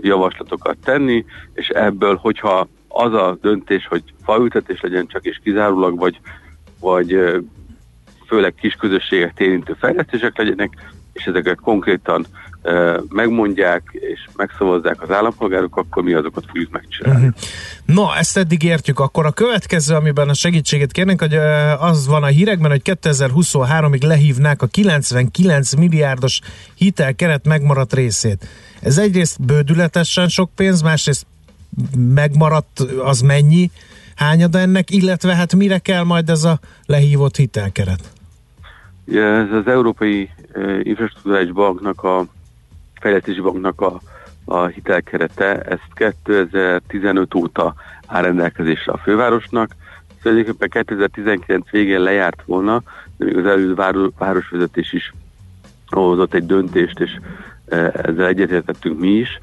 javaslatokat 0.00 0.76
tenni, 0.84 1.24
és 1.54 1.68
ebből, 1.68 2.16
hogyha 2.16 2.68
az 2.88 3.12
a 3.12 3.38
döntés, 3.40 3.86
hogy 3.86 4.02
faültetés 4.24 4.80
legyen 4.80 5.06
csak 5.06 5.24
és 5.24 5.40
kizárólag, 5.42 5.98
vagy, 5.98 6.20
vagy 6.80 7.18
főleg 8.26 8.54
kis 8.54 8.74
közösségek 8.74 9.38
érintő 9.38 9.76
fejlesztések 9.78 10.38
legyenek, 10.38 10.70
és 11.12 11.24
ezeket 11.24 11.60
konkrétan 11.60 12.26
megmondják 13.08 13.82
és 13.92 14.28
megszavazzák 14.36 15.02
az 15.02 15.10
állampolgárok, 15.10 15.76
akkor 15.76 16.02
mi 16.02 16.12
azokat 16.12 16.44
fogjuk 16.46 16.70
megcsinálni. 16.70 17.26
Uh-huh. 17.26 17.40
No, 17.84 18.12
ezt 18.12 18.36
eddig 18.36 18.62
értjük. 18.62 18.98
Akkor 18.98 19.26
a 19.26 19.30
következő, 19.30 19.94
amiben 19.94 20.28
a 20.28 20.34
segítséget 20.34 20.92
kérnénk, 20.92 21.20
hogy 21.20 21.34
az 21.78 22.06
van 22.06 22.22
a 22.22 22.26
hírekben, 22.26 22.70
hogy 22.70 22.82
2023-ig 22.84 24.06
lehívnák 24.06 24.62
a 24.62 24.66
99 24.66 25.74
milliárdos 25.74 26.40
hitelkeret 26.74 27.46
megmaradt 27.46 27.94
részét. 27.94 28.46
Ez 28.80 28.98
egyrészt 28.98 29.42
bődületesen 29.42 30.28
sok 30.28 30.50
pénz, 30.54 30.82
másrészt 30.82 31.26
megmaradt 32.14 32.80
az 33.04 33.20
mennyi, 33.20 33.70
hányada 34.14 34.58
ennek, 34.58 34.90
illetve 34.90 35.34
hát 35.34 35.54
mire 35.54 35.78
kell 35.78 36.04
majd 36.04 36.28
ez 36.28 36.44
a 36.44 36.58
lehívott 36.86 37.36
hitelkeret? 37.36 38.00
Ez 39.06 39.52
az 39.52 39.66
Európai 39.66 40.30
Infrastruktúrális 40.82 41.52
Banknak 41.52 42.02
a 42.02 42.26
fejlesztési 43.00 43.40
banknak 43.40 43.80
a, 43.80 44.00
a 44.44 44.66
hitelkerete, 44.66 45.60
ezt 45.60 46.14
2015 46.22 47.34
óta 47.34 47.74
áll 48.06 48.22
rendelkezésre 48.22 48.92
a 48.92 48.98
fővárosnak, 48.98 49.70
tulajdonképpen 50.22 50.68
2019 50.68 51.70
végén 51.70 52.00
lejárt 52.00 52.42
volna, 52.46 52.82
de 53.16 53.24
még 53.24 53.36
az 53.36 53.46
előző 53.46 53.74
városvezetés 54.18 54.92
is 54.92 55.14
hozott 55.86 56.34
egy 56.34 56.46
döntést, 56.46 57.00
és 57.00 57.18
e, 57.68 57.76
ezzel 57.76 58.26
egyetértettünk 58.26 59.00
mi 59.00 59.08
is, 59.08 59.38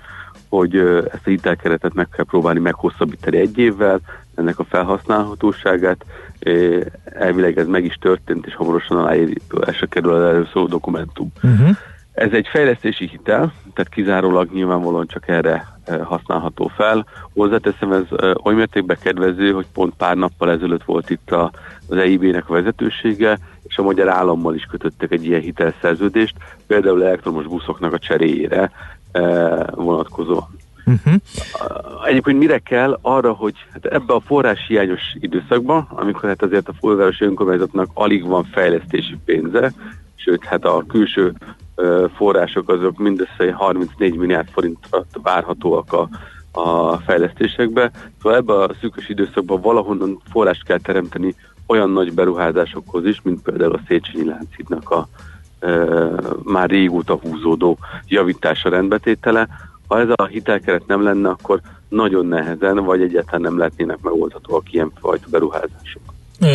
hogy 0.50 0.76
e, 0.76 0.98
ezt 0.98 1.26
a 1.26 1.30
hitelkeretet 1.30 1.94
meg 1.94 2.10
kell 2.10 2.26
próbálni 2.26 2.60
meghosszabbítani 2.60 3.38
egy 3.38 3.58
évvel, 3.58 4.00
ennek 4.36 4.60
a 4.60 4.64
felhasználhatóságát. 4.64 6.06
E, 6.40 6.52
elvileg 7.04 7.58
ez 7.58 7.68
meg 7.68 7.86
is 7.86 7.96
történt, 7.96 8.46
és 8.46 8.56
hamarosan 8.56 8.98
aláírásra 8.98 9.88
kerül 9.88 10.14
az 10.14 10.34
előszóló 10.34 10.68
dokumentum. 10.68 11.32
Uh-huh. 11.44 11.78
Ez 12.18 12.32
egy 12.32 12.48
fejlesztési 12.48 13.08
hitel, 13.08 13.54
tehát 13.74 13.92
kizárólag 13.92 14.54
nyilvánvalóan 14.54 15.08
csak 15.08 15.28
erre 15.28 15.68
e, 15.86 16.04
használható 16.04 16.68
fel. 16.68 17.06
Hozzáteszem, 17.34 17.92
ez 17.92 18.04
e, 18.18 18.36
oly 18.44 18.54
mértékben 18.54 18.98
kedvező, 19.02 19.52
hogy 19.52 19.66
pont 19.74 19.94
pár 19.98 20.16
nappal 20.16 20.52
ezelőtt 20.52 20.84
volt 20.84 21.10
itt 21.10 21.32
a, 21.32 21.52
az 21.90 21.98
EIB-nek 21.98 22.50
a 22.50 22.54
vezetősége, 22.54 23.38
és 23.68 23.78
a 23.78 23.84
magyar 23.84 24.10
állammal 24.10 24.56
is 24.56 24.64
kötöttek 24.64 25.12
egy 25.12 25.26
ilyen 25.26 25.42
hitelszerződést, 25.42 26.36
például 26.68 27.06
elektromos 27.06 27.46
buszoknak 27.46 27.94
a 27.94 28.00
cseréjére 28.00 28.72
e, 29.12 29.22
vonatkozóan. 29.72 30.48
Uh-huh. 30.86 31.14
Egyébként 32.06 32.40
mire 32.40 32.60
kell? 32.60 33.00
Arra, 33.02 33.34
hogy 33.34 33.56
hát 33.74 33.86
ebbe 33.86 34.14
a 34.14 34.20
forrás 34.20 34.66
hiányos 34.68 35.02
időszakban, 35.20 35.88
amikor 35.90 36.30
hát 36.30 36.42
azért 36.44 36.68
a 36.68 36.74
fővárosi 36.80 37.26
önkormányzatnak 37.26 37.90
alig 37.94 38.26
van 38.26 38.44
fejlesztési 38.44 39.18
pénze, 39.26 39.74
sőt, 40.16 40.44
hát 40.44 40.66
a 40.66 40.84
külső 40.88 41.34
források 42.16 42.70
azok 42.70 42.98
mindössze 42.98 43.54
34 43.54 44.16
milliárd 44.16 44.48
forintra 44.50 45.06
várhatóak 45.24 45.94
a, 45.94 46.10
a 46.52 46.98
fejlesztésekbe. 46.98 47.92
Szóval 48.22 48.38
ebbe 48.38 48.54
a 48.54 48.70
szűkös 48.80 49.10
időszakban 49.10 49.62
valahonnan 49.62 50.22
forrást 50.32 50.64
kell 50.64 50.80
teremteni 50.80 51.36
olyan 51.68 51.90
nagy 51.90 52.14
beruházásokhoz 52.14 53.06
is, 53.06 53.22
mint 53.22 53.42
például 53.42 53.74
a 53.74 53.82
Széchenyi 53.88 54.26
Láncidnak 54.26 54.90
a 54.90 55.08
ö, 55.60 56.16
már 56.44 56.70
régóta 56.70 57.20
húzódó 57.22 57.78
javítása 58.08 58.70
rendbetétele, 58.70 59.48
ha 59.88 60.00
ez 60.00 60.10
a 60.16 60.26
hitelkeret 60.26 60.88
nem 60.88 61.04
lenne, 61.04 61.30
akkor 61.30 61.62
nagyon 61.90 62.26
nehezen, 62.26 62.84
vagy 62.84 63.02
egyáltalán 63.02 63.42
nem 63.42 63.58
lehetnének 63.58 64.02
megoldhatóak 64.02 64.74
ilyen 64.74 64.92
fajta 65.00 65.26
beruházások. 65.30 66.02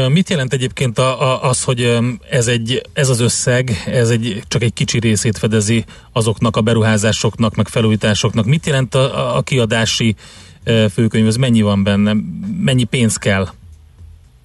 Mit 0.09 0.31
jelent 0.31 0.53
egyébként 0.53 0.99
a, 0.99 1.23
a, 1.23 1.49
az, 1.49 1.65
hogy 1.65 1.99
ez, 2.31 2.47
egy, 2.47 2.83
ez 2.93 3.09
az 3.09 3.21
összeg, 3.21 3.71
ez 3.87 4.11
egy, 4.11 4.43
csak 4.49 4.63
egy 4.63 4.73
kicsi 4.73 4.99
részét 4.99 5.39
fedezi 5.39 5.85
azoknak 6.13 6.57
a 6.57 6.61
beruházásoknak, 6.61 7.55
meg 7.55 7.69
felújításoknak? 7.69 8.45
Mit 8.45 8.67
jelent 8.67 8.95
a, 8.95 9.37
a 9.37 9.43
kiadási 9.43 10.15
főkönyv? 10.93 11.27
Ez 11.27 11.37
mennyi 11.37 11.63
van 11.63 11.83
benne? 11.83 12.17
Mennyi 12.59 12.85
pénz 12.85 13.17
kell 13.17 13.49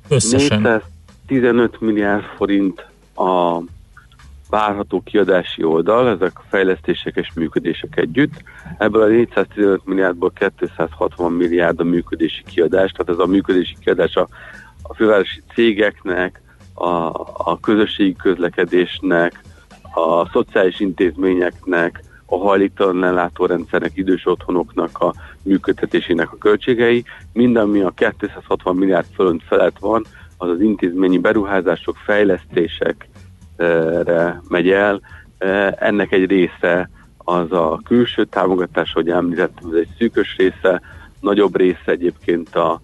összesen? 0.08 0.62
415 0.62 1.82
milliárd 1.82 2.24
forint 2.38 2.86
a 3.16 3.62
várható 4.50 5.02
kiadási 5.06 5.64
oldal, 5.64 6.10
ezek 6.10 6.32
fejlesztések 6.50 7.16
és 7.16 7.32
működések 7.36 7.98
együtt. 7.98 8.44
Ebből 8.78 9.02
a 9.02 9.08
415 9.08 9.86
milliárdból 9.86 10.32
260 10.56 11.32
milliárd 11.32 11.80
a 11.80 11.84
működési 11.84 12.44
kiadás, 12.46 12.92
tehát 12.92 13.10
ez 13.10 13.26
a 13.28 13.32
működési 13.32 13.76
kiadás 13.80 14.16
a, 14.16 14.28
a 14.88 14.94
fővárosi 14.94 15.44
cégeknek, 15.54 16.42
a, 16.74 16.88
a 17.38 17.60
közösségi 17.62 18.16
közlekedésnek, 18.16 19.42
a 19.94 20.30
szociális 20.30 20.80
intézményeknek, 20.80 22.04
a 22.26 22.38
hajléktalan 22.38 23.04
ellátórendszernek, 23.04 23.92
idős 23.94 24.26
otthonoknak 24.26 25.00
a 25.00 25.14
működtetésének 25.44 26.32
a 26.32 26.38
költségei. 26.38 27.04
Minden, 27.34 27.64
ami 27.64 27.82
a 27.82 27.94
260 28.18 28.76
milliárd 28.76 29.06
fölött 29.14 29.44
felett 29.48 29.78
van, 29.80 30.06
az 30.38 30.50
az 30.50 30.62
intézményi 30.62 31.18
beruházások, 31.18 31.96
fejlesztések, 31.96 33.10
re 34.04 34.42
megy 34.50 34.70
el. 34.70 35.02
Ennek 35.80 36.12
egy 36.12 36.26
része 36.26 36.90
az 37.18 37.52
a 37.52 37.82
külső 37.86 38.26
támogatás, 38.26 38.94
hogy 38.94 39.10
említettem, 39.10 39.70
ez 39.70 39.78
egy 39.78 39.90
szűkös 39.98 40.36
része, 40.38 40.82
nagyobb 41.20 41.58
része 41.58 41.92
egyébként 41.92 42.56
a 42.56 42.82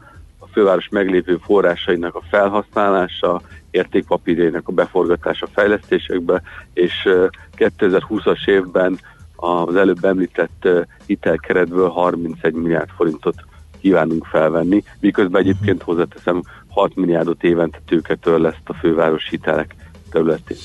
főváros 0.54 0.90
meglévő 0.90 1.38
forrásainak 1.44 2.16
a 2.16 2.24
felhasználása, 2.30 3.42
értékpapírjainak 3.72 4.68
a 4.68 4.72
beforgatása 4.72 5.48
fejlesztésekbe, 5.54 6.42
és 6.74 7.10
2020-as 7.58 8.48
évben 8.48 9.00
az 9.36 9.76
előbb 9.76 10.06
említett 10.06 10.68
hitelkeretből 11.06 11.90
31 11.90 12.54
milliárd 12.54 12.90
forintot 12.96 13.36
kívánunk 13.82 14.26
felvenni, 14.26 14.84
miközben 15.00 15.42
egyébként 15.42 15.82
hozzáteszem 15.82 16.42
6 16.68 16.96
milliárdot 16.96 17.44
évente 17.44 17.80
tőketől 17.88 18.42
lesz 18.42 18.62
a 18.66 18.74
főváros 18.74 19.30
hitelek 19.30 19.76
területén. 20.12 20.58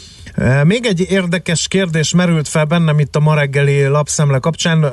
Még 0.64 0.86
egy 0.86 1.06
érdekes 1.10 1.68
kérdés 1.68 2.14
merült 2.14 2.48
fel 2.48 2.64
bennem 2.64 2.98
itt 2.98 3.16
a 3.16 3.20
ma 3.20 3.34
reggeli 3.34 3.86
lapszemle 3.86 4.38
kapcsán, 4.38 4.92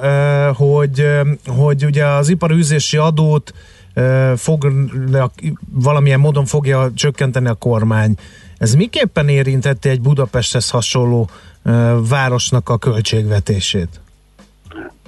hogy, 0.54 1.08
hogy 1.46 1.86
ugye 1.86 2.06
az 2.06 2.30
iparűzési 2.30 2.98
adót 2.98 3.54
fog, 4.36 4.72
valamilyen 5.70 6.20
módon 6.20 6.46
fogja 6.46 6.92
csökkenteni 6.96 7.48
a 7.48 7.54
kormány. 7.54 8.16
Ez 8.58 8.74
miképpen 8.74 9.30
érintetti 9.30 9.90
egy 9.90 10.02
Budapesthez 10.02 10.70
hasonló 10.70 11.30
városnak 12.10 12.70
a 12.70 12.78
költségvetését? 12.78 14.00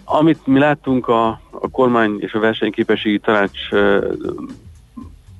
Amit 0.03 0.47
mi 0.47 0.59
láttunk 0.59 1.07
a, 1.07 1.27
a 1.51 1.69
kormány 1.71 2.17
és 2.19 2.33
a 2.33 2.39
versenyképességi 2.39 3.19
tanács 3.19 3.59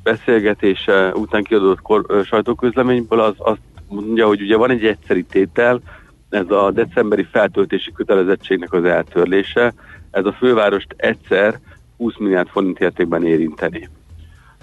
beszélgetése 0.04 1.14
után 1.14 1.44
kiadott 1.44 1.82
kor, 1.82 2.06
sajtóközleményből, 2.26 3.20
az 3.20 3.34
azt 3.38 3.60
mondja, 3.88 4.28
hogy 4.28 4.42
ugye 4.42 4.58
van 4.58 4.72
egy 4.72 4.86
egyszeri 4.86 5.24
tétel, 5.24 5.82
ez 6.30 6.50
a 6.50 6.72
decemberi 6.72 7.28
feltöltési 7.32 7.92
kötelezettségnek 7.92 8.74
az 8.74 8.84
eltörlése, 8.84 9.74
ez 10.12 10.26
a 10.26 10.34
fővárost 10.34 10.94
egyszer 10.98 11.60
20 11.98 12.18
milliárd 12.18 12.48
forint 12.48 12.80
értékben 12.80 13.26
érinteni. 13.26 13.90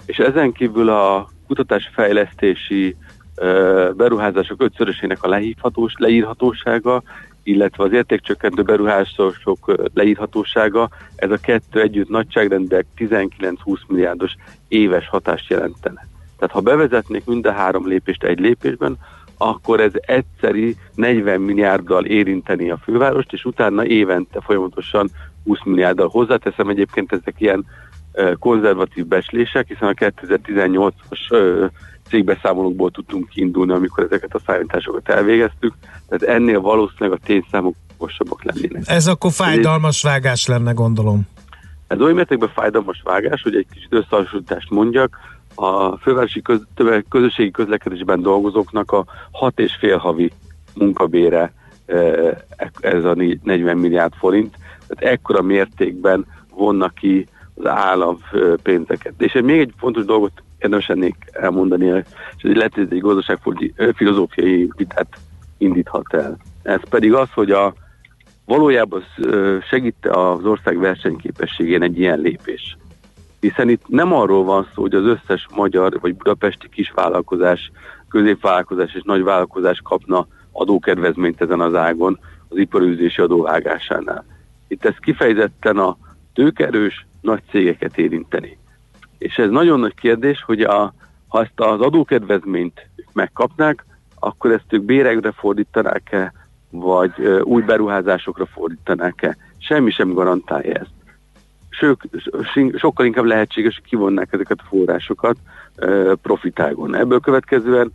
És 0.05 0.17
ezen 0.17 0.51
kívül 0.51 0.89
a 0.89 1.29
kutatásfejlesztési 1.47 2.95
beruházások 3.95 4.61
ötszörösének 4.61 5.23
a 5.23 5.27
lehívhatós, 5.27 5.93
leírhatósága, 5.97 7.03
illetve 7.43 7.83
az 7.83 7.91
értékcsökkentő 7.91 8.61
beruházások 8.61 9.89
leírhatósága, 9.93 10.89
ez 11.15 11.31
a 11.31 11.37
kettő 11.37 11.81
együtt 11.81 12.09
nagyságrendek 12.09 12.85
19-20 12.97 13.55
milliárdos 13.87 14.35
éves 14.67 15.07
hatást 15.07 15.49
jelentene. 15.49 16.07
Tehát 16.37 16.53
ha 16.53 16.61
bevezetnék 16.61 17.25
mind 17.25 17.45
a 17.45 17.51
három 17.51 17.87
lépést 17.87 18.23
egy 18.23 18.39
lépésben, 18.39 18.97
akkor 19.37 19.79
ez 19.79 19.91
egyszeri 19.95 20.75
40 20.95 21.41
milliárddal 21.41 22.05
érinteni 22.05 22.69
a 22.69 22.77
fővárost, 22.83 23.33
és 23.33 23.45
utána 23.45 23.85
évente 23.85 24.41
folyamatosan 24.41 25.09
20 25.45 25.57
milliárddal 25.63 26.07
hozzáteszem. 26.07 26.69
Egyébként 26.69 27.11
ezek 27.13 27.35
ilyen 27.37 27.65
konzervatív 28.39 29.05
becslések, 29.05 29.67
hiszen 29.67 29.87
a 29.87 29.93
2018-as 29.93 31.71
cégbeszámolókból 32.09 32.91
tudtunk 32.91 33.29
kiindulni, 33.29 33.71
amikor 33.71 34.03
ezeket 34.03 34.35
a 34.35 34.39
számításokat 34.45 35.09
elvégeztük, 35.09 35.73
tehát 36.07 36.35
ennél 36.35 36.61
valószínűleg 36.61 37.19
a 37.21 37.25
tényszámok 37.25 37.75
magasabbak 37.97 38.43
lennének. 38.43 38.83
Ez 38.85 39.07
akkor 39.07 39.31
fájdalmas 39.31 40.01
vágás 40.01 40.47
lenne, 40.47 40.71
gondolom. 40.71 41.27
Ez 41.87 41.99
oly 41.99 42.13
mértékben 42.13 42.49
fájdalmas 42.49 43.01
vágás, 43.03 43.41
hogy 43.41 43.55
egy 43.55 43.67
kicsit 43.73 43.93
összehasonlítást 43.93 44.69
mondjak, 44.69 45.17
a 45.55 45.97
fővárosi 45.97 46.41
köz, 46.41 46.67
közösségi 47.09 47.51
közlekedésben 47.51 48.21
dolgozóknak 48.21 48.91
a 48.91 49.05
hat 49.31 49.59
és 49.59 49.75
fél 49.79 49.97
havi 49.97 50.31
munkabére 50.73 51.53
ez 52.79 53.03
a 53.03 53.15
40 53.43 53.77
milliárd 53.77 54.13
forint, 54.13 54.55
tehát 54.87 55.13
ekkora 55.13 55.41
mértékben 55.41 56.25
vonnak 56.49 56.95
ki 56.95 57.27
az 57.55 57.65
állam 57.65 58.19
pénzeket. 58.63 59.13
És 59.17 59.39
még 59.43 59.59
egy 59.59 59.73
fontos 59.77 60.05
dolgot 60.05 60.43
érdemes 60.59 60.89
ennék 60.89 61.15
elmondani, 61.31 61.85
és 61.85 62.03
lehet, 62.41 62.73
hogy 62.73 62.87
egy 62.89 62.99
gazdaságfilozófiai 62.99 64.69
vitát 64.75 65.17
indíthat 65.57 66.13
el. 66.13 66.37
Ez 66.63 66.79
pedig 66.89 67.13
az, 67.13 67.27
hogy 67.33 67.51
a 67.51 67.73
valójában 68.45 69.03
segít 69.69 70.07
az 70.07 70.45
ország 70.45 70.79
versenyképességén 70.79 71.81
egy 71.81 71.99
ilyen 71.99 72.19
lépés 72.19 72.77
hiszen 73.45 73.69
itt 73.69 73.87
nem 73.87 74.13
arról 74.13 74.43
van 74.43 74.67
szó, 74.73 74.81
hogy 74.81 74.93
az 74.93 75.03
összes 75.03 75.47
magyar 75.55 75.99
vagy 75.99 76.15
budapesti 76.15 76.69
kisvállalkozás, 76.69 77.71
középvállalkozás 78.09 78.93
és 78.93 79.01
nagyvállalkozás 79.03 79.79
kapna 79.83 80.27
adókedvezményt 80.51 81.41
ezen 81.41 81.59
az 81.61 81.75
ágon 81.75 82.19
az 82.47 82.57
iparűzési 82.57 83.21
adóvágásánál. 83.21 84.25
Itt 84.75 84.85
ez 84.85 84.95
kifejezetten 84.99 85.77
a 85.77 85.97
tőkerős 86.33 87.05
nagy 87.21 87.41
cégeket 87.49 87.97
érinteni. 87.97 88.57
És 89.17 89.37
ez 89.37 89.49
nagyon 89.49 89.79
nagy 89.79 89.93
kérdés, 89.93 90.43
hogy 90.43 90.61
a, 90.61 90.93
ha 91.27 91.41
ezt 91.41 91.59
az 91.59 91.81
adókedvezményt 91.81 92.89
megkapnák, 93.13 93.85
akkor 94.19 94.51
ezt 94.51 94.73
ők 94.73 94.83
bérekre 94.83 95.31
fordítanák-e, 95.31 96.33
vagy 96.69 97.11
új 97.43 97.61
beruházásokra 97.61 98.45
fordítanák-e. 98.45 99.37
Semmi 99.57 99.91
sem 99.91 100.13
garantálja 100.13 100.73
ezt 100.73 100.93
sők, 101.69 102.01
sokkal 102.77 103.05
inkább 103.05 103.25
lehetséges, 103.25 103.75
hogy 103.75 103.89
kivonnák 103.89 104.33
ezeket 104.33 104.59
a 104.59 104.67
forrásokat 104.67 105.37
profitágon. 106.21 106.95
Ebből 106.95 107.19
következően 107.19 107.91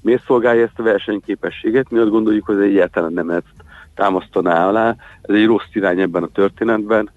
miért 0.00 0.24
szolgálja 0.24 0.62
ezt 0.62 0.78
a 0.78 0.82
versenyképességet? 0.82 1.90
Mi 1.90 1.98
azt 1.98 2.10
gondoljuk, 2.10 2.46
hogy 2.46 2.56
ez 2.56 2.62
egyáltalán 2.62 3.12
nem 3.12 3.30
ezt 3.30 3.63
támasztaná 3.94 4.68
alá. 4.68 4.96
Ez 5.22 5.34
egy 5.34 5.46
rossz 5.46 5.72
irány 5.72 6.00
ebben 6.00 6.22
a 6.22 6.28
történetben. 6.32 7.10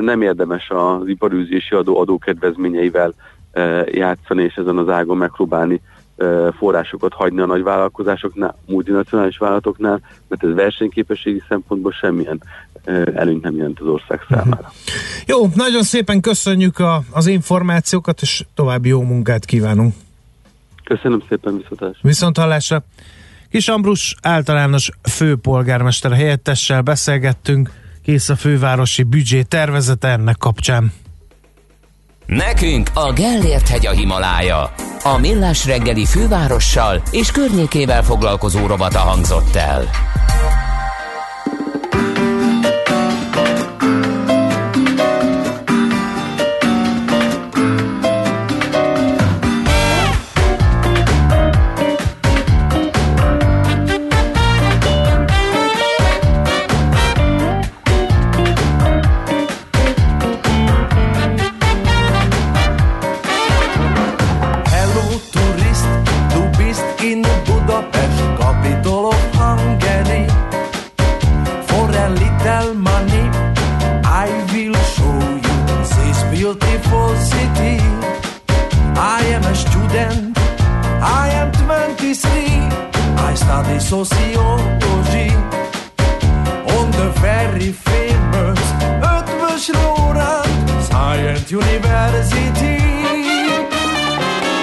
Nem 0.00 0.22
érdemes 0.22 0.70
az 0.70 1.08
iparűzési 1.08 1.74
adó 1.74 1.98
adókedvezményeivel 1.98 3.14
játszani, 3.92 4.42
és 4.42 4.54
ezen 4.54 4.78
az 4.78 4.88
ágon 4.88 5.16
megpróbálni 5.16 5.80
forrásokat 6.58 7.12
hagyni 7.12 7.40
a 7.40 7.46
nagy 7.46 7.62
vállalkozásoknál, 7.62 8.58
multinacionális 8.66 9.38
vállalatoknál, 9.38 10.00
mert 10.28 10.44
ez 10.44 10.54
versenyképességi 10.54 11.42
szempontból 11.48 11.92
semmilyen 11.92 12.42
előnyt 13.14 13.42
nem 13.42 13.56
jelent 13.56 13.80
az 13.80 13.86
ország 13.86 14.20
számára. 14.28 14.72
Jó, 15.26 15.46
nagyon 15.54 15.82
szépen 15.82 16.20
köszönjük 16.20 16.78
a, 16.78 17.00
az 17.10 17.26
információkat, 17.26 18.20
és 18.20 18.44
további 18.54 18.88
jó 18.88 19.02
munkát 19.02 19.44
kívánunk. 19.44 19.94
Köszönöm 20.84 21.22
szépen, 21.28 21.56
viszontlátásra. 21.56 22.08
Viszont 22.08 22.36
hallásra. 22.36 22.82
Kis 23.50 23.68
Ambrus 23.68 24.14
általános 24.22 24.90
főpolgármester 25.02 26.12
helyettessel 26.12 26.80
beszélgettünk, 26.80 27.70
kész 28.02 28.28
a 28.28 28.36
fővárosi 28.36 29.02
büdzsé 29.02 29.42
tervezete 29.42 30.08
ennek 30.08 30.36
kapcsán. 30.36 30.92
Nekünk 32.26 32.90
a 32.94 33.12
Gellért 33.12 33.68
hegy 33.68 33.86
a 33.86 33.90
Himalája. 33.90 34.74
A 35.02 35.18
Millás 35.18 35.66
reggeli 35.66 36.04
fővárossal 36.04 37.02
és 37.10 37.30
környékével 37.30 38.02
foglalkozó 38.02 38.66
robata 38.66 38.98
hangzott 38.98 39.54
el. 39.54 39.84
University. 91.76 92.78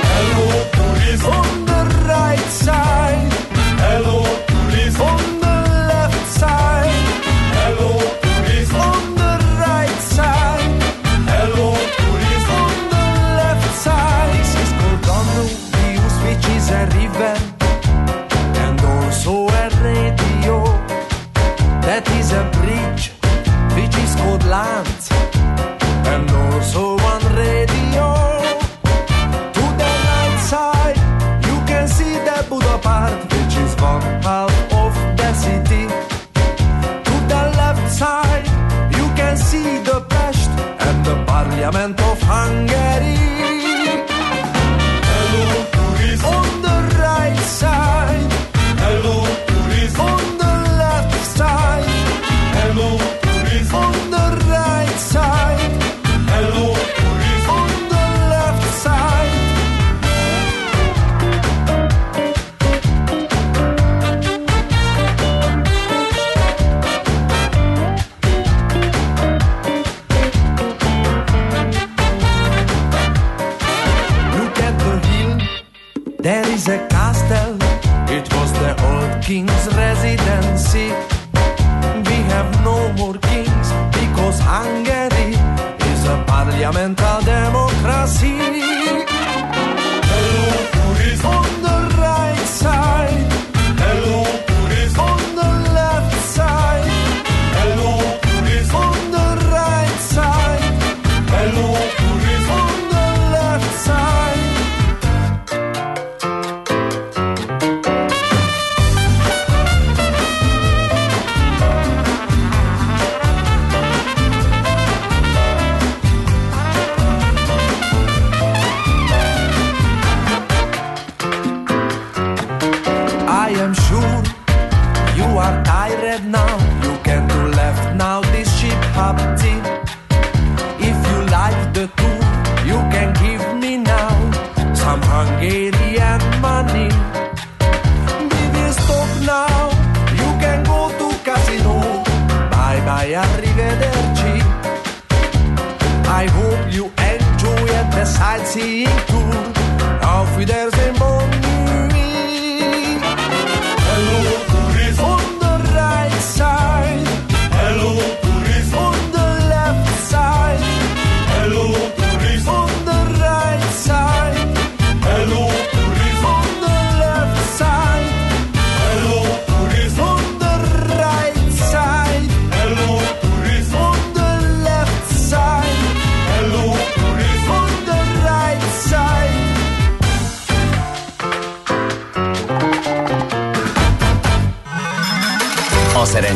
Hello, 0.09 0.69
tourism. 0.73 1.31
Oh. 1.31 1.62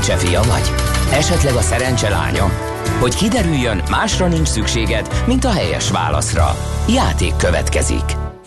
Szerencse 0.08 0.28
fia 0.28 0.42
vagy? 0.42 0.72
Esetleg 1.12 1.56
a 1.56 1.62
szerencse 1.62 2.10
lánya? 2.10 2.52
Hogy 3.00 3.16
kiderüljön, 3.16 3.82
másra 3.90 4.28
nincs 4.28 4.48
szükséged, 4.48 5.24
mint 5.26 5.46
a 5.46 5.52
helyes 5.52 5.92
válaszra. 5.92 6.56
Játék 6.90 7.36
következik. 7.36 8.04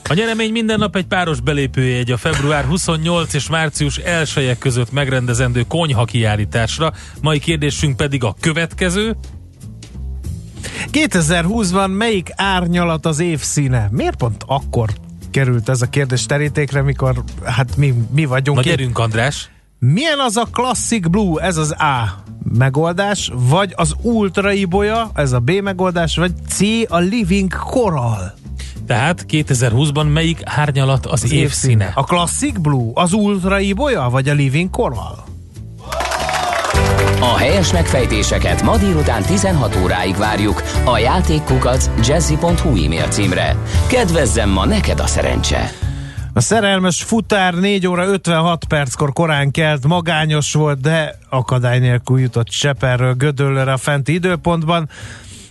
A 0.09 0.15
nyeremény 0.15 0.53
minden 0.53 0.79
nap 0.79 0.97
egy 0.97 1.07
páros 1.07 1.41
belépőjegy 1.41 2.11
a 2.11 2.17
február 2.17 2.65
28 2.65 3.35
és 3.35 3.49
március 3.49 3.97
1 3.97 4.59
között 4.59 4.93
megrendezendő 4.93 5.63
konyha 5.69 6.05
kiállításra. 6.05 6.93
Mai 7.23 7.39
kérdésünk 7.39 7.97
pedig 7.97 8.25
a 8.25 8.35
következő. 8.41 9.17
2020-ban 10.93 11.97
melyik 11.97 12.29
árnyalat 12.37 13.07
az 13.07 13.19
év 13.19 13.41
színe? 13.41 13.89
Miért 13.91 14.17
pont 14.17 14.45
akkor 14.47 14.89
került 15.31 15.69
ez 15.69 15.83
a 15.83 15.87
kérdés 15.87 16.27
terítékre, 16.27 16.83
mikor 16.83 17.23
hát 17.45 17.77
mi, 17.77 17.95
mi 18.11 18.25
vagyunk 18.25 18.59
Na 18.59 18.65
itt. 18.65 18.77
gyerünk 18.77 18.99
András! 18.99 19.51
Milyen 19.83 20.19
az 20.19 20.37
a 20.37 20.45
Classic 20.53 21.09
Blue? 21.09 21.43
Ez 21.43 21.57
az 21.57 21.71
A 21.71 22.23
megoldás, 22.53 23.31
vagy 23.35 23.73
az 23.77 23.95
Ultra 24.03 24.53
Ibolya, 24.53 25.11
ez 25.15 25.33
a 25.33 25.39
B 25.39 25.51
megoldás, 25.51 26.17
vagy 26.17 26.33
C 26.49 26.61
a 26.89 26.99
Living 26.99 27.55
Coral? 27.55 28.35
Tehát 28.87 29.27
2020-ban 29.29 30.13
melyik 30.13 30.41
árnyalat 30.45 31.07
az, 31.07 31.23
az 31.23 31.33
évszíne? 31.33 31.93
A 31.95 32.05
Classic 32.05 32.59
Blue, 32.59 32.91
az 32.95 33.13
Ultra 33.13 33.59
Ibolya, 33.59 34.09
vagy 34.11 34.29
a 34.29 34.33
Living 34.33 34.71
Coral? 34.71 35.25
A 37.21 37.37
helyes 37.37 37.73
megfejtéseket 37.73 38.63
ma 38.63 38.77
délután 38.77 39.23
16 39.23 39.77
óráig 39.83 40.17
várjuk 40.17 40.63
a 40.85 40.99
játékkukac 40.99 41.91
jazzy.hu 42.07 42.85
e-mail 42.85 43.09
címre. 43.09 43.57
Kedvezzem 43.89 44.51
ma 44.51 44.67
neked 44.67 45.01
a 45.01 45.07
szerencse! 45.07 45.90
A 46.33 46.41
szerelmes 46.41 47.03
futár 47.03 47.55
4 47.55 47.87
óra 47.87 48.05
56 48.05 48.65
perckor 48.65 49.13
korán 49.13 49.51
kelt, 49.51 49.87
magányos 49.87 50.53
volt, 50.53 50.81
de 50.81 51.19
akadály 51.29 51.79
nélkül 51.79 52.21
jutott 52.21 52.47
Cseperről 52.47 53.15
Gödöllőre 53.15 53.73
a 53.73 53.77
fenti 53.77 54.13
időpontban. 54.13 54.89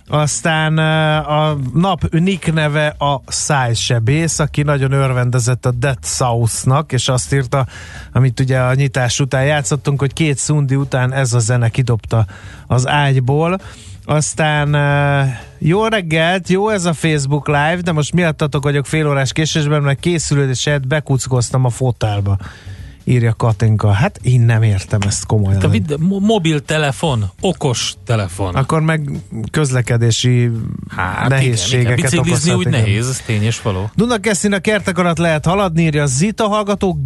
Aztán 0.08 0.78
eh, 0.78 1.30
a 1.30 1.56
nap 1.74 2.08
Nick 2.10 2.52
neve 2.52 2.86
a 2.86 3.20
szájsebész, 3.26 4.38
aki 4.38 4.62
nagyon 4.62 4.92
örvendezett 4.92 5.66
a 5.66 5.70
Dead 5.70 6.04
South-nak, 6.04 6.92
és 6.92 7.08
azt 7.08 7.34
írta, 7.34 7.66
amit 8.12 8.40
ugye 8.40 8.58
a 8.58 8.74
nyitás 8.74 9.20
után 9.20 9.44
játszottunk, 9.44 10.00
hogy 10.00 10.12
két 10.12 10.38
szundi 10.38 10.74
után 10.74 11.12
ez 11.12 11.32
a 11.32 11.38
zene 11.38 11.68
kidobta 11.68 12.26
az 12.66 12.88
ágyból. 12.88 13.60
Aztán 14.10 14.76
jó 15.58 15.86
reggelt, 15.86 16.48
jó 16.48 16.68
ez 16.68 16.84
a 16.84 16.92
Facebook 16.92 17.46
Live, 17.46 17.78
de 17.82 17.92
most 17.92 18.12
miattatok 18.12 18.62
vagyok 18.62 18.86
fél 18.86 19.08
órás 19.08 19.32
késésben, 19.32 19.82
mert 19.82 20.00
készülődéset 20.00 20.86
bekuckoztam 20.86 21.64
a 21.64 21.68
fotelba 21.68 22.38
írja 23.04 23.34
Katinka. 23.34 23.90
Hát 23.90 24.18
én 24.22 24.40
nem 24.40 24.62
értem 24.62 25.00
ezt 25.06 25.26
komolyan. 25.26 25.60
Te 25.60 25.68
vidd, 25.68 25.92
mo- 25.98 26.20
mobiltelefon, 26.20 27.30
okos 27.40 27.94
telefon. 28.04 28.54
Akkor 28.54 28.80
meg 28.80 29.10
közlekedési 29.50 30.50
Hát 30.96 31.28
nehézségeket 31.28 31.98
igen, 31.98 32.10
igen. 32.10 32.22
Biciklizni 32.22 32.52
úgy 32.52 32.66
igen. 32.66 32.80
nehéz, 32.80 33.08
ez 33.08 33.22
tény 33.26 33.42
és 33.42 33.62
való. 33.62 33.90
Dunakeszin 33.94 34.52
a 34.52 34.58
kertek 34.58 34.98
alatt 34.98 35.18
lehet 35.18 35.44
haladni, 35.44 35.82
írja 35.82 36.06
Zita 36.06 36.48
hallgató. 36.48 36.98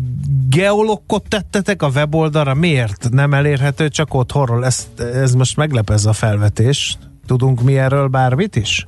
Geolokkot 0.49 1.28
tettetek 1.28 1.82
a 1.82 1.88
weboldalra, 1.88 2.55
miért 2.55 3.09
nem 3.11 3.34
elérhető 3.34 3.88
csak 3.88 4.14
otthonról? 4.14 4.64
Ez, 4.64 4.88
ez 4.97 5.34
most 5.34 5.57
meglep 5.57 5.90
ez 5.90 6.05
a 6.07 6.12
felvetés. 6.12 6.99
Tudunk 7.26 7.62
mi 7.62 7.78
erről 7.78 8.09
bármit 8.09 8.57
is? 8.57 8.86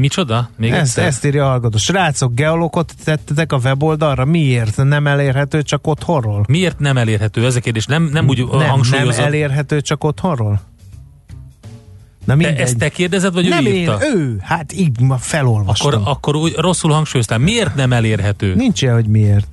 Micsoda? 0.00 0.50
Még 0.56 0.70
ezt, 0.70 0.80
egyszer? 0.80 1.06
ezt 1.06 1.24
írja 1.24 1.44
a 1.44 1.48
hallgató. 1.48 1.78
Srácok, 1.78 2.34
geolokot 2.34 2.92
tettetek 3.04 3.52
a 3.52 3.58
weboldalra, 3.64 4.24
miért 4.24 4.76
nem 4.76 5.06
elérhető 5.06 5.62
csak 5.62 5.86
otthonról? 5.86 6.44
Miért 6.48 6.78
nem 6.78 6.96
elérhető 6.96 7.44
ez 7.44 7.56
a 7.56 7.60
kérdés? 7.60 7.86
Nem, 7.86 8.08
nem 8.12 8.28
úgy 8.28 8.38
nem, 8.38 8.58
nem 8.58 8.68
hangsúlyozod. 8.68 9.24
elérhető 9.24 9.80
csak 9.80 10.04
otthonról? 10.04 10.60
Na 12.24 12.32
te, 12.32 12.34
mindegy. 12.34 12.58
ezt 12.58 12.76
te 12.76 12.88
kérdezed, 12.88 13.32
vagy 13.32 13.48
nem 13.48 13.66
ő 13.66 13.68
én, 13.68 13.74
írta? 13.74 13.98
ő. 14.14 14.38
Hát 14.42 14.72
így 14.72 15.00
ma 15.00 15.16
felolvastam. 15.16 15.92
Akkor, 15.92 16.10
akkor 16.10 16.36
úgy 16.36 16.54
rosszul 16.56 16.92
hangsúlyoztál. 16.92 17.38
Miért 17.38 17.74
nem 17.74 17.92
elérhető? 17.92 18.54
Nincs 18.54 18.82
ilyen, 18.82 18.94
hogy 18.94 19.06
miért. 19.06 19.48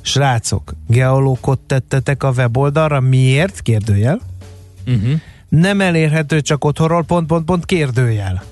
Srácok, 0.00 0.74
geolókot 0.88 1.58
tettetek 1.58 2.22
a 2.22 2.30
weboldalra, 2.36 3.00
miért? 3.00 3.60
Kérdőjel. 3.60 4.20
Uh-huh. 4.86 5.20
Nem 5.48 5.80
elérhető 5.80 6.40
csak 6.40 6.64
otthonról, 6.64 7.02
pont, 7.02 7.26
pont, 7.26 7.44
pont, 7.44 7.64
kérdőjel. 7.64 8.42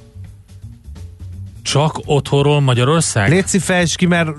Csak 1.71 2.01
otthonról 2.05 2.61
Magyarország? 2.61 3.31
Léci 3.31 3.59
fejtsd 3.59 3.97
ki, 3.97 4.07
mert 4.07 4.31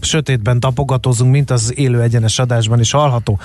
sötétben 0.00 0.60
tapogatózunk, 0.60 1.32
mint 1.32 1.50
az 1.50 1.72
élő 1.76 2.00
egyenes 2.00 2.38
adásban 2.38 2.80
is 2.80 2.90
hallható. 2.90 3.38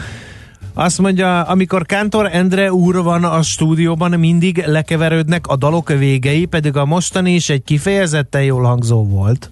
Azt 0.73 0.97
mondja, 0.99 1.41
amikor 1.41 1.85
Kántor 1.85 2.29
Endre 2.31 2.71
úr 2.71 3.03
van 3.03 3.23
a 3.23 3.41
stúdióban, 3.41 4.19
mindig 4.19 4.63
lekeverődnek 4.65 5.47
a 5.47 5.55
dalok 5.55 5.89
végei, 5.89 6.45
pedig 6.45 6.75
a 6.75 6.85
mostani 6.85 7.33
is 7.33 7.49
egy 7.49 7.63
kifejezetten 7.63 8.43
jól 8.43 8.63
hangzó 8.63 9.07
volt. 9.07 9.51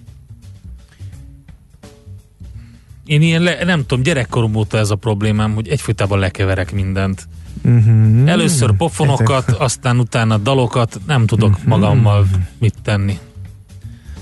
Én 3.04 3.22
ilyen, 3.22 3.42
le, 3.42 3.64
nem 3.64 3.80
tudom, 3.80 4.02
gyerekkorom 4.02 4.54
óta 4.54 4.78
ez 4.78 4.90
a 4.90 4.96
problémám, 4.96 5.54
hogy 5.54 5.68
egyfolytában 5.68 6.18
lekeverek 6.18 6.72
mindent. 6.72 7.28
Uh-huh. 7.64 8.30
Először 8.30 8.76
pofonokat, 8.76 9.50
aztán 9.50 9.98
utána 9.98 10.36
dalokat, 10.36 11.00
nem 11.06 11.26
tudok 11.26 11.64
magammal 11.64 12.26
mit 12.58 12.74
tenni. 12.82 13.18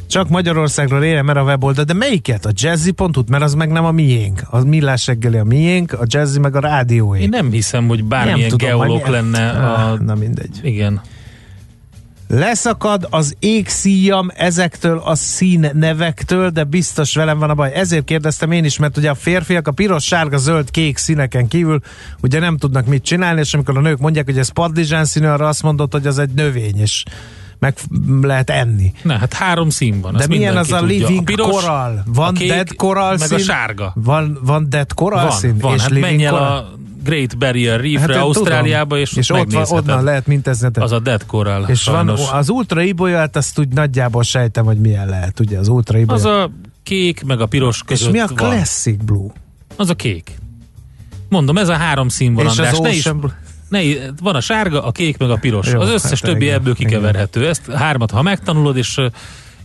Csak 0.06 0.28
Magyarországról 0.28 1.04
érem 1.04 1.28
el 1.28 1.36
a 1.36 1.42
weboldal, 1.42 1.84
de 1.84 1.92
melyiket? 1.92 2.46
A 2.46 2.50
jazzy.hu, 2.52 3.22
mert 3.28 3.42
az 3.42 3.54
meg 3.54 3.70
nem 3.70 3.84
a 3.84 3.90
miénk. 3.90 4.42
A 4.50 4.64
millás 4.64 5.06
reggeli 5.06 5.36
a 5.36 5.44
miénk, 5.44 5.92
a 5.92 6.04
jazzy 6.06 6.38
meg 6.38 6.56
a 6.56 6.60
rádióé. 6.60 7.20
Én 7.20 7.28
nem 7.28 7.50
hiszem, 7.50 7.86
hogy 7.86 8.04
bármilyen 8.04 8.38
Nem 8.38 8.48
tudom, 8.48 8.68
geológ 8.68 9.06
lenne 9.06 9.48
a... 9.50 9.96
Na 10.02 10.14
mindegy. 10.14 10.60
Igen. 10.62 11.00
Leszakad 12.28 13.06
az 13.10 13.36
égszíjam 13.38 14.30
ezektől 14.34 14.98
a 14.98 15.14
szín 15.14 15.70
nevektől, 15.74 16.50
de 16.50 16.64
biztos 16.64 17.14
velem 17.14 17.38
van 17.38 17.50
a 17.50 17.54
baj. 17.54 17.72
Ezért 17.74 18.04
kérdeztem 18.04 18.50
én 18.52 18.64
is, 18.64 18.78
mert 18.78 18.96
ugye 18.96 19.10
a 19.10 19.14
férfiak 19.14 19.68
a 19.68 19.72
piros, 19.72 20.04
sárga, 20.04 20.36
zöld, 20.36 20.70
kék 20.70 20.96
színeken 20.96 21.48
kívül 21.48 21.80
ugye 22.22 22.38
nem 22.38 22.56
tudnak 22.56 22.86
mit 22.86 23.02
csinálni, 23.02 23.40
és 23.40 23.54
amikor 23.54 23.76
a 23.76 23.80
nők 23.80 23.98
mondják, 23.98 24.24
hogy 24.24 24.38
ez 24.38 24.48
padlizsán 24.48 25.04
színű, 25.04 25.26
arra 25.26 25.48
azt 25.48 25.62
mondod, 25.62 25.92
hogy 25.92 26.06
az 26.06 26.18
egy 26.18 26.30
növény, 26.30 26.80
és 26.80 27.04
meg 27.64 27.76
lehet 28.22 28.50
enni. 28.50 28.92
Na, 29.02 29.16
hát 29.18 29.32
három 29.32 29.68
szín 29.68 30.00
van. 30.00 30.16
De 30.16 30.26
milyen 30.26 30.56
az 30.56 30.72
a 30.72 30.78
tudja. 30.78 30.96
living 30.96 31.18
a 31.20 31.22
piros, 31.22 31.50
coral? 31.62 32.02
Van 32.06 32.28
a 32.34 32.38
kék, 32.38 32.48
dead 32.48 32.74
coral 32.76 33.16
meg 33.18 33.28
szín? 33.28 33.36
a 33.36 33.40
sárga. 33.40 33.92
Van, 33.94 34.38
van 34.42 34.66
dead 34.68 34.92
coral 34.94 35.22
Van, 35.26 35.36
szín? 35.36 35.58
van. 35.58 35.74
És 35.74 35.80
Hát 35.80 35.90
living 35.90 36.06
menj 36.10 36.24
el 36.24 36.30
coral? 36.32 36.56
a 36.56 36.72
Great 37.04 37.38
Barrier 37.38 37.80
Reefre, 37.80 38.14
Hát 38.14 38.22
Ausztráliába, 38.22 38.98
és, 38.98 39.10
tudom. 39.10 39.46
és 39.48 39.54
ott 39.54 39.68
van, 39.70 39.78
onnan 39.78 40.04
lehet 40.04 40.26
mintezni. 40.26 40.68
Az 40.74 40.92
a 40.92 40.98
dead 40.98 41.26
coral, 41.26 41.64
És 41.68 41.80
sajnos. 41.80 42.28
van 42.28 42.38
az 42.38 42.48
ultra 42.48 42.82
ibolyát, 42.82 43.36
azt 43.36 43.58
úgy 43.58 43.68
nagyjából 43.68 44.22
sejtem, 44.22 44.64
hogy 44.64 44.78
milyen 44.78 45.08
lehet, 45.08 45.40
ugye 45.40 45.58
az 45.58 45.68
ultra 45.68 45.98
ibolya. 45.98 46.20
Az 46.20 46.24
a 46.26 46.50
kék, 46.82 47.24
meg 47.24 47.40
a 47.40 47.46
piros 47.46 47.82
között 47.82 48.06
És 48.06 48.12
mi 48.12 48.18
a 48.18 48.26
van. 48.26 48.36
classic 48.36 49.04
blue? 49.04 49.28
Az 49.76 49.90
a 49.90 49.94
kék. 49.94 50.32
Mondom, 51.28 51.58
ez 51.58 51.68
a 51.68 51.76
három 51.76 52.08
szín 52.08 52.34
van, 52.34 52.44
És 52.44 52.50
az. 52.50 52.78
Ne 52.78 52.90
is, 52.90 52.98
Ocean 52.98 53.18
Blue- 53.18 53.36
ne, 53.68 53.80
van 54.22 54.34
a 54.34 54.40
sárga, 54.40 54.84
a 54.84 54.92
kék, 54.92 55.18
meg 55.18 55.30
a 55.30 55.36
piros. 55.36 55.72
Jó, 55.72 55.80
az 55.80 55.88
összes 55.88 56.20
hát 56.20 56.30
többi 56.30 56.44
igen, 56.44 56.54
ebből 56.54 56.74
kikeverhető. 56.74 57.48
Ezt 57.48 57.70
hármat, 57.70 58.10
ha 58.10 58.22
megtanulod, 58.22 58.76
és 58.76 59.00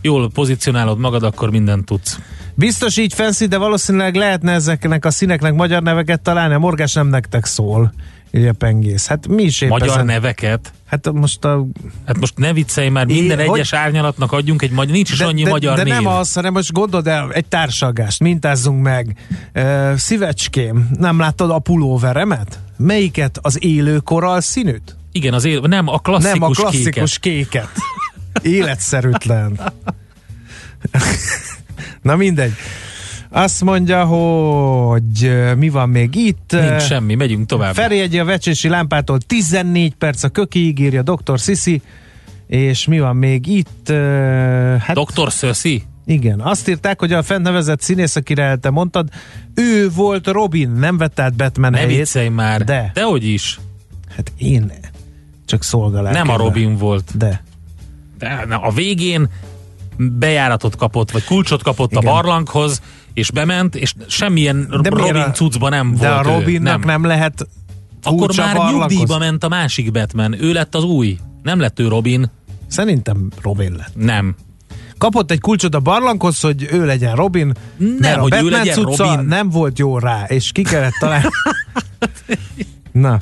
jól 0.00 0.30
pozícionálod 0.30 0.98
magad, 0.98 1.22
akkor 1.22 1.50
mindent 1.50 1.84
tudsz. 1.84 2.18
Biztos 2.54 2.96
így 2.96 3.14
fancy, 3.14 3.46
de 3.46 3.58
valószínűleg 3.58 4.14
lehetne 4.14 4.52
ezeknek 4.52 5.04
a 5.04 5.10
színeknek 5.10 5.54
magyar 5.54 5.82
neveket 5.82 6.20
találni, 6.20 6.54
a 6.54 6.58
morgás 6.58 6.92
nem 6.92 7.06
nektek 7.06 7.44
szól. 7.44 7.92
Így 8.32 8.46
a 8.46 8.52
pengész. 8.52 9.06
Hát 9.06 9.26
mi 9.28 9.42
is 9.42 9.60
épp 9.60 9.68
Magyar 9.68 9.88
ezen... 9.88 10.04
neveket. 10.04 10.72
Hát 10.86 11.12
most 11.12 11.44
a... 11.44 11.66
Hát 12.06 12.18
most 12.18 12.38
ne 12.38 12.52
viccelj 12.52 12.88
már, 12.88 13.06
minden 13.06 13.38
É, 13.38 13.46
hogy- 13.46 13.58
egyes 13.58 13.72
árnyalatnak 13.72 14.32
adjunk 14.32 14.62
egy 14.62 14.70
magyar, 14.70 14.92
nincs 14.94 15.10
is 15.10 15.18
de, 15.18 15.24
annyi 15.24 15.42
de, 15.42 15.50
magyar 15.50 15.76
de 15.76 15.82
név. 15.82 15.92
nem 15.92 16.06
az, 16.06 16.32
hanem 16.32 16.52
most 16.52 16.72
gondold 16.72 17.06
el, 17.06 17.32
egy 17.32 17.44
társalgást, 17.46 18.20
mintázzunk 18.20 18.82
meg. 18.82 19.16
Uh, 19.54 19.94
szívecském, 19.94 20.88
nem 20.98 21.18
láttad 21.18 21.50
a 21.50 21.58
pulóveremet? 21.58 22.58
Melyiket? 22.82 23.38
Az 23.42 23.64
élő 23.64 23.98
koral 23.98 24.40
színűt? 24.40 24.96
Igen, 25.12 25.34
az 25.34 25.44
él, 25.44 25.60
nem 25.60 25.88
a 25.88 25.98
klasszikus, 25.98 26.38
nem 26.38 26.42
a 26.42 26.52
klasszikus 26.52 27.18
kéket. 27.18 27.68
kéket. 27.72 28.54
Életszerűtlen. 28.54 29.60
Na 32.02 32.16
mindegy. 32.16 32.52
Azt 33.28 33.64
mondja, 33.64 34.04
hogy 34.04 35.32
mi 35.56 35.68
van 35.68 35.88
még 35.88 36.14
itt? 36.14 36.50
Nincs 36.50 36.82
semmi, 36.82 37.14
megyünk 37.14 37.46
tovább. 37.46 37.74
Ferjegyi 37.74 38.18
a 38.18 38.24
vecsési 38.24 38.68
lámpától 38.68 39.20
14 39.20 39.94
perc 39.94 40.22
a 40.22 40.28
kökiig 40.28 40.78
írja 40.78 41.02
Dr. 41.02 41.38
Sisi, 41.38 41.82
és 42.46 42.86
mi 42.86 43.00
van 43.00 43.16
még 43.16 43.46
itt? 43.46 43.88
Hát 44.78 44.98
Dr. 44.98 45.32
Szöszi? 45.32 45.82
Igen, 46.06 46.40
azt 46.40 46.68
írták, 46.68 46.98
hogy 46.98 47.12
a 47.12 47.22
fent 47.22 47.42
nevezett 47.42 47.80
színész, 47.80 48.16
akire 48.16 48.56
te 48.56 48.70
mondtad, 48.70 49.08
ő 49.54 49.90
volt 49.90 50.26
Robin, 50.26 50.70
nem 50.70 50.96
vett 50.96 51.20
át 51.20 51.34
Batman 51.36 51.70
Ne 51.70 51.78
helyét. 51.78 52.34
már. 52.34 52.64
De. 52.64 52.90
Dehogy 52.94 53.24
is. 53.24 53.60
Hát 54.16 54.32
én 54.38 54.72
csak 55.46 55.62
szolgálás. 55.62 56.14
Nem 56.14 56.28
a 56.28 56.36
Robin 56.36 56.76
volt. 56.76 57.16
De. 57.16 57.42
De 58.18 58.44
na, 58.48 58.58
a 58.60 58.70
végén 58.70 59.28
bejáratot 59.96 60.76
kapott, 60.76 61.10
vagy 61.10 61.24
kulcsot 61.24 61.62
kapott 61.62 61.90
Igen. 61.92 62.06
a 62.06 62.10
barlanghoz, 62.12 62.82
és 63.14 63.30
bement, 63.30 63.74
és 63.74 63.94
semmilyen 64.06 64.66
De 64.82 64.88
Robin 64.88 65.14
a- 65.14 65.30
cuccba 65.30 65.68
nem 65.68 65.94
De 65.94 66.08
volt 66.14 66.26
a 66.26 66.30
ő. 66.30 66.34
Robinnak 66.38 66.78
nem, 66.78 66.88
nem 66.88 67.04
lehet 67.04 67.48
Akkor 68.02 68.36
már 68.36 68.56
barlanghoz? 68.56 68.90
nyugdíjba 68.90 69.18
ment 69.18 69.44
a 69.44 69.48
másik 69.48 69.90
Batman. 69.92 70.42
Ő 70.42 70.52
lett 70.52 70.74
az 70.74 70.84
új. 70.84 71.18
Nem 71.42 71.60
lett 71.60 71.78
ő 71.78 71.88
Robin. 71.88 72.30
Szerintem 72.66 73.30
Robin 73.42 73.72
lett. 73.72 73.92
Nem. 73.94 74.34
Kapott 75.00 75.30
egy 75.30 75.40
kulcsot 75.40 75.74
a 75.74 75.80
barlanghoz, 75.80 76.40
hogy 76.40 76.68
ő 76.70 76.86
legyen 76.86 77.16
Robin, 77.16 77.52
mert 77.98 78.16
a 78.16 78.20
hogy 78.20 78.32
ő 78.32 78.40
Batman 78.40 78.58
legyen 78.58 78.74
cucca 78.74 79.04
Robin. 79.04 79.26
nem 79.26 79.50
volt 79.50 79.78
jó 79.78 79.98
rá, 79.98 80.24
és 80.28 80.52
ki 80.52 80.62
kellett 80.62 80.92
találni. 81.00 81.28
Na. 82.92 83.18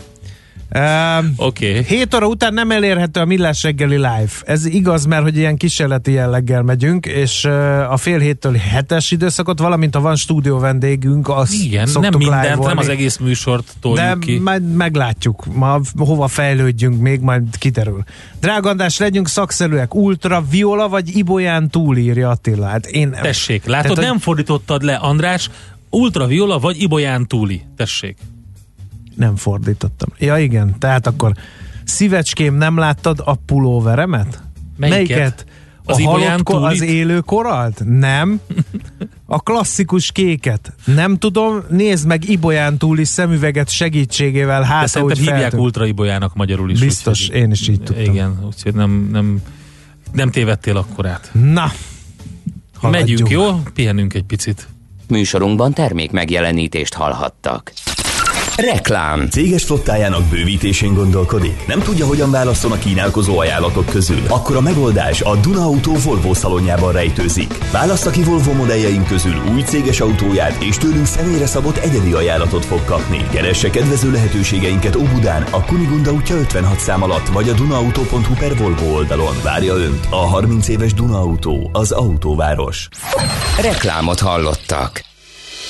Um, 0.74 1.32
Oké. 1.36 1.68
Okay. 1.68 1.84
7 1.84 2.14
óra 2.14 2.26
után 2.26 2.54
nem 2.54 2.70
elérhető 2.70 3.20
a 3.20 3.24
Millás 3.24 3.62
reggeli 3.62 3.96
live. 3.96 4.30
Ez 4.44 4.64
igaz, 4.64 5.04
mert 5.04 5.22
hogy 5.22 5.36
ilyen 5.36 5.56
kísérleti 5.56 6.12
jelleggel 6.12 6.62
megyünk, 6.62 7.06
és 7.06 7.44
uh, 7.44 7.92
a 7.92 7.96
fél 7.96 8.18
héttől 8.18 8.54
hetes 8.54 9.10
időszakot, 9.10 9.58
valamint 9.58 9.94
ha 9.94 10.00
van 10.00 10.16
stúdió 10.16 10.58
vendégünk, 10.58 11.28
azt 11.28 11.52
Igen, 11.52 11.88
nem 12.00 12.12
mindent, 12.18 12.64
nem 12.64 12.78
az 12.78 12.88
egész 12.88 13.16
műsort 13.16 13.72
toljuk 13.80 14.00
De 14.00 14.16
ki. 14.20 14.38
majd 14.38 14.74
meglátjuk, 14.74 15.44
ma 15.54 15.80
hova 15.96 16.28
fejlődjünk, 16.28 17.00
még 17.00 17.20
majd 17.20 17.42
kiterül. 17.58 18.04
Drága 18.40 18.68
András, 18.68 18.98
legyünk 18.98 19.28
szakszerűek, 19.28 19.94
ultra, 19.94 20.44
viola 20.50 20.88
vagy 20.88 21.16
ibolyán 21.16 21.70
túlírja 21.70 22.30
Attila. 22.30 22.66
Hát 22.66 22.86
én, 22.86 23.10
Tessék, 23.22 23.64
látod, 23.64 23.94
Tehát, 23.94 24.10
nem 24.10 24.18
fordítottad 24.18 24.82
le, 24.82 24.94
András, 24.94 25.50
ultraviola 25.90 26.58
vagy 26.58 26.82
ibolyán 26.82 27.26
túli. 27.26 27.62
Tessék. 27.76 28.16
Nem 29.18 29.36
fordítottam. 29.36 30.08
Ja 30.18 30.38
igen, 30.38 30.78
tehát 30.78 31.06
akkor 31.06 31.32
szívecském, 31.84 32.54
nem 32.54 32.76
láttad 32.78 33.22
a 33.24 33.34
pulóveremet? 33.34 34.42
Melyiket? 34.76 35.44
A 35.84 35.90
Az 35.92 35.98
ibolyán 35.98 36.28
halott 36.30 36.42
ko- 36.42 36.62
az 36.64 36.80
élő 36.82 37.20
koralt? 37.20 37.82
Nem. 37.84 38.40
A 39.26 39.38
klasszikus 39.40 40.12
kéket. 40.12 40.72
Nem 40.84 41.16
tudom, 41.18 41.62
nézd 41.70 42.06
meg 42.06 42.28
Ibolyán 42.28 42.78
túli 42.78 43.04
szemüveget 43.04 43.68
segítségével, 43.68 44.60
De 44.60 44.66
hát 44.66 44.88
szerintem 44.88 45.16
hívják 45.18 45.40
feltűnt. 45.40 45.62
ultra 45.62 45.86
ibolyának 45.86 46.34
magyarul 46.34 46.70
is. 46.70 46.80
Biztos, 46.80 47.20
úgyhogy- 47.22 47.36
én 47.36 47.50
is 47.50 47.68
így 47.68 47.80
tudtam. 47.82 48.04
Igen, 48.04 48.38
úgyhogy 48.46 48.74
nem, 48.74 49.08
nem, 49.12 49.42
nem 50.12 50.30
tévedtél 50.30 50.76
akkorát. 50.76 51.30
Na, 51.32 51.72
Haladjunk. 52.78 53.08
Megyünk, 53.28 53.30
jó? 53.30 53.62
Pihenünk 53.74 54.14
egy 54.14 54.24
picit. 54.24 54.68
Műsorunkban 55.08 55.72
termék 55.72 56.10
megjelenítést 56.10 56.94
hallhattak. 56.94 57.72
Reklám. 58.58 59.28
Céges 59.28 59.64
flottájának 59.64 60.24
bővítésén 60.24 60.94
gondolkodik? 60.94 61.66
Nem 61.66 61.80
tudja, 61.80 62.06
hogyan 62.06 62.30
válasszon 62.30 62.72
a 62.72 62.78
kínálkozó 62.78 63.38
ajánlatok 63.38 63.86
közül? 63.86 64.22
Akkor 64.28 64.56
a 64.56 64.60
megoldás 64.60 65.20
a 65.20 65.36
Duna 65.36 65.62
Auto 65.62 65.92
Volvo 65.92 66.34
szalonjában 66.34 66.92
rejtőzik. 66.92 67.54
Válassza 67.72 68.10
ki 68.10 68.22
Volvo 68.22 68.52
modelljeink 68.52 69.06
közül 69.06 69.42
új 69.52 69.62
céges 69.62 70.00
autóját, 70.00 70.62
és 70.62 70.76
tőlünk 70.76 71.06
személyre 71.06 71.46
szabott 71.46 71.76
egyedi 71.76 72.12
ajánlatot 72.12 72.64
fog 72.64 72.84
kapni. 72.84 73.26
Keresse 73.30 73.70
kedvező 73.70 74.10
lehetőségeinket 74.10 74.96
Óbudán, 74.96 75.42
a 75.50 75.64
Kunigunda 75.64 76.12
útja 76.12 76.36
56 76.36 76.78
szám 76.78 77.02
alatt, 77.02 77.28
vagy 77.28 77.48
a 77.48 77.54
dunaauto.hu 77.54 78.34
per 78.38 78.56
Volvo 78.56 78.94
oldalon. 78.94 79.36
Várja 79.42 79.74
Önt 79.74 80.06
a 80.10 80.26
30 80.26 80.68
éves 80.68 80.94
Duna 80.94 81.18
Auto, 81.18 81.68
az 81.72 81.90
autóváros. 81.90 82.88
Reklámot 83.60 84.20
hallottak. 84.20 85.07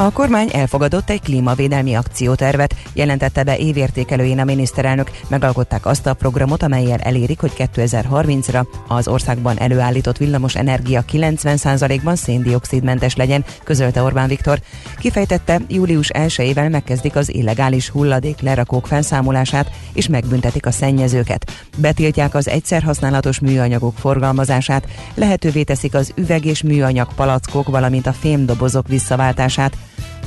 A 0.00 0.10
kormány 0.10 0.48
elfogadott 0.52 1.10
egy 1.10 1.20
klímavédelmi 1.20 1.94
akciótervet, 1.94 2.74
jelentette 2.92 3.42
be 3.42 3.56
évértékelőjén 3.56 4.38
a 4.38 4.44
miniszterelnök. 4.44 5.10
Megalkották 5.28 5.86
azt 5.86 6.06
a 6.06 6.14
programot, 6.14 6.62
amelyel 6.62 6.98
elérik, 6.98 7.40
hogy 7.40 7.52
2030-ra 7.56 8.66
az 8.88 9.08
országban 9.08 9.58
előállított 9.58 10.16
villamos 10.16 10.56
energia 10.56 11.04
90%-ban 11.12 12.16
széndiokszidmentes 12.16 13.16
legyen, 13.16 13.44
közölte 13.64 14.02
Orbán 14.02 14.28
Viktor. 14.28 14.60
Kifejtette, 14.98 15.60
július 15.68 16.10
1-ével 16.14 16.70
megkezdik 16.70 17.16
az 17.16 17.34
illegális 17.34 17.88
hulladék 17.88 18.40
lerakók 18.40 18.86
felszámolását, 18.86 19.70
és 19.92 20.08
megbüntetik 20.08 20.66
a 20.66 20.70
szennyezőket. 20.70 21.66
Betiltják 21.76 22.34
az 22.34 22.48
egyszerhasználatos 22.48 23.40
műanyagok 23.40 23.98
forgalmazását, 23.98 24.86
lehetővé 25.14 25.62
teszik 25.62 25.94
az 25.94 26.12
üveg 26.14 26.44
és 26.44 26.62
műanyag 26.62 27.14
palackok, 27.14 27.68
valamint 27.68 28.06
a 28.06 28.12
fémdobozok 28.12 28.88
visszaváltását. 28.88 29.76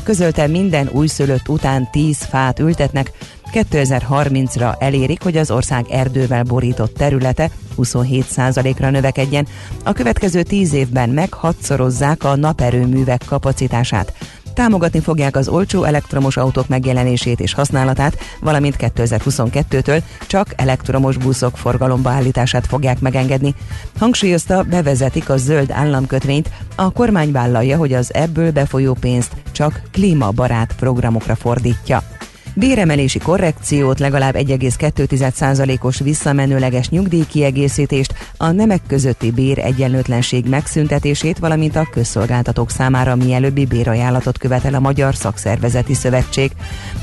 Közölte 0.04 0.48
minden 0.48 0.90
újszülött 0.92 1.50
után 1.50 1.90
10 1.92 2.18
fát 2.18 2.60
ültetnek, 2.60 3.12
2030-ra 3.54 4.76
elérik, 4.80 5.24
hogy 5.24 5.38
az 5.38 5.52
ország 5.52 5.86
erdővel 5.90 6.44
borított 6.44 6.94
területe 6.94 7.50
27%-ra 7.78 8.90
növekedjen. 8.90 9.48
A 9.84 9.94
következő 9.94 10.44
10 10.44 10.74
évben 10.74 11.10
meghatszorozzák 11.10 12.24
a 12.24 12.36
naperőművek 12.36 13.22
kapacitását. 13.26 14.14
Támogatni 14.54 15.00
fogják 15.00 15.36
az 15.36 15.48
olcsó 15.48 15.84
elektromos 15.84 16.38
autók 16.38 16.68
megjelenését 16.68 17.40
és 17.40 17.54
használatát, 17.54 18.18
valamint 18.40 18.76
2022-től 18.80 20.02
csak 20.28 20.48
elektromos 20.56 21.18
buszok 21.18 21.58
forgalomba 21.58 22.10
állítását 22.10 22.68
fogják 22.68 23.00
megengedni. 23.00 23.56
Hangsúlyozta, 24.00 24.64
bevezetik 24.64 25.30
a 25.30 25.38
zöld 25.38 25.72
államkötvényt, 25.72 26.50
a 26.76 26.92
kormány 26.92 27.32
vállalja, 27.32 27.78
hogy 27.78 27.94
az 27.94 28.14
ebből 28.14 28.52
befolyó 28.52 28.94
pénzt 28.94 29.32
csak 29.52 29.82
klímabarát 29.92 30.76
programokra 30.76 31.36
fordítja. 31.36 32.13
Béremelési 32.56 33.20
korrekciót, 33.20 34.00
legalább 34.00 34.36
1,2%-os 34.36 36.00
visszamenőleges 36.00 36.90
nyugdíjkiegészítést, 36.90 38.14
a 38.38 38.52
nemek 38.52 38.82
közötti 38.88 39.32
bér 39.32 39.60
egyenlőtlenség 39.60 40.46
megszüntetését, 40.46 41.38
valamint 41.38 41.76
a 41.76 41.88
közszolgáltatók 41.92 42.70
számára 42.70 43.16
mielőbbi 43.16 43.66
bérajánlatot 43.66 44.38
követel 44.38 44.74
a 44.74 44.80
Magyar 44.80 45.16
Szakszervezeti 45.16 45.94
Szövetség. 45.94 46.52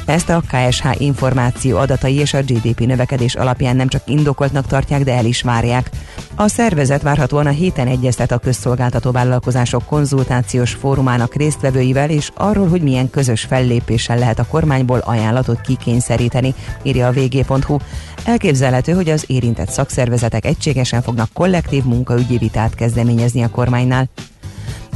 Ezt 0.06 0.28
a 0.28 0.42
KSH 0.50 1.00
információ 1.00 1.76
adatai 1.76 2.14
és 2.14 2.34
a 2.34 2.42
GDP 2.42 2.80
növekedés 2.80 3.34
alapján 3.34 3.76
nem 3.76 3.88
csak 3.88 4.02
indokoltnak 4.06 4.66
tartják, 4.66 5.04
de 5.04 5.14
el 5.14 5.24
is 5.24 5.42
várják. 5.42 5.90
A 6.34 6.48
szervezet 6.48 7.02
várhatóan 7.02 7.46
a 7.46 7.50
héten 7.50 7.86
egyeztet 7.86 8.32
a 8.32 8.38
közszolgáltató 8.38 9.10
vállalkozások 9.10 9.86
konzultációs 9.86 10.72
fórumának 10.72 11.34
résztvevőivel 11.34 12.10
és 12.10 12.30
arról, 12.34 12.68
hogy 12.68 12.82
milyen 12.82 13.10
közös 13.10 13.42
fellépéssel 13.42 14.18
lehet 14.18 14.38
a 14.38 14.46
kormányból 14.46 14.98
ajánlatot 15.40 15.60
kikényszeríteni, 15.60 16.54
írja 16.82 17.06
a 17.06 17.12
vg.hu. 17.12 17.76
Elképzelhető, 18.24 18.92
hogy 18.92 19.08
az 19.08 19.24
érintett 19.26 19.70
szakszervezetek 19.70 20.44
egységesen 20.44 21.02
fognak 21.02 21.32
kollektív 21.32 21.84
munkaügyi 21.84 22.38
vitát 22.38 22.74
kezdeményezni 22.74 23.42
a 23.42 23.50
kormánynál. 23.50 24.08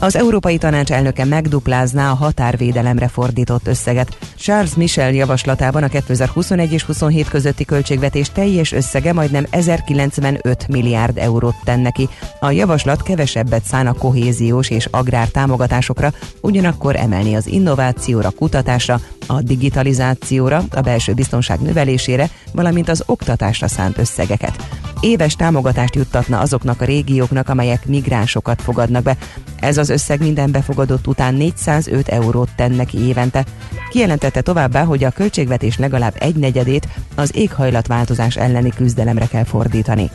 Az 0.05 0.17
Európai 0.17 0.59
Tanács 0.59 0.93
elnöke 0.93 1.25
megduplázná 1.25 2.11
a 2.11 2.15
határvédelemre 2.15 3.09
fordított 3.09 3.67
összeget. 3.67 4.19
Charles 4.37 4.75
Michel 4.75 5.13
javaslatában 5.13 5.83
a 5.83 5.89
2021 5.89 6.73
és 6.73 6.83
27 6.83 7.29
közötti 7.29 7.65
költségvetés 7.65 8.31
teljes 8.33 8.73
összege 8.73 9.13
majdnem 9.13 9.47
1095 9.51 10.69
milliárd 10.69 11.19
eurót 11.19 11.55
tenne 11.65 11.91
ki. 11.91 12.09
A 12.41 12.51
javaslat 12.51 13.03
kevesebbet 13.03 13.65
szán 13.65 13.87
a 13.87 13.93
kohéziós 13.93 14.71
és 14.71 14.89
agrár 14.91 15.29
támogatásokra, 15.29 16.13
ugyanakkor 16.41 16.97
emelni 16.97 17.35
az 17.35 17.47
innovációra, 17.47 18.31
kutatásra, 18.31 19.01
a 19.27 19.43
digitalizációra, 19.43 20.65
a 20.71 20.81
belső 20.81 21.13
biztonság 21.13 21.61
növelésére, 21.61 22.29
valamint 22.53 22.89
az 22.89 23.03
oktatásra 23.07 23.69
szánt 23.69 23.99
összegeket. 23.99 24.57
Éves 25.01 25.37
támogatást 25.37 25.95
juttatna 25.95 26.41
azoknak 26.41 26.81
a 26.81 26.85
régióknak, 26.85 27.49
amelyek 27.49 27.87
migránsokat 27.87 28.63
fogadnak 28.63 29.03
be. 29.03 29.17
Ez 29.61 29.79
az 29.79 29.91
összeg 29.95 30.21
minden 30.21 30.51
befogadott 30.51 31.07
után 31.07 31.35
405 31.35 32.09
eurót 32.09 32.49
tenne 32.57 32.85
ki 32.85 32.99
évente. 32.99 33.45
Kijelentette 33.91 34.41
továbbá, 34.41 34.85
hogy 34.85 35.05
a 35.05 35.11
költségvetés 35.11 35.79
legalább 35.79 36.15
egy 36.19 36.37
negyedét 36.37 36.89
az 37.15 37.37
éghajlatváltozás 37.37 38.37
elleni 38.37 38.71
küzdelemre 38.71 39.27
kell 39.27 39.45
fordítani. 39.45 40.11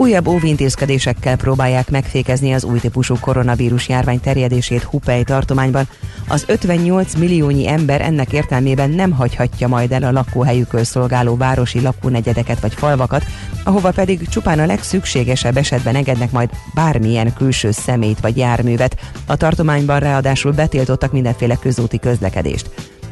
Újabb 0.00 0.28
óvintézkedésekkel 0.28 1.36
próbálják 1.36 1.90
megfékezni 1.90 2.52
az 2.52 2.64
új 2.64 2.78
típusú 2.78 3.14
koronavírus 3.20 3.88
járvány 3.88 4.20
terjedését 4.20 4.82
Hupei 4.82 5.24
tartományban. 5.24 5.88
Az 6.28 6.44
58 6.46 7.14
milliónyi 7.14 7.68
ember 7.68 8.00
ennek 8.00 8.32
értelmében 8.32 8.90
nem 8.90 9.10
hagyhatja 9.10 9.68
majd 9.68 9.92
el 9.92 10.02
a 10.02 10.10
lakóhelyükről 10.10 10.84
szolgáló 10.84 11.36
városi 11.36 11.80
lakónegyedeket 11.80 12.60
vagy 12.60 12.74
falvakat, 12.74 13.24
ahova 13.64 13.90
pedig 13.90 14.28
csupán 14.28 14.58
a 14.58 14.66
legszükségesebb 14.66 15.56
esetben 15.56 15.94
engednek 15.94 16.30
majd 16.30 16.50
bármilyen 16.74 17.34
külső 17.34 17.70
szemét 17.70 18.20
vagy 18.20 18.36
járművet. 18.36 18.96
A 19.26 19.36
tartományban 19.36 19.98
ráadásul 19.98 20.52
betiltottak 20.52 21.12
mindenféle 21.12 21.56
közúti 21.56 21.98
közlekedést. 21.98 22.70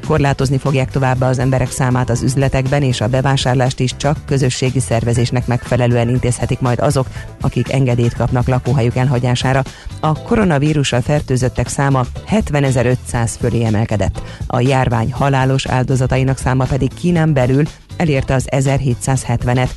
Korlátozni 0.09 0.59
fogják 0.59 0.91
továbbá 0.91 1.29
az 1.29 1.39
emberek 1.39 1.71
számát 1.71 2.11
az 2.11 2.23
üzletekben, 2.23 2.83
és 2.83 3.01
a 3.01 3.09
bevásárlást 3.09 3.81
is 3.81 3.97
csak 3.97 4.19
közösségi 4.27 4.81
szervezésnek 4.81 5.47
megfelelően 5.47 6.09
intézhetik 6.09 6.61
majd 6.61 6.81
azok, 6.81 7.07
akik 7.41 7.73
engedélyt 7.73 8.15
kapnak 8.15 8.47
lakóhelyük 8.47 8.97
elhagyására. 8.97 9.63
A 10.01 10.23
koronavírussal 10.23 11.01
fertőzöttek 11.01 11.69
száma 11.69 12.05
70.500 12.31 13.31
fölé 13.39 13.65
emelkedett. 13.65 14.23
A 14.47 14.61
járvány 14.61 15.13
halálos 15.13 15.67
áldozatainak 15.67 16.39
száma 16.39 16.65
pedig 16.65 16.95
Kínán 16.95 17.33
belül 17.33 17.63
elérte 17.97 18.35
az 18.35 18.49
1770-et. 18.51 19.71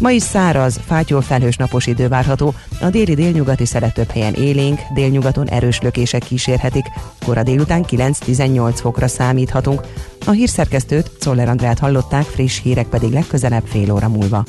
Ma 0.00 0.10
is 0.10 0.22
száraz, 0.22 0.80
fátyol 0.86 1.22
felhős 1.22 1.56
napos 1.56 1.86
idő 1.86 2.08
várható, 2.08 2.54
a 2.80 2.90
déli 2.90 3.14
délnyugati 3.14 3.64
szelet 3.64 3.94
több 3.94 4.10
helyen 4.10 4.34
élénk, 4.34 4.80
délnyugaton 4.94 5.48
erős 5.48 5.80
lökések 5.80 6.22
kísérhetik, 6.22 6.84
kora 7.24 7.42
délután 7.42 7.84
9-18 7.88 8.72
fokra 8.74 9.08
számíthatunk. 9.08 9.80
A 10.26 10.30
hírszerkesztőt, 10.30 11.10
Czoller 11.18 11.48
Andrát 11.48 11.78
hallották, 11.78 12.24
friss 12.24 12.60
hírek 12.62 12.86
pedig 12.86 13.12
legközelebb 13.12 13.64
fél 13.66 13.92
óra 13.92 14.08
múlva. 14.08 14.44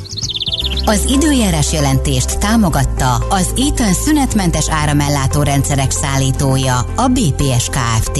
Az 0.86 1.06
időjárás 1.10 1.74
jelentést 1.74 2.40
támogatta 2.40 3.14
az 3.16 3.54
Eaton 3.58 3.94
szünetmentes 3.94 4.70
áramellátó 4.70 5.42
rendszerek 5.42 5.92
szállítója, 5.92 6.78
a 6.96 7.08
BPS 7.08 7.70
Kft. 7.70 8.20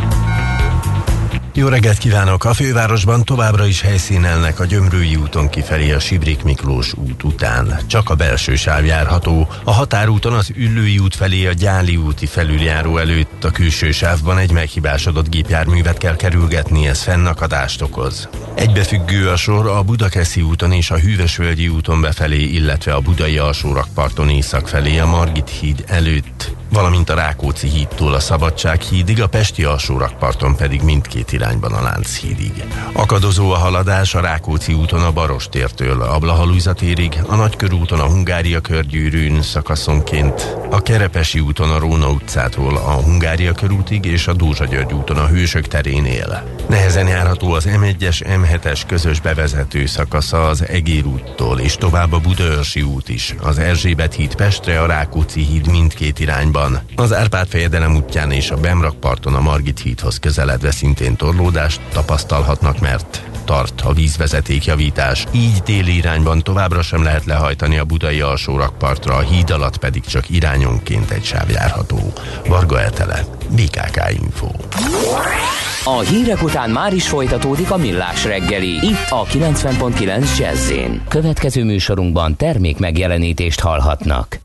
jó 1.53 1.67
reggelt 1.67 1.97
kívánok! 1.97 2.45
A 2.45 2.53
fővárosban 2.53 3.23
továbbra 3.23 3.65
is 3.65 3.81
helyszínelnek 3.81 4.59
a 4.59 4.65
Gyömrői 4.65 5.15
úton 5.15 5.49
kifelé 5.49 5.91
a 5.91 5.99
Sibrik 5.99 6.43
Miklós 6.43 6.93
út 6.93 7.23
után. 7.23 7.79
Csak 7.87 8.09
a 8.09 8.15
belső 8.15 8.55
sáv 8.55 8.85
járható. 8.85 9.47
A 9.63 9.71
határúton 9.71 10.33
az 10.33 10.51
Üllői 10.55 10.97
út 10.97 11.15
felé 11.15 11.47
a 11.47 11.51
Gyáli 11.51 11.95
úti 11.95 12.25
felüljáró 12.25 12.97
előtt 12.97 13.43
a 13.43 13.51
külső 13.51 13.91
sávban 13.91 14.37
egy 14.37 14.51
meghibásodott 14.51 15.29
gépjárművet 15.29 15.97
kell 15.97 16.15
kerülgetni, 16.15 16.87
ez 16.87 17.01
fennakadást 17.01 17.81
okoz. 17.81 18.29
Egybefüggő 18.55 19.29
a 19.29 19.35
sor 19.35 19.67
a 19.67 19.83
Budakeszi 19.83 20.41
úton 20.41 20.71
és 20.71 20.91
a 20.91 20.97
Hűvösvölgyi 20.97 21.67
úton 21.67 22.01
befelé, 22.01 22.43
illetve 22.43 22.93
a 22.93 22.99
Budai 22.99 23.37
alsórakparton 23.37 24.29
észak 24.29 24.67
felé 24.67 24.97
a 24.97 25.05
Margit 25.05 25.49
híd 25.49 25.83
előtt 25.87 26.59
valamint 26.71 27.09
a 27.09 27.15
Rákóczi 27.15 27.67
hídtól 27.67 28.13
a 28.13 28.19
Szabadság 28.19 28.81
hídig, 28.81 29.21
a 29.21 29.27
Pesti 29.27 29.63
alsórakparton 29.63 30.55
pedig 30.55 30.81
mindkét 30.81 31.31
irányban 31.31 31.73
a 31.73 31.81
Lánchídig. 31.81 32.63
Akadozó 32.93 33.51
a 33.51 33.57
haladás 33.57 34.15
a 34.15 34.19
Rákóczi 34.19 34.73
úton 34.73 35.03
a 35.03 35.11
Barostértől 35.11 36.01
a 36.01 36.19
Blahalújza 36.19 36.73
térig, 36.73 37.21
a 37.27 37.35
Nagykörúton 37.35 37.99
a 37.99 38.07
Hungária 38.07 38.61
körgyűrűn 38.61 39.41
szakaszonként, 39.41 40.57
a 40.69 40.81
Kerepesi 40.81 41.39
úton 41.39 41.71
a 41.71 41.79
Róna 41.79 42.09
utcától 42.09 42.75
a 42.75 42.91
Hungária 42.91 43.53
körútig 43.53 44.05
és 44.05 44.27
a 44.27 44.33
Dózsa 44.33 44.65
György 44.65 44.93
úton 44.93 45.17
a 45.17 45.27
Hősök 45.27 45.67
terénél. 45.67 46.43
Nehezen 46.69 47.07
járható 47.07 47.51
az 47.51 47.67
M1-es, 47.69 48.21
M7-es 48.23 48.81
közös 48.87 49.19
bevezető 49.19 49.85
szakasza 49.85 50.47
az 50.47 50.67
Egér 50.67 51.05
úttól 51.05 51.59
és 51.59 51.75
tovább 51.75 52.13
a 52.13 52.19
Budaörsi 52.19 52.81
út 52.81 53.09
is, 53.09 53.35
az 53.41 53.57
Erzsébet 53.57 54.13
híd 54.13 54.35
Pestre, 54.35 54.81
a 54.81 54.85
Rákóczi 54.85 55.41
híd 55.41 55.67
mindkét 55.67 56.19
irányban 56.19 56.60
Budapestban. 56.61 56.81
Az 56.95 57.13
Árpád 57.13 57.47
fejedelem 57.47 57.95
útján 57.95 58.31
és 58.31 58.51
a 58.51 58.55
Bemrakparton 58.55 59.35
a 59.35 59.41
Margit 59.41 59.79
hídhoz 59.79 60.19
közeledve 60.19 60.71
szintén 60.71 61.15
torlódást 61.15 61.81
tapasztalhatnak, 61.93 62.79
mert 62.79 63.23
tart 63.45 63.81
a 63.81 63.93
vízvezeték 63.93 64.65
javítás. 64.65 65.25
Így 65.31 65.63
téli 65.63 65.95
irányban 65.95 66.41
továbbra 66.41 66.81
sem 66.81 67.03
lehet 67.03 67.25
lehajtani 67.25 67.77
a 67.77 67.85
budai 67.85 68.21
alsó 68.21 68.57
rakpartra, 68.57 69.15
a 69.15 69.19
híd 69.19 69.49
alatt 69.49 69.77
pedig 69.77 70.03
csak 70.03 70.29
irányonként 70.29 71.11
egy 71.11 71.23
sáv 71.23 71.49
járható. 71.49 72.13
Varga 72.47 72.81
Etele, 72.81 73.23
BKK 73.49 74.01
Info. 74.21 74.47
A 75.83 75.99
hírek 75.99 76.43
után 76.43 76.69
már 76.69 76.93
is 76.93 77.07
folytatódik 77.07 77.71
a 77.71 77.77
millás 77.77 78.25
reggeli, 78.25 78.69
itt 78.69 79.09
a 79.09 79.25
90.9 79.25 80.37
jazz 80.37 80.71
Következő 81.07 81.63
műsorunkban 81.63 82.35
termék 82.35 82.77
megjelenítést 82.77 83.59
hallhatnak. 83.59 84.39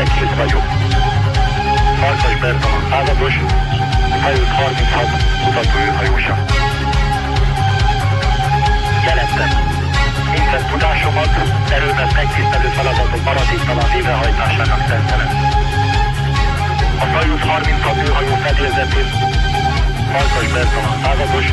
menekült 0.00 0.34
vagyok. 0.36 0.66
Farkas 2.00 2.36
Bertalan 2.40 2.84
százados, 2.90 3.34
hajót 4.22 4.48
36 4.48 5.06
kutatóőhajósa. 5.44 6.34
Jelentem. 9.06 9.50
Minden 10.34 10.62
tudásomat, 10.70 11.32
erőmet 11.72 12.14
megtisztelő 12.14 12.68
feladatok 12.68 13.24
maradéktalan 13.24 13.88
végrehajtásának 13.94 14.80
szentelem. 14.88 15.30
A 17.02 17.06
Sajusz 17.12 17.40
36 17.40 18.08
hajó 18.08 18.34
fedélzetén 18.44 19.08
Farkas 20.12 20.46
Bertalan 20.52 20.96
százados, 21.02 21.46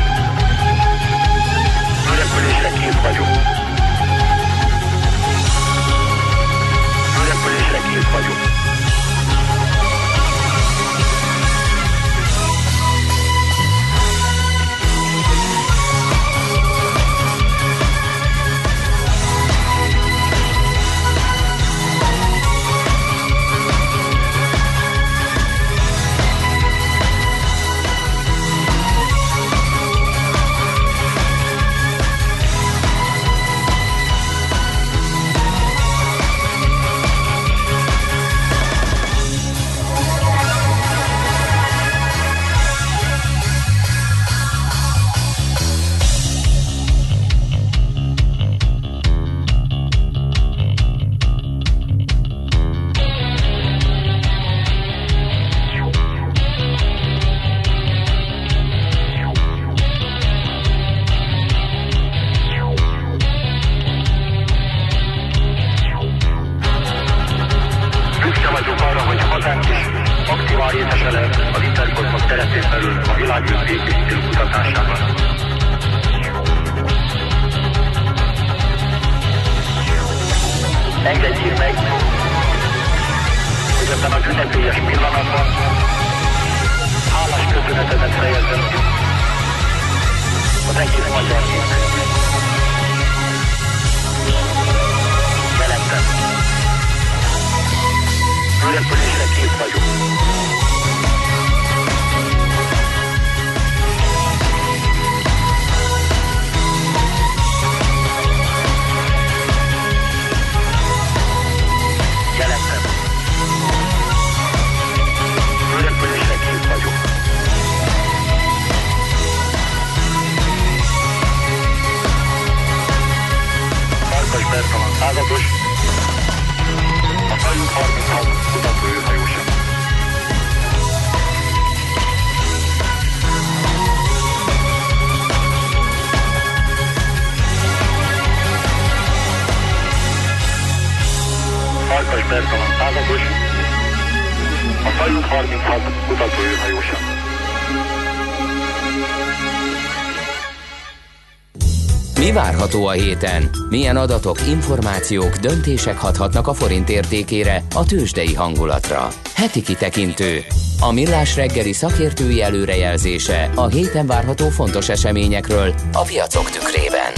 a 152.88 152.92
héten? 152.92 153.50
Milyen 153.68 153.96
adatok, 153.96 154.46
információk, 154.48 155.36
döntések 155.36 155.98
hathatnak 155.98 156.46
a 156.46 156.54
forint 156.54 156.88
értékére, 156.88 157.64
a 157.74 157.84
tőzsdei 157.84 158.34
hangulatra? 158.34 159.08
Heti 159.34 159.62
kitekintő. 159.62 160.44
A 160.80 160.92
millás 160.92 161.36
reggeli 161.36 161.72
szakértői 161.72 162.42
előrejelzése 162.42 163.50
a 163.54 163.66
héten 163.66 164.06
várható 164.06 164.48
fontos 164.48 164.88
eseményekről 164.88 165.74
a 165.92 166.02
piacok 166.02 166.50
tükrében. 166.50 167.12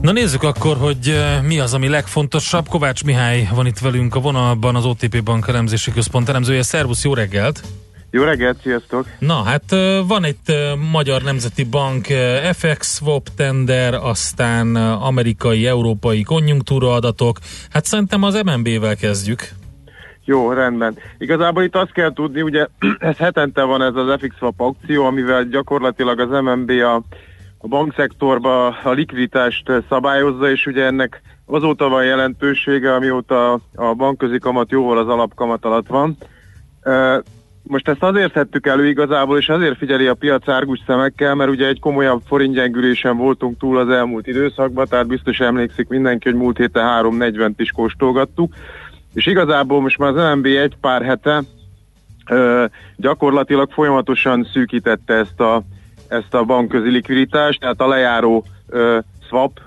Na 0.00 0.12
nézzük 0.12 0.42
akkor, 0.42 0.76
hogy 0.76 1.16
mi 1.42 1.58
az, 1.58 1.74
ami 1.74 1.88
legfontosabb. 1.88 2.68
Kovács 2.68 3.04
Mihály 3.04 3.48
van 3.54 3.66
itt 3.66 3.78
velünk 3.78 4.14
a 4.14 4.20
vonalban, 4.20 4.76
az 4.76 4.84
OTP 4.84 5.22
Bank 5.22 5.48
elemzési 5.48 5.92
központ 5.92 6.28
elemzője. 6.28 6.62
Szervusz, 6.62 7.04
jó 7.04 7.14
reggelt! 7.14 7.62
Jó 8.14 8.22
reggelt, 8.22 8.60
sziasztok! 8.60 9.06
Na 9.18 9.42
hát 9.42 9.64
van 10.06 10.24
egy 10.24 10.36
eh, 10.46 10.76
Magyar 10.92 11.22
Nemzeti 11.22 11.64
Bank 11.64 12.06
FX 12.52 12.96
swap 12.96 13.28
tender, 13.36 13.94
aztán 13.94 14.76
amerikai, 14.76 15.66
európai 15.66 16.22
konjunktúra 16.22 16.92
adatok. 16.92 17.38
Hát 17.70 17.84
szerintem 17.84 18.22
az 18.22 18.42
MNB-vel 18.42 18.96
kezdjük. 18.96 19.40
Jó, 20.24 20.52
rendben. 20.52 20.96
Igazából 21.18 21.62
itt 21.62 21.76
azt 21.76 21.92
kell 21.92 22.12
tudni, 22.12 22.42
ugye 22.42 22.66
ez 22.98 23.16
hetente 23.16 23.62
van 23.62 23.82
ez 23.82 23.94
az 23.94 24.20
FX 24.20 24.36
Swap 24.36 24.60
aukció, 24.60 25.04
amivel 25.04 25.44
gyakorlatilag 25.44 26.20
az 26.20 26.42
MNB 26.42 26.70
a, 26.70 26.94
a 27.58 27.68
bankszektorba 27.68 28.66
a 28.66 28.90
likviditást 28.90 29.70
szabályozza, 29.88 30.50
és 30.50 30.66
ugye 30.66 30.84
ennek 30.84 31.22
azóta 31.46 31.88
van 31.88 32.04
jelentősége, 32.04 32.94
amióta 32.94 33.52
a 33.74 33.94
bankközi 33.94 34.38
kamat 34.38 34.70
jóval 34.70 34.98
az 34.98 35.08
alapkamat 35.08 35.64
alatt 35.64 35.86
van. 35.86 36.16
Most 37.62 37.88
ezt 37.88 38.02
azért 38.02 38.32
szedtük 38.32 38.66
elő 38.66 38.88
igazából, 38.88 39.38
és 39.38 39.48
azért 39.48 39.76
figyeli 39.76 40.06
a 40.06 40.14
piac 40.14 40.48
árgus 40.48 40.80
szemekkel, 40.86 41.34
mert 41.34 41.50
ugye 41.50 41.66
egy 41.66 41.80
komolyabb 41.80 42.22
forintgyengülésen 42.26 43.16
voltunk 43.16 43.58
túl 43.58 43.78
az 43.78 43.88
elmúlt 43.88 44.26
időszakban, 44.26 44.86
tehát 44.86 45.06
biztos 45.06 45.40
emlékszik 45.40 45.88
mindenki, 45.88 46.28
hogy 46.28 46.38
múlt 46.38 46.56
héten 46.56 47.04
3.40-t 47.04 47.54
is 47.56 47.70
kóstolgattuk, 47.70 48.54
és 49.14 49.26
igazából 49.26 49.80
most 49.80 49.98
már 49.98 50.16
az 50.16 50.34
MNB 50.34 50.46
egy 50.46 50.76
pár 50.80 51.02
hete 51.02 51.42
ö, 52.26 52.64
gyakorlatilag 52.96 53.70
folyamatosan 53.70 54.48
szűkítette 54.52 55.14
ezt 55.14 55.40
a, 55.40 55.62
ezt 56.08 56.34
a 56.34 56.44
bankközi 56.44 56.90
likviditást, 56.90 57.60
tehát 57.60 57.80
a 57.80 57.88
lejáró 57.88 58.44
ö, 58.68 58.98
swap, 59.28 59.60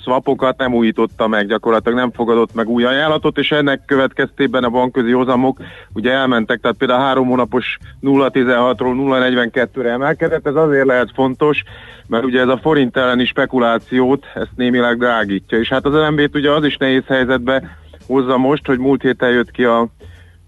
swapokat 0.00 0.58
nem 0.58 0.74
újította 0.74 1.26
meg, 1.28 1.46
gyakorlatilag 1.46 1.98
nem 1.98 2.10
fogadott 2.10 2.54
meg 2.54 2.68
új 2.68 2.84
ajánlatot, 2.84 3.38
és 3.38 3.50
ennek 3.50 3.84
következtében 3.86 4.64
a 4.64 4.70
bankközi 4.70 5.10
hozamok 5.10 5.58
ugye 5.92 6.10
elmentek, 6.12 6.60
tehát 6.60 6.76
például 6.76 7.00
három 7.00 7.26
hónapos 7.26 7.78
0,16-ról 8.02 8.76
0,42-re 8.78 9.90
emelkedett, 9.90 10.46
ez 10.46 10.54
azért 10.54 10.86
lehet 10.86 11.10
fontos, 11.14 11.62
mert 12.08 12.24
ugye 12.24 12.40
ez 12.40 12.48
a 12.48 12.58
forint 12.62 12.96
elleni 12.96 13.24
spekulációt, 13.24 14.24
ezt 14.34 14.56
némileg 14.56 14.98
drágítja, 14.98 15.58
és 15.58 15.68
hát 15.68 15.84
az 15.84 16.10
MNB-t 16.10 16.34
ugye 16.34 16.50
az 16.50 16.64
is 16.64 16.76
nehéz 16.76 17.04
helyzetbe 17.06 17.78
hozza 18.06 18.36
most, 18.36 18.66
hogy 18.66 18.78
múlt 18.78 19.02
héten 19.02 19.30
jött 19.30 19.50
ki 19.50 19.64
a, 19.64 19.88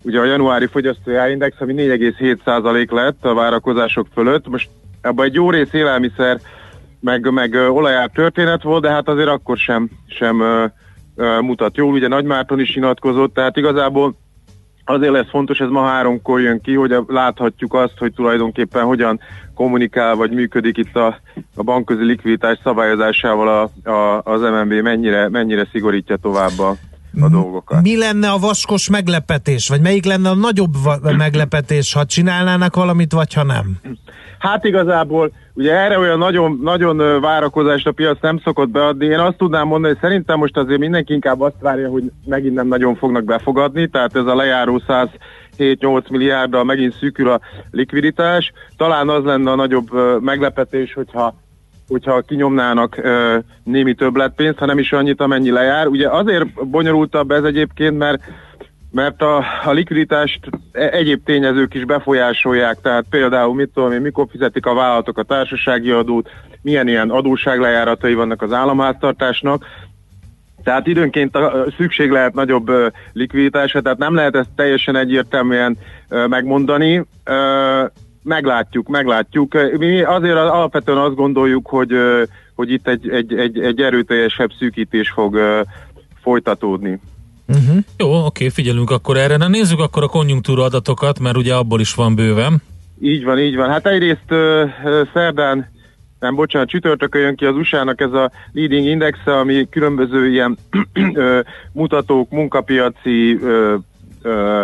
ugye 0.02 0.20
a 0.20 0.24
januári 0.24 0.66
fogyasztói 0.66 1.14
árindex, 1.14 1.60
ami 1.60 1.74
4,7% 1.76 2.90
lett 2.90 3.24
a 3.24 3.34
várakozások 3.34 4.06
fölött. 4.14 4.48
Most 4.48 4.68
ebben 5.00 5.24
egy 5.24 5.34
jó 5.34 5.50
rész 5.50 5.72
élelmiszer, 5.72 6.40
meg, 7.00 7.32
meg 7.32 7.54
olajár 7.54 8.10
történet 8.14 8.62
volt, 8.62 8.82
de 8.82 8.90
hát 8.90 9.08
azért 9.08 9.28
akkor 9.28 9.56
sem, 9.56 9.90
sem 10.06 10.42
mutat 11.40 11.76
jól. 11.76 11.92
Ugye 11.92 12.08
Nagy 12.08 12.24
Márton 12.24 12.60
is 12.60 12.74
nyilatkozott, 12.74 13.34
tehát 13.34 13.56
igazából 13.56 14.16
azért 14.84 15.12
lesz 15.12 15.28
fontos, 15.28 15.60
ez 15.60 15.68
ma 15.68 15.86
háromkor 15.86 16.40
jön 16.40 16.60
ki, 16.60 16.74
hogy 16.74 16.96
láthatjuk 17.06 17.74
azt, 17.74 17.98
hogy 17.98 18.12
tulajdonképpen 18.12 18.84
hogyan 18.84 19.20
kommunikál, 19.54 20.14
vagy 20.14 20.30
működik 20.30 20.76
itt 20.76 20.96
a, 20.96 21.20
a 21.56 21.62
bankközi 21.62 22.04
likviditás 22.04 22.58
szabályozásával 22.64 23.48
a, 23.48 23.90
a, 23.90 24.20
az 24.24 24.40
MNB, 24.40 24.72
mennyire, 24.72 25.28
mennyire 25.28 25.66
szigorítja 25.72 26.16
tovább 26.16 26.58
a, 26.58 26.76
a 27.22 27.28
dolgokat. 27.28 27.82
Mi 27.82 27.96
lenne 27.96 28.30
a 28.30 28.38
vaskos 28.38 28.88
meglepetés, 28.90 29.68
vagy 29.68 29.80
melyik 29.80 30.04
lenne 30.04 30.28
a 30.28 30.34
nagyobb 30.34 30.74
meglepetés, 31.16 31.92
ha 31.92 32.04
csinálnának 32.04 32.76
valamit, 32.76 33.12
vagy 33.12 33.34
ha 33.34 33.44
nem? 33.44 33.80
Hát 34.38 34.64
igazából 34.64 35.32
ugye 35.54 35.72
erre 35.72 35.98
olyan 35.98 36.18
nagyon, 36.18 36.60
nagyon 36.62 37.20
várakozást 37.20 37.86
a 37.86 37.92
piac 37.92 38.20
nem 38.20 38.40
szokott 38.44 38.68
beadni. 38.68 39.04
Én 39.04 39.18
azt 39.18 39.36
tudnám 39.36 39.66
mondani, 39.66 39.92
hogy 39.92 40.02
szerintem 40.02 40.38
most 40.38 40.56
azért 40.56 40.80
mindenki 40.80 41.12
inkább 41.12 41.40
azt 41.40 41.60
várja, 41.60 41.88
hogy 41.88 42.04
megint 42.24 42.54
nem 42.54 42.66
nagyon 42.66 42.96
fognak 42.96 43.24
befogadni, 43.24 43.88
tehát 43.88 44.16
ez 44.16 44.26
a 44.26 44.34
lejáró 44.34 44.82
107-8 45.58 46.10
milliárddal 46.10 46.64
megint 46.64 46.96
szűkül 46.98 47.28
a 47.30 47.40
likviditás. 47.70 48.52
Talán 48.76 49.08
az 49.08 49.24
lenne 49.24 49.50
a 49.50 49.54
nagyobb 49.54 49.88
meglepetés, 50.20 50.92
hogyha 50.92 51.34
hogyha 51.88 52.20
kinyomnának 52.20 52.96
ö, 52.96 53.38
némi 53.64 53.94
többletpénzt, 53.94 54.58
ha 54.58 54.66
nem 54.66 54.78
is 54.78 54.92
annyit, 54.92 55.20
amennyi 55.20 55.50
lejár. 55.50 55.86
Ugye 55.86 56.08
azért 56.08 56.68
bonyolultabb 56.68 57.30
ez 57.30 57.44
egyébként, 57.44 57.98
mert 57.98 58.22
mert 58.90 59.22
a, 59.22 59.44
a 59.64 59.70
likviditást 59.70 60.40
e- 60.72 60.90
egyéb 60.90 61.24
tényezők 61.24 61.74
is 61.74 61.84
befolyásolják, 61.84 62.80
tehát 62.80 63.04
például 63.10 63.54
mit 63.54 63.70
tudom 63.74 63.92
én, 63.92 64.00
mikor 64.00 64.26
fizetik 64.30 64.66
a 64.66 64.74
vállalatok 64.74 65.18
a 65.18 65.22
társasági 65.22 65.90
adót, 65.90 66.30
milyen 66.62 66.88
ilyen 66.88 67.10
adósságlejáratai 67.10 68.14
vannak 68.14 68.42
az 68.42 68.52
államháztartásnak, 68.52 69.64
tehát 70.64 70.86
időnként 70.86 71.36
a, 71.36 71.64
szükség 71.76 72.10
lehet 72.10 72.34
nagyobb 72.34 72.70
likviditásra, 73.12 73.80
tehát 73.80 73.98
nem 73.98 74.14
lehet 74.14 74.36
ezt 74.36 74.50
teljesen 74.56 74.96
egyértelműen 74.96 75.76
megmondani. 76.08 77.04
Meglátjuk, 78.28 78.88
meglátjuk. 78.88 79.54
Mi 79.78 80.02
azért 80.02 80.36
alapvetően 80.36 80.98
azt 80.98 81.14
gondoljuk, 81.14 81.66
hogy, 81.66 81.92
hogy 82.54 82.70
itt 82.70 82.88
egy, 82.88 83.08
egy, 83.08 83.34
egy, 83.34 83.58
egy 83.58 83.80
erőteljesebb 83.80 84.50
szűkítés 84.58 85.10
fog 85.10 85.38
folytatódni. 86.22 87.00
Uh-huh. 87.48 87.76
Jó, 87.96 88.24
oké, 88.24 88.48
figyelünk 88.48 88.90
akkor 88.90 89.16
erre. 89.16 89.36
Na 89.36 89.48
nézzük 89.48 89.80
akkor 89.80 90.02
a 90.02 90.06
konjunktúra 90.06 90.62
adatokat, 90.62 91.18
mert 91.18 91.36
ugye 91.36 91.54
abból 91.54 91.80
is 91.80 91.94
van 91.94 92.14
bőven. 92.14 92.62
Így 93.00 93.24
van, 93.24 93.38
így 93.38 93.56
van. 93.56 93.68
Hát 93.68 93.86
egyrészt 93.86 94.24
ö, 94.28 94.64
ö, 94.84 95.02
szerdán, 95.12 95.70
nem 96.20 96.34
bocsánat, 96.34 96.68
csütörtökön 96.68 97.20
jön 97.20 97.36
ki 97.36 97.44
az 97.44 97.56
USA-nak 97.56 98.00
ez 98.00 98.12
a 98.12 98.30
leading 98.52 98.86
indexe, 98.86 99.38
ami 99.38 99.68
különböző 99.70 100.28
ilyen 100.28 100.58
ö, 101.12 101.40
mutatók, 101.72 102.30
munkapiaci, 102.30 103.38
ö, 103.42 103.74
ö, 104.22 104.62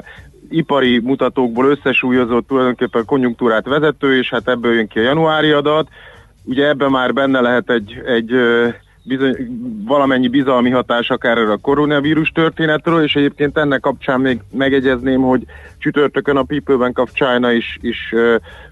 ipari 0.51 0.99
mutatókból 0.99 1.67
összesúlyozott 1.67 2.47
tulajdonképpen 2.47 3.05
konjunktúrát 3.05 3.67
vezető, 3.67 4.19
és 4.19 4.31
hát 4.31 4.49
ebből 4.49 4.75
jön 4.75 4.89
ki 4.89 4.99
a 4.99 5.03
januári 5.03 5.51
adat. 5.51 5.89
Ugye 6.45 6.69
ebben 6.69 6.91
már 6.91 7.13
benne 7.13 7.41
lehet 7.41 7.71
egy, 7.71 8.03
egy 8.07 8.33
bizony, 9.03 9.37
valamennyi 9.85 10.29
bizalmi 10.29 10.71
hatás 10.71 11.11
akár 11.11 11.39
erre 11.39 11.53
a 11.53 11.57
koronavírus 11.57 12.31
történetről, 12.31 13.03
és 13.03 13.15
egyébként 13.15 13.59
ennek 13.59 13.81
kapcsán 13.81 14.21
még 14.21 14.41
megegyezném, 14.51 15.21
hogy 15.21 15.43
csütörtökön 15.79 16.37
a 16.37 16.43
People 16.43 16.77
Bank 16.77 16.99
of 16.99 17.13
China 17.13 17.53
is, 17.53 17.79
is 17.81 18.15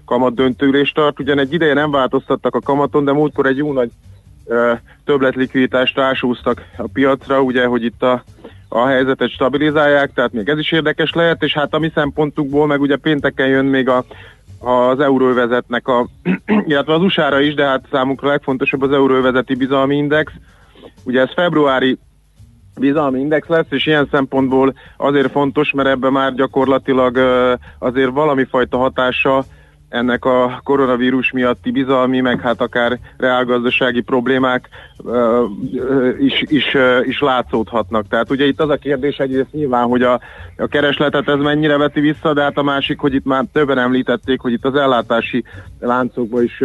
kamat 0.05 0.33
döntőülést 0.33 0.95
tart. 0.95 1.19
Ugyan 1.19 1.39
egy 1.39 1.53
ideje 1.53 1.73
nem 1.73 1.91
változtattak 1.91 2.55
a 2.55 2.61
kamaton, 2.61 3.05
de 3.05 3.11
múltkor 3.11 3.45
egy 3.45 3.57
jó 3.57 3.73
nagy 3.73 3.89
többletlikviditást 5.05 5.95
rásúztak 5.95 6.61
a 6.77 6.87
piacra, 6.93 7.41
ugye, 7.41 7.65
hogy 7.65 7.83
itt 7.83 8.03
a, 8.03 8.23
a 8.73 8.85
helyzetet 8.85 9.29
stabilizálják, 9.29 10.13
tehát 10.13 10.33
még 10.33 10.49
ez 10.49 10.57
is 10.57 10.71
érdekes 10.71 11.13
lehet, 11.13 11.43
és 11.43 11.53
hát 11.53 11.73
a 11.73 11.79
mi 11.79 11.91
szempontunkból 11.93 12.67
meg 12.67 12.81
ugye 12.81 12.95
pénteken 12.95 13.47
jön 13.47 13.65
még 13.65 13.89
a 13.89 14.05
az 14.59 14.99
euróvezetnek 14.99 15.87
a, 15.87 16.07
illetve 16.67 16.93
az 16.93 17.01
USA-ra 17.01 17.39
is, 17.39 17.53
de 17.53 17.65
hát 17.65 17.85
számunkra 17.91 18.27
legfontosabb 18.27 18.81
az 18.81 18.91
euróvezeti 18.91 19.55
bizalmi 19.55 19.95
index. 19.95 20.31
Ugye 21.03 21.21
ez 21.21 21.33
februári 21.33 21.97
bizalmi 22.79 23.19
index 23.19 23.47
lesz, 23.47 23.65
és 23.69 23.85
ilyen 23.85 24.07
szempontból 24.11 24.73
azért 24.97 25.31
fontos, 25.31 25.71
mert 25.71 25.89
ebben 25.89 26.11
már 26.11 26.33
gyakorlatilag 26.33 27.17
azért 27.79 28.11
valami 28.11 28.45
fajta 28.45 28.77
hatása 28.77 29.43
ennek 29.93 30.25
a 30.25 30.61
koronavírus 30.63 31.31
miatti 31.31 31.71
bizalmi, 31.71 32.19
meg 32.19 32.39
hát 32.39 32.61
akár 32.61 32.99
reálgazdasági 33.17 34.01
problémák 34.01 34.69
uh, 34.97 35.49
is, 36.19 36.43
is, 36.47 36.73
uh, 36.73 37.07
is 37.07 37.19
látszódhatnak. 37.19 38.07
Tehát 38.07 38.31
ugye 38.31 38.45
itt 38.45 38.59
az 38.59 38.69
a 38.69 38.75
kérdés 38.75 39.17
egyrészt 39.17 39.51
nyilván, 39.51 39.87
hogy 39.87 40.01
a, 40.01 40.19
a 40.57 40.67
keresletet 40.67 41.27
ez 41.27 41.39
mennyire 41.39 41.77
veti 41.77 41.99
vissza, 41.99 42.33
de 42.33 42.41
hát 42.41 42.57
a 42.57 42.63
másik, 42.63 42.99
hogy 42.99 43.13
itt 43.13 43.25
már 43.25 43.45
többen 43.51 43.77
említették, 43.77 44.39
hogy 44.39 44.51
itt 44.51 44.65
az 44.65 44.75
ellátási 44.75 45.43
láncokban 45.79 46.43
is 46.43 46.63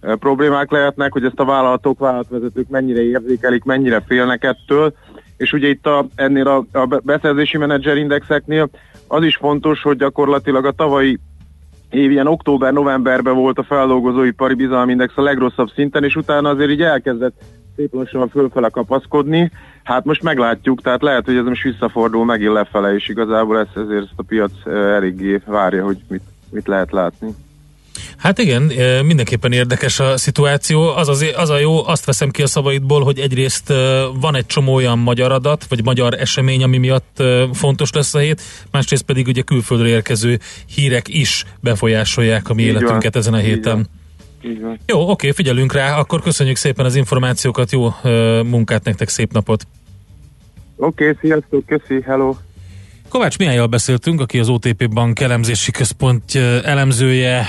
problémák 0.00 0.70
lehetnek, 0.70 1.12
hogy 1.12 1.24
ezt 1.24 1.40
a 1.40 1.44
vállalatok, 1.44 1.98
vállalatvezetők 1.98 2.68
mennyire 2.68 3.02
érzékelik, 3.02 3.64
mennyire 3.64 4.02
félnek 4.06 4.44
ettől, 4.44 4.94
és 5.36 5.52
ugye 5.52 5.68
itt 5.68 5.86
a, 5.86 6.06
ennél 6.14 6.48
a, 6.48 6.78
a 6.78 7.00
beszerzési 7.02 7.58
menedzserindexeknél 7.58 8.68
az 9.06 9.24
is 9.24 9.36
fontos, 9.36 9.82
hogy 9.82 9.96
gyakorlatilag 9.96 10.64
a 10.64 10.70
tavalyi 10.72 11.18
év 11.92 12.10
ilyen 12.10 12.26
október-novemberben 12.26 13.34
volt 13.34 13.58
a 13.58 13.62
feldolgozóipari 13.62 14.54
bizalmindex 14.54 15.12
a 15.16 15.22
legrosszabb 15.22 15.70
szinten, 15.74 16.04
és 16.04 16.16
utána 16.16 16.48
azért 16.48 16.70
így 16.70 16.82
elkezdett 16.82 17.42
szép 17.76 17.92
lassan 17.94 18.28
fölfele 18.28 18.68
kapaszkodni. 18.68 19.50
Hát 19.82 20.04
most 20.04 20.22
meglátjuk, 20.22 20.80
tehát 20.80 21.02
lehet, 21.02 21.24
hogy 21.24 21.36
ez 21.36 21.44
most 21.44 21.62
visszafordul 21.62 22.24
megint 22.24 22.52
lefele, 22.52 22.94
és 22.94 23.08
igazából 23.08 23.58
ez, 23.58 23.66
ezért 23.74 24.02
ezt 24.02 24.12
a 24.16 24.22
piac 24.22 24.52
eh, 24.64 24.94
eléggé 24.94 25.40
várja, 25.46 25.84
hogy 25.84 25.98
mit, 26.08 26.22
mit 26.50 26.66
lehet 26.66 26.92
látni. 26.92 27.28
Hát 28.16 28.38
igen, 28.38 28.62
mindenképpen 29.04 29.52
érdekes 29.52 30.00
a 30.00 30.16
szituáció. 30.16 30.88
Az, 30.88 31.08
az, 31.08 31.26
az 31.36 31.50
a 31.50 31.58
jó, 31.58 31.86
azt 31.86 32.04
veszem 32.04 32.30
ki 32.30 32.42
a 32.42 32.46
szavaidból, 32.46 33.02
hogy 33.04 33.18
egyrészt 33.18 33.72
van 34.20 34.34
egy 34.34 34.46
csomó 34.46 34.74
olyan 34.74 34.98
magyar 34.98 35.32
adat, 35.32 35.66
vagy 35.68 35.84
magyar 35.84 36.14
esemény, 36.14 36.62
ami 36.62 36.78
miatt 36.78 37.22
fontos 37.52 37.92
lesz 37.92 38.14
a 38.14 38.18
hét, 38.18 38.42
másrészt 38.70 39.02
pedig 39.02 39.26
ugye 39.26 39.42
külföldről 39.42 39.88
érkező 39.88 40.38
hírek 40.74 41.08
is 41.08 41.44
befolyásolják 41.60 42.48
a 42.48 42.54
mi 42.54 42.62
Így 42.62 42.72
van, 42.72 42.82
életünket 42.82 43.16
ezen 43.16 43.34
a 43.34 43.38
így 43.38 43.44
héten. 43.44 43.74
van. 43.74 43.88
Így 44.50 44.60
van. 44.60 44.78
Jó, 44.86 45.10
oké, 45.10 45.30
figyelünk 45.30 45.72
rá, 45.72 45.98
akkor 45.98 46.22
köszönjük 46.22 46.56
szépen 46.56 46.84
az 46.84 46.94
információkat, 46.94 47.72
jó 47.72 47.88
munkát 48.44 48.84
nektek, 48.84 49.08
szép 49.08 49.32
napot! 49.32 49.66
Oké, 50.76 51.08
okay, 51.08 51.16
sziasztok, 51.20 51.66
köszi, 51.66 52.02
hello! 52.02 52.34
Kovács 53.12 53.38
Mihályjal 53.38 53.66
beszéltünk, 53.66 54.20
aki 54.20 54.38
az 54.38 54.48
OTP 54.48 54.88
Bank 54.88 55.20
elemzési 55.20 55.70
központ 55.70 56.34
elemzője. 56.64 57.42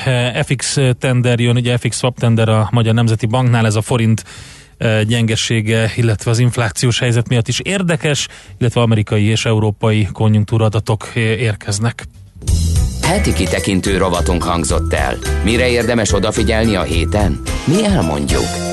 FX 0.46 0.78
tender 1.00 1.40
jön, 1.40 1.56
ugye 1.56 1.78
FX 1.78 1.98
swap 1.98 2.20
tender 2.20 2.50
a 2.50 2.70
Magyar 2.72 2.94
Nemzeti 2.94 3.26
Banknál, 3.26 3.66
ez 3.66 3.76
a 3.76 3.82
forint 3.82 4.24
gyengesége, 5.08 5.92
illetve 5.96 6.32
az 6.32 6.40
inflációs 6.40 7.00
helyzet 7.00 7.30
miatt 7.30 7.48
is 7.48 7.60
érdekes, 7.60 8.28
illetve 8.58 8.82
amerikai 8.82 9.24
és 9.24 9.46
európai 9.46 10.08
konjunktúradatok 10.12 11.12
érkeznek. 11.16 12.06
Heti 13.02 13.34
kitekintő 13.34 13.98
rovatunk 13.98 14.44
hangzott 14.44 14.94
el. 14.94 15.18
Mire 15.44 15.70
érdemes 15.70 16.14
odafigyelni 16.14 16.76
a 16.76 16.84
héten? 16.84 17.42
Mi 17.66 17.86
elmondjuk. 17.86 18.73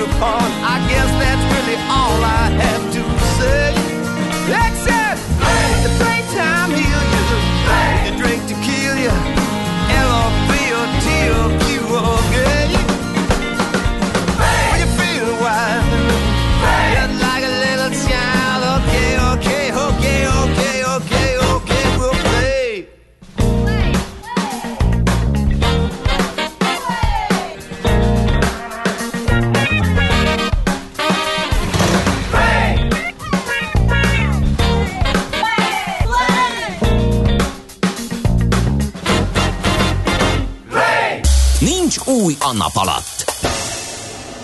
Upon. 0.00 0.42
I 0.62 0.78
guess 0.88 1.17
nap 42.58 42.76
alatt. 42.76 43.36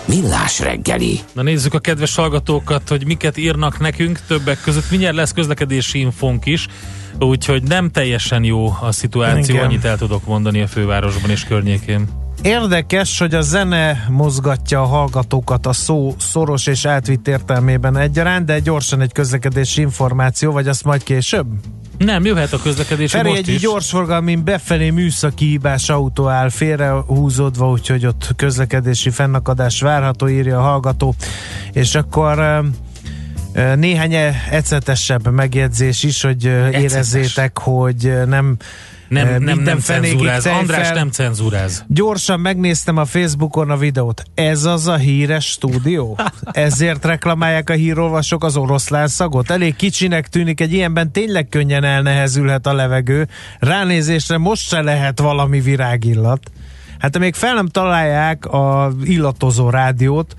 Millás 0.05 0.59
reggeli. 0.59 1.19
Na 1.33 1.41
nézzük 1.41 1.73
a 1.73 1.79
kedves 1.79 2.15
hallgatókat, 2.15 2.89
hogy 2.89 3.05
miket 3.05 3.37
írnak 3.37 3.79
nekünk, 3.79 4.19
többek 4.27 4.61
között 4.61 4.89
mindjárt 4.89 5.15
lesz 5.15 5.31
közlekedési 5.31 5.99
infónk 5.99 6.45
is, 6.45 6.67
úgyhogy 7.19 7.63
nem 7.63 7.91
teljesen 7.91 8.43
jó 8.43 8.75
a 8.81 8.91
szituáció, 8.91 9.55
Igen. 9.55 9.67
annyit 9.67 9.85
el 9.85 9.97
tudok 9.97 10.25
mondani 10.25 10.61
a 10.61 10.67
fővárosban 10.67 11.29
és 11.29 11.43
környékén. 11.43 12.24
Érdekes, 12.41 13.19
hogy 13.19 13.33
a 13.33 13.41
zene 13.41 14.05
mozgatja 14.09 14.81
a 14.81 14.85
hallgatókat 14.85 15.65
a 15.65 15.73
szó 15.73 16.15
szoros 16.19 16.67
és 16.67 16.85
átvitt 16.85 17.27
értelmében 17.27 17.97
egyaránt, 17.97 18.45
de 18.45 18.59
gyorsan 18.59 19.01
egy 19.01 19.11
közlekedési 19.11 19.81
információ, 19.81 20.51
vagy 20.51 20.67
azt 20.67 20.83
majd 20.83 21.03
később? 21.03 21.47
Nem, 21.97 22.25
jöhet 22.25 22.53
a 22.53 22.59
közlekedés 22.61 23.11
Feri 23.11 23.27
most 23.27 23.39
egy 23.39 23.47
is. 23.47 23.61
gyorsforgalmin 23.61 24.43
befelé 24.43 24.89
műszaki 24.89 25.45
hibás 25.45 25.89
autó 25.89 26.27
áll 26.27 26.49
félrehúzódva, 26.49 27.69
úgyhogy 27.69 28.05
ott 28.05 28.33
közlekedési 28.35 29.09
fennakadás 29.09 29.81
várható, 29.81 30.27
írja 30.27 30.57
a 30.57 30.61
hallgató. 30.61 31.15
És 31.71 31.95
akkor 31.95 32.37
ö, 32.39 32.59
ö, 33.53 33.75
néhány 33.75 34.13
e- 34.13 34.35
ecetesebb 34.51 35.31
megjegyzés 35.31 36.03
is, 36.03 36.21
hogy 36.21 36.45
ö, 36.45 36.69
érezzétek, 36.69 37.57
hogy 37.59 38.05
ö, 38.05 38.25
nem 39.07 39.27
Nem, 39.27 39.43
nem, 39.43 39.59
nem 39.59 39.79
cenzúráz. 39.79 40.43
tejfel. 40.43 40.61
András 40.61 40.89
nem 40.91 41.09
cenzúráz. 41.09 41.85
Gyorsan 41.87 42.39
megnéztem 42.39 42.97
a 42.97 43.05
Facebookon 43.05 43.69
a 43.69 43.77
videót. 43.77 44.23
Ez 44.33 44.63
az 44.63 44.87
a 44.87 44.95
híres 44.95 45.45
stúdió? 45.45 46.19
Ezért 46.51 47.05
reklamálják 47.05 47.69
a 47.69 47.73
hírolvasók 47.73 48.43
az 48.43 48.57
oroszlán 48.57 49.07
szagot? 49.07 49.49
Elég 49.49 49.75
kicsinek 49.75 50.27
tűnik, 50.27 50.61
egy 50.61 50.73
ilyenben 50.73 51.11
tényleg 51.11 51.49
könnyen 51.49 51.83
elnehezülhet 51.83 52.67
a 52.67 52.73
levegő. 52.73 53.27
Ránézésre 53.59 54.37
most 54.37 54.67
se 54.67 54.81
lehet 54.81 55.19
valami 55.19 55.59
virágillat. 55.59 56.51
Hát 56.99 57.19
még 57.19 57.35
fel 57.35 57.53
nem 57.53 57.67
találják 57.67 58.45
a 58.45 58.91
illatozó 59.03 59.69
rádiót, 59.69 60.33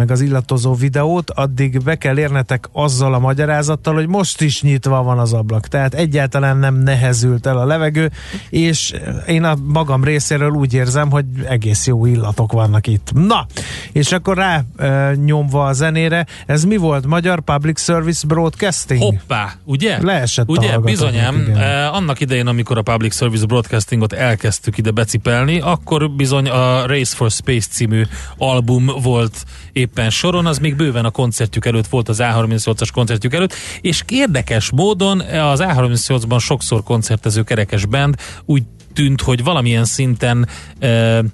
meg 0.00 0.10
az 0.10 0.20
illatozó 0.20 0.74
videót, 0.74 1.30
addig 1.30 1.82
be 1.82 1.96
kell 1.96 2.18
érnetek 2.18 2.68
azzal 2.72 3.14
a 3.14 3.18
magyarázattal, 3.18 3.94
hogy 3.94 4.06
most 4.06 4.40
is 4.40 4.62
nyitva 4.62 5.02
van 5.02 5.18
az 5.18 5.32
ablak. 5.32 5.68
Tehát 5.68 5.94
egyáltalán 5.94 6.56
nem 6.56 6.74
nehezült 6.74 7.46
el 7.46 7.58
a 7.58 7.64
levegő, 7.64 8.10
és 8.50 8.94
én 9.26 9.44
a 9.44 9.56
magam 9.64 10.04
részéről 10.04 10.50
úgy 10.50 10.74
érzem, 10.74 11.10
hogy 11.10 11.24
egész 11.48 11.86
jó 11.86 12.06
illatok 12.06 12.52
vannak 12.52 12.86
itt. 12.86 13.10
Na, 13.12 13.46
és 13.92 14.12
akkor 14.12 14.36
rá 14.36 14.62
e, 14.76 15.14
nyomva 15.24 15.66
a 15.66 15.72
zenére, 15.72 16.26
ez 16.46 16.64
mi 16.64 16.76
volt? 16.76 17.06
Magyar 17.06 17.40
Public 17.40 17.80
Service 17.80 18.26
Broadcasting? 18.26 19.02
Hoppá, 19.02 19.52
ugye? 19.64 20.02
Leesett 20.02 20.48
Ugye, 20.48 20.78
bizonyám, 20.78 21.52
eh, 21.54 21.94
annak 21.94 22.20
idején, 22.20 22.46
amikor 22.46 22.78
a 22.78 22.82
Public 22.82 23.16
Service 23.16 23.46
Broadcastingot 23.46 24.12
elkezdtük 24.12 24.78
ide 24.78 24.90
becipelni, 24.90 25.60
akkor 25.60 26.10
bizony 26.10 26.48
a 26.48 26.86
Race 26.86 27.16
for 27.16 27.30
Space 27.30 27.66
című 27.70 28.02
album 28.36 28.90
volt 29.02 29.44
éppen 29.72 30.10
soron, 30.10 30.46
az 30.46 30.58
még 30.58 30.76
bőven 30.76 31.04
a 31.04 31.10
koncertjük 31.10 31.66
előtt 31.66 31.86
volt, 31.86 32.08
az 32.08 32.18
A38-as 32.20 32.88
koncertjük 32.92 33.34
előtt, 33.34 33.54
és 33.80 34.02
érdekes 34.08 34.70
módon 34.70 35.20
az 35.20 35.60
A38-ban 35.62 36.40
sokszor 36.40 36.82
koncertező 36.82 37.42
kerekes 37.42 37.86
band 37.86 38.14
úgy 38.44 38.62
tűnt, 38.92 39.20
hogy 39.20 39.44
valamilyen 39.44 39.84
szinten 39.84 40.48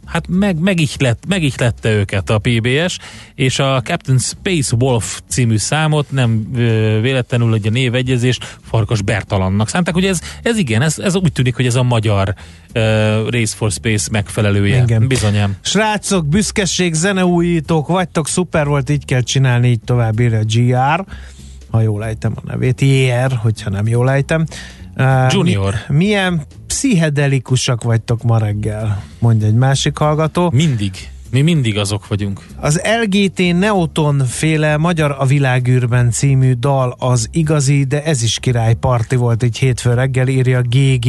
hát 0.04 0.26
meg, 0.28 0.58
megihlett, 0.58 1.24
megihlette 1.28 1.90
őket 1.90 2.30
a 2.30 2.38
PBS, 2.38 2.98
és 3.34 3.58
a 3.58 3.80
Captain 3.82 4.18
Space 4.18 4.76
Wolf 4.78 5.20
című 5.28 5.56
számot 5.56 6.10
nem 6.10 6.52
véletlenül, 7.00 7.50
hogy 7.50 7.66
a 7.66 7.70
névegyezést 7.70 8.58
Farkas 8.62 9.02
Bertalannak 9.02 9.68
szánták, 9.68 9.94
hogy 9.94 10.04
ez, 10.04 10.20
ez 10.42 10.56
igen, 10.56 10.82
ez, 10.82 10.98
ez 10.98 11.16
úgy 11.16 11.32
tűnik, 11.32 11.54
hogy 11.56 11.66
ez 11.66 11.74
a 11.74 11.82
magyar 11.82 12.34
uh, 12.74 12.82
Race 13.28 13.56
for 13.56 13.70
Space 13.70 14.08
megfelelője. 14.12 14.82
Igen. 14.82 15.06
Bizonyám. 15.08 15.56
Srácok, 15.60 16.26
büszkeség, 16.26 16.94
zeneújítók 16.94 17.86
vagytok, 17.86 18.28
szuper 18.28 18.66
volt, 18.66 18.90
így 18.90 19.04
kell 19.04 19.20
csinálni, 19.20 19.68
így 19.68 19.80
tovább 19.80 20.20
írja 20.20 20.40
GR, 20.44 21.04
ha 21.70 21.80
jól 21.80 22.04
ejtem 22.04 22.32
a 22.34 22.40
nevét, 22.44 22.80
JR, 22.80 23.32
hogyha 23.42 23.70
nem 23.70 23.86
jól 23.86 24.10
ejtem. 24.10 24.46
Uh, 24.96 25.32
Junior. 25.32 25.74
Mi, 25.88 25.96
milyen 25.96 26.42
pszichedelikusak 26.66 27.82
vagytok 27.82 28.22
ma 28.22 28.38
reggel, 28.38 29.02
mondja 29.18 29.46
egy 29.46 29.54
másik 29.54 29.98
hallgató. 29.98 30.50
Mindig. 30.54 30.92
Mi 31.36 31.42
mindig 31.42 31.78
azok 31.78 32.08
vagyunk. 32.08 32.40
Az 32.56 32.82
LGT 33.02 33.58
Neoton 33.58 34.22
féle 34.26 34.76
Magyar 34.76 35.16
a 35.18 35.26
világűrben 35.26 36.10
című 36.10 36.52
dal 36.52 36.96
az 36.98 37.28
igazi, 37.32 37.84
de 37.84 38.02
ez 38.04 38.22
is 38.22 38.38
király 38.38 38.74
parti 38.74 39.16
volt 39.16 39.42
egy 39.42 39.58
hétfő 39.58 39.94
reggel, 39.94 40.28
írja 40.28 40.60
GG. 40.62 41.08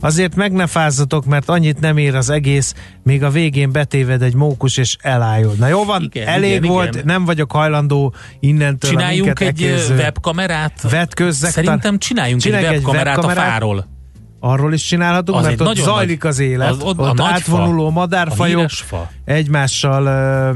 Azért 0.00 0.34
meg 0.34 0.52
ne 0.52 0.66
fázzatok, 0.66 1.24
mert 1.24 1.48
annyit 1.48 1.80
nem 1.80 1.96
ér 1.96 2.14
az 2.14 2.30
egész, 2.30 2.74
még 3.02 3.22
a 3.22 3.30
végén 3.30 3.72
betéved 3.72 4.22
egy 4.22 4.34
mókus 4.34 4.76
és 4.76 4.96
elájul. 5.00 5.54
Na 5.58 5.68
jó 5.68 5.84
van, 5.84 6.02
Igen, 6.02 6.26
elég 6.26 6.56
igen, 6.56 6.70
volt, 6.70 6.94
igen. 6.94 7.06
nem 7.06 7.24
vagyok 7.24 7.52
hajlandó 7.52 8.14
innentől 8.40 8.90
Csináljunk 8.90 9.40
egy 9.40 9.46
ekéző 9.46 9.94
webkamerát? 9.94 10.90
Vetkőzzek. 10.90 11.50
Szerintem 11.50 11.98
csináljunk 11.98 12.40
Csináljunk 12.40 12.72
egy 12.72 12.78
egy 12.78 12.84
webkamerát, 12.84 13.16
webkamerát. 13.16 13.48
a 13.48 13.50
fáról. 13.50 13.94
Arról 14.46 14.72
is 14.72 14.82
csinálhatunk, 14.82 15.38
Az 15.38 15.44
mert 15.44 15.60
ott 15.60 15.76
zajlik 15.76 16.22
nagy- 16.22 16.30
az 16.32 16.38
élet. 16.38 16.70
az- 16.70 16.82
ott 16.82 16.98
ott 16.98 17.18
a 17.18 17.24
átvonuló 17.24 17.84
fa. 17.86 17.90
madárfajok 17.92 18.64
A 18.64 18.68
fa. 18.68 19.10
egymással 19.24 20.06
ö, 20.06 20.50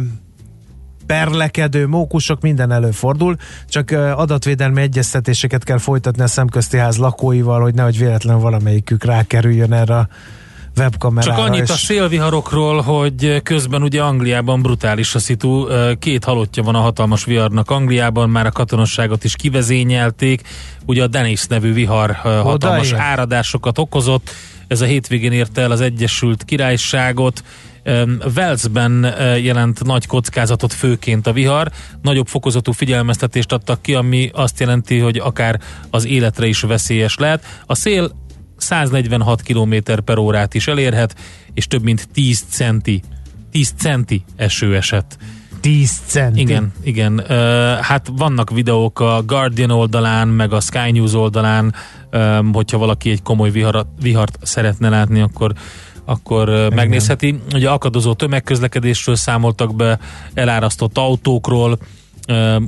perlekedő 1.07 1.87
mókusok, 1.87 2.41
minden 2.41 2.73
előfordul, 2.73 3.37
csak 3.69 3.91
adatvédelmi 4.15 4.81
egyeztetéseket 4.81 5.65
kell 5.65 5.79
folytatni 5.79 6.23
a 6.23 6.27
szemközti 6.27 6.77
ház 6.77 6.97
lakóival, 6.97 7.61
hogy 7.61 7.75
nehogy 7.75 7.99
véletlenül 7.99 8.41
valamelyikük 8.41 9.05
rákerüljön 9.05 9.73
erre 9.73 9.97
a 9.97 10.09
webkamerára. 10.81 11.36
Csak 11.36 11.47
annyit 11.47 11.62
és 11.62 11.70
a 11.70 11.74
szélviharokról, 11.74 12.81
hogy 12.81 13.43
közben 13.43 13.82
ugye 13.82 14.02
Angliában 14.02 14.62
brutális 14.62 15.15
a 15.15 15.19
szitu, 15.19 15.66
két 15.98 16.24
halottja 16.24 16.62
van 16.62 16.74
a 16.74 16.81
hatalmas 16.81 17.24
viharnak 17.24 17.70
Angliában, 17.70 18.31
már 18.31 18.47
a 18.47 18.51
katonasságot 18.51 19.24
is 19.24 19.36
kivezényelték, 19.36 20.43
ugye 20.86 21.02
a 21.02 21.07
Dennis 21.07 21.47
nevű 21.47 21.73
vihar 21.73 22.11
hatalmas 22.12 22.93
Odaér. 22.93 23.07
áradásokat 23.07 23.78
okozott, 23.78 24.31
ez 24.69 24.81
a 24.81 24.85
hétvégén 24.85 25.32
érte 25.32 25.61
el 25.61 25.70
az 25.70 25.81
Egyesült 25.81 26.44
Királyságot, 26.44 27.43
ö, 27.82 29.36
jelent 29.36 29.85
nagy 29.85 30.07
kockázatot 30.07 30.73
főként 30.73 31.27
a 31.27 31.32
vihar, 31.32 31.70
nagyobb 32.02 32.27
fokozatú 32.27 32.73
figyelmeztetést 32.73 33.52
adtak 33.52 33.82
ki, 33.82 33.94
ami 33.94 34.31
azt 34.32 34.61
jelenti, 34.61 34.98
hogy 34.98 35.19
akár 35.19 35.61
az 35.90 36.07
életre 36.07 36.47
is 36.47 36.61
veszélyes 36.61 37.16
lehet. 37.16 37.44
A 37.66 37.74
szél 37.74 38.20
146 38.61 39.43
km 39.43 39.74
per 40.05 40.19
órát 40.19 40.55
is 40.55 40.66
elérhet, 40.66 41.15
és 41.55 41.66
több 41.66 41.82
mint 41.82 42.09
10 42.12 42.45
centi, 42.49 43.03
10 43.51 43.73
centi 43.77 44.24
eső 44.37 44.77
esett. 44.77 45.16
10 45.61 46.01
centi. 46.07 46.41
Igen, 46.41 46.73
igen. 46.82 47.24
Ö, 47.28 47.35
hát 47.81 48.11
vannak 48.16 48.51
videók 48.51 49.01
a 49.01 49.23
Guardian 49.27 49.70
oldalán, 49.70 50.28
meg 50.28 50.53
a 50.53 50.61
Sky 50.61 50.91
News 50.91 51.15
oldalán, 51.15 51.74
ö, 52.11 52.41
hogyha 52.53 52.78
valaki 52.78 53.11
egy 53.11 53.23
komoly 53.23 53.51
viharat, 53.51 53.87
vihart 54.01 54.39
szeretne 54.43 54.89
látni, 54.89 55.20
akkor 55.20 55.53
akkor 56.05 56.49
ö, 56.49 56.69
megnézheti. 56.69 57.41
Ugye 57.55 57.70
akadozó 57.70 58.12
tömegközlekedésről 58.12 59.15
számoltak 59.16 59.77
be, 59.77 59.99
elárasztott 60.35 60.99
autókról, 60.99 61.78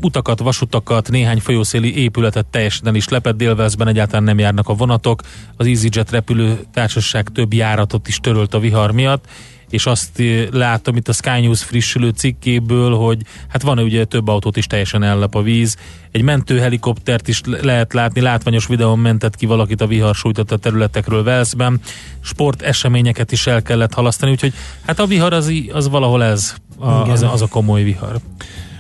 utakat, 0.01 0.39
vasutakat, 0.39 1.11
néhány 1.11 1.41
folyószéli 1.41 1.97
épületet 1.97 2.47
teljesen 2.47 2.87
el 2.87 2.95
is 2.95 3.09
lepett, 3.09 3.37
Délvelszben 3.37 3.89
egyáltalán 3.89 4.25
nem 4.25 4.39
járnak 4.39 4.69
a 4.69 4.75
vonatok, 4.75 5.23
az 5.57 5.67
EasyJet 5.67 6.11
repülőtársaság 6.11 7.29
több 7.29 7.53
járatot 7.53 8.09
is 8.09 8.19
törölt 8.19 8.55
a 8.55 8.59
vihar 8.59 8.91
miatt, 8.91 9.25
és 9.73 9.87
azt 9.87 10.23
látom 10.51 10.97
itt 10.97 11.09
a 11.09 11.13
Sky 11.13 11.41
News 11.41 11.63
frissülő 11.63 12.09
cikkéből, 12.09 12.97
hogy 12.97 13.23
hát 13.49 13.63
van 13.63 13.79
ugye 13.79 14.05
több 14.05 14.29
autót 14.29 14.57
is 14.57 14.67
teljesen 14.67 15.03
ellep 15.03 15.35
a 15.35 15.43
víz, 15.43 15.77
egy 16.11 16.23
mentőhelikoptert 16.23 17.29
is 17.29 17.41
le- 17.45 17.59
lehet 17.63 17.93
látni, 17.93 18.21
látványos 18.21 18.67
videón 18.67 18.99
mentett 18.99 19.37
ki 19.37 19.47
valakit 19.47 19.81
a 19.81 19.87
vihar 19.87 20.15
sújtotta 20.15 20.57
területekről 20.57 21.23
Velszben, 21.23 21.81
sport 22.21 22.63
eseményeket 22.63 23.33
is 23.33 23.47
el 23.47 23.63
kellett 23.63 23.95
halasztani, 23.95 24.31
úgyhogy 24.31 24.53
hát 24.87 24.99
a 24.99 25.07
vihar 25.07 25.33
az, 25.33 25.53
az 25.73 25.89
valahol 25.89 26.25
ez, 26.25 26.55
a, 26.79 26.91
az, 26.91 27.23
az 27.23 27.43
a 27.43 27.47
komoly 27.47 27.83
vihar. 27.83 28.21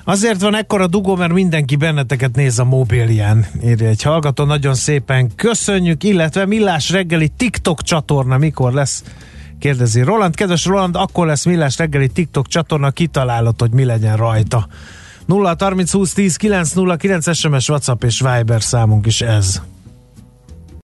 Azért 0.05 0.41
van 0.41 0.55
ekkora 0.55 0.87
dugó, 0.87 1.16
mert 1.16 1.33
mindenki 1.33 1.77
benneteket 1.77 2.37
néz 2.37 2.59
a 2.59 2.65
mobilján, 2.65 3.47
írja 3.65 3.89
egy 3.89 4.03
hallgató. 4.03 4.45
Nagyon 4.45 4.74
szépen 4.74 5.35
köszönjük, 5.35 6.05
illetve 6.05 6.47
Millás 6.47 6.91
reggeli 6.91 7.29
TikTok 7.29 7.83
csatorna 7.83 8.39
mikor 8.39 8.73
lesz? 8.73 9.05
Kérdezi 9.59 10.03
Roland. 10.03 10.35
Kedves 10.35 10.65
Roland, 10.65 10.97
akkor 10.97 11.27
lesz 11.27 11.45
Millás 11.45 11.79
reggeli 11.79 12.09
TikTok 12.09 12.47
csatorna, 12.47 12.91
kitalálod, 12.91 13.61
hogy 13.61 13.70
mi 13.70 13.85
legyen 13.85 14.16
rajta. 14.16 14.66
0 15.27 15.57
30 15.59 15.93
20 15.93 16.12
10 16.12 16.37
9 16.37 16.73
0 16.73 16.97
9 16.97 17.37
SMS, 17.37 17.69
WhatsApp 17.69 18.05
és 18.05 18.20
Viber 18.20 18.62
számunk 18.62 19.07
is 19.07 19.20
ez. 19.20 19.62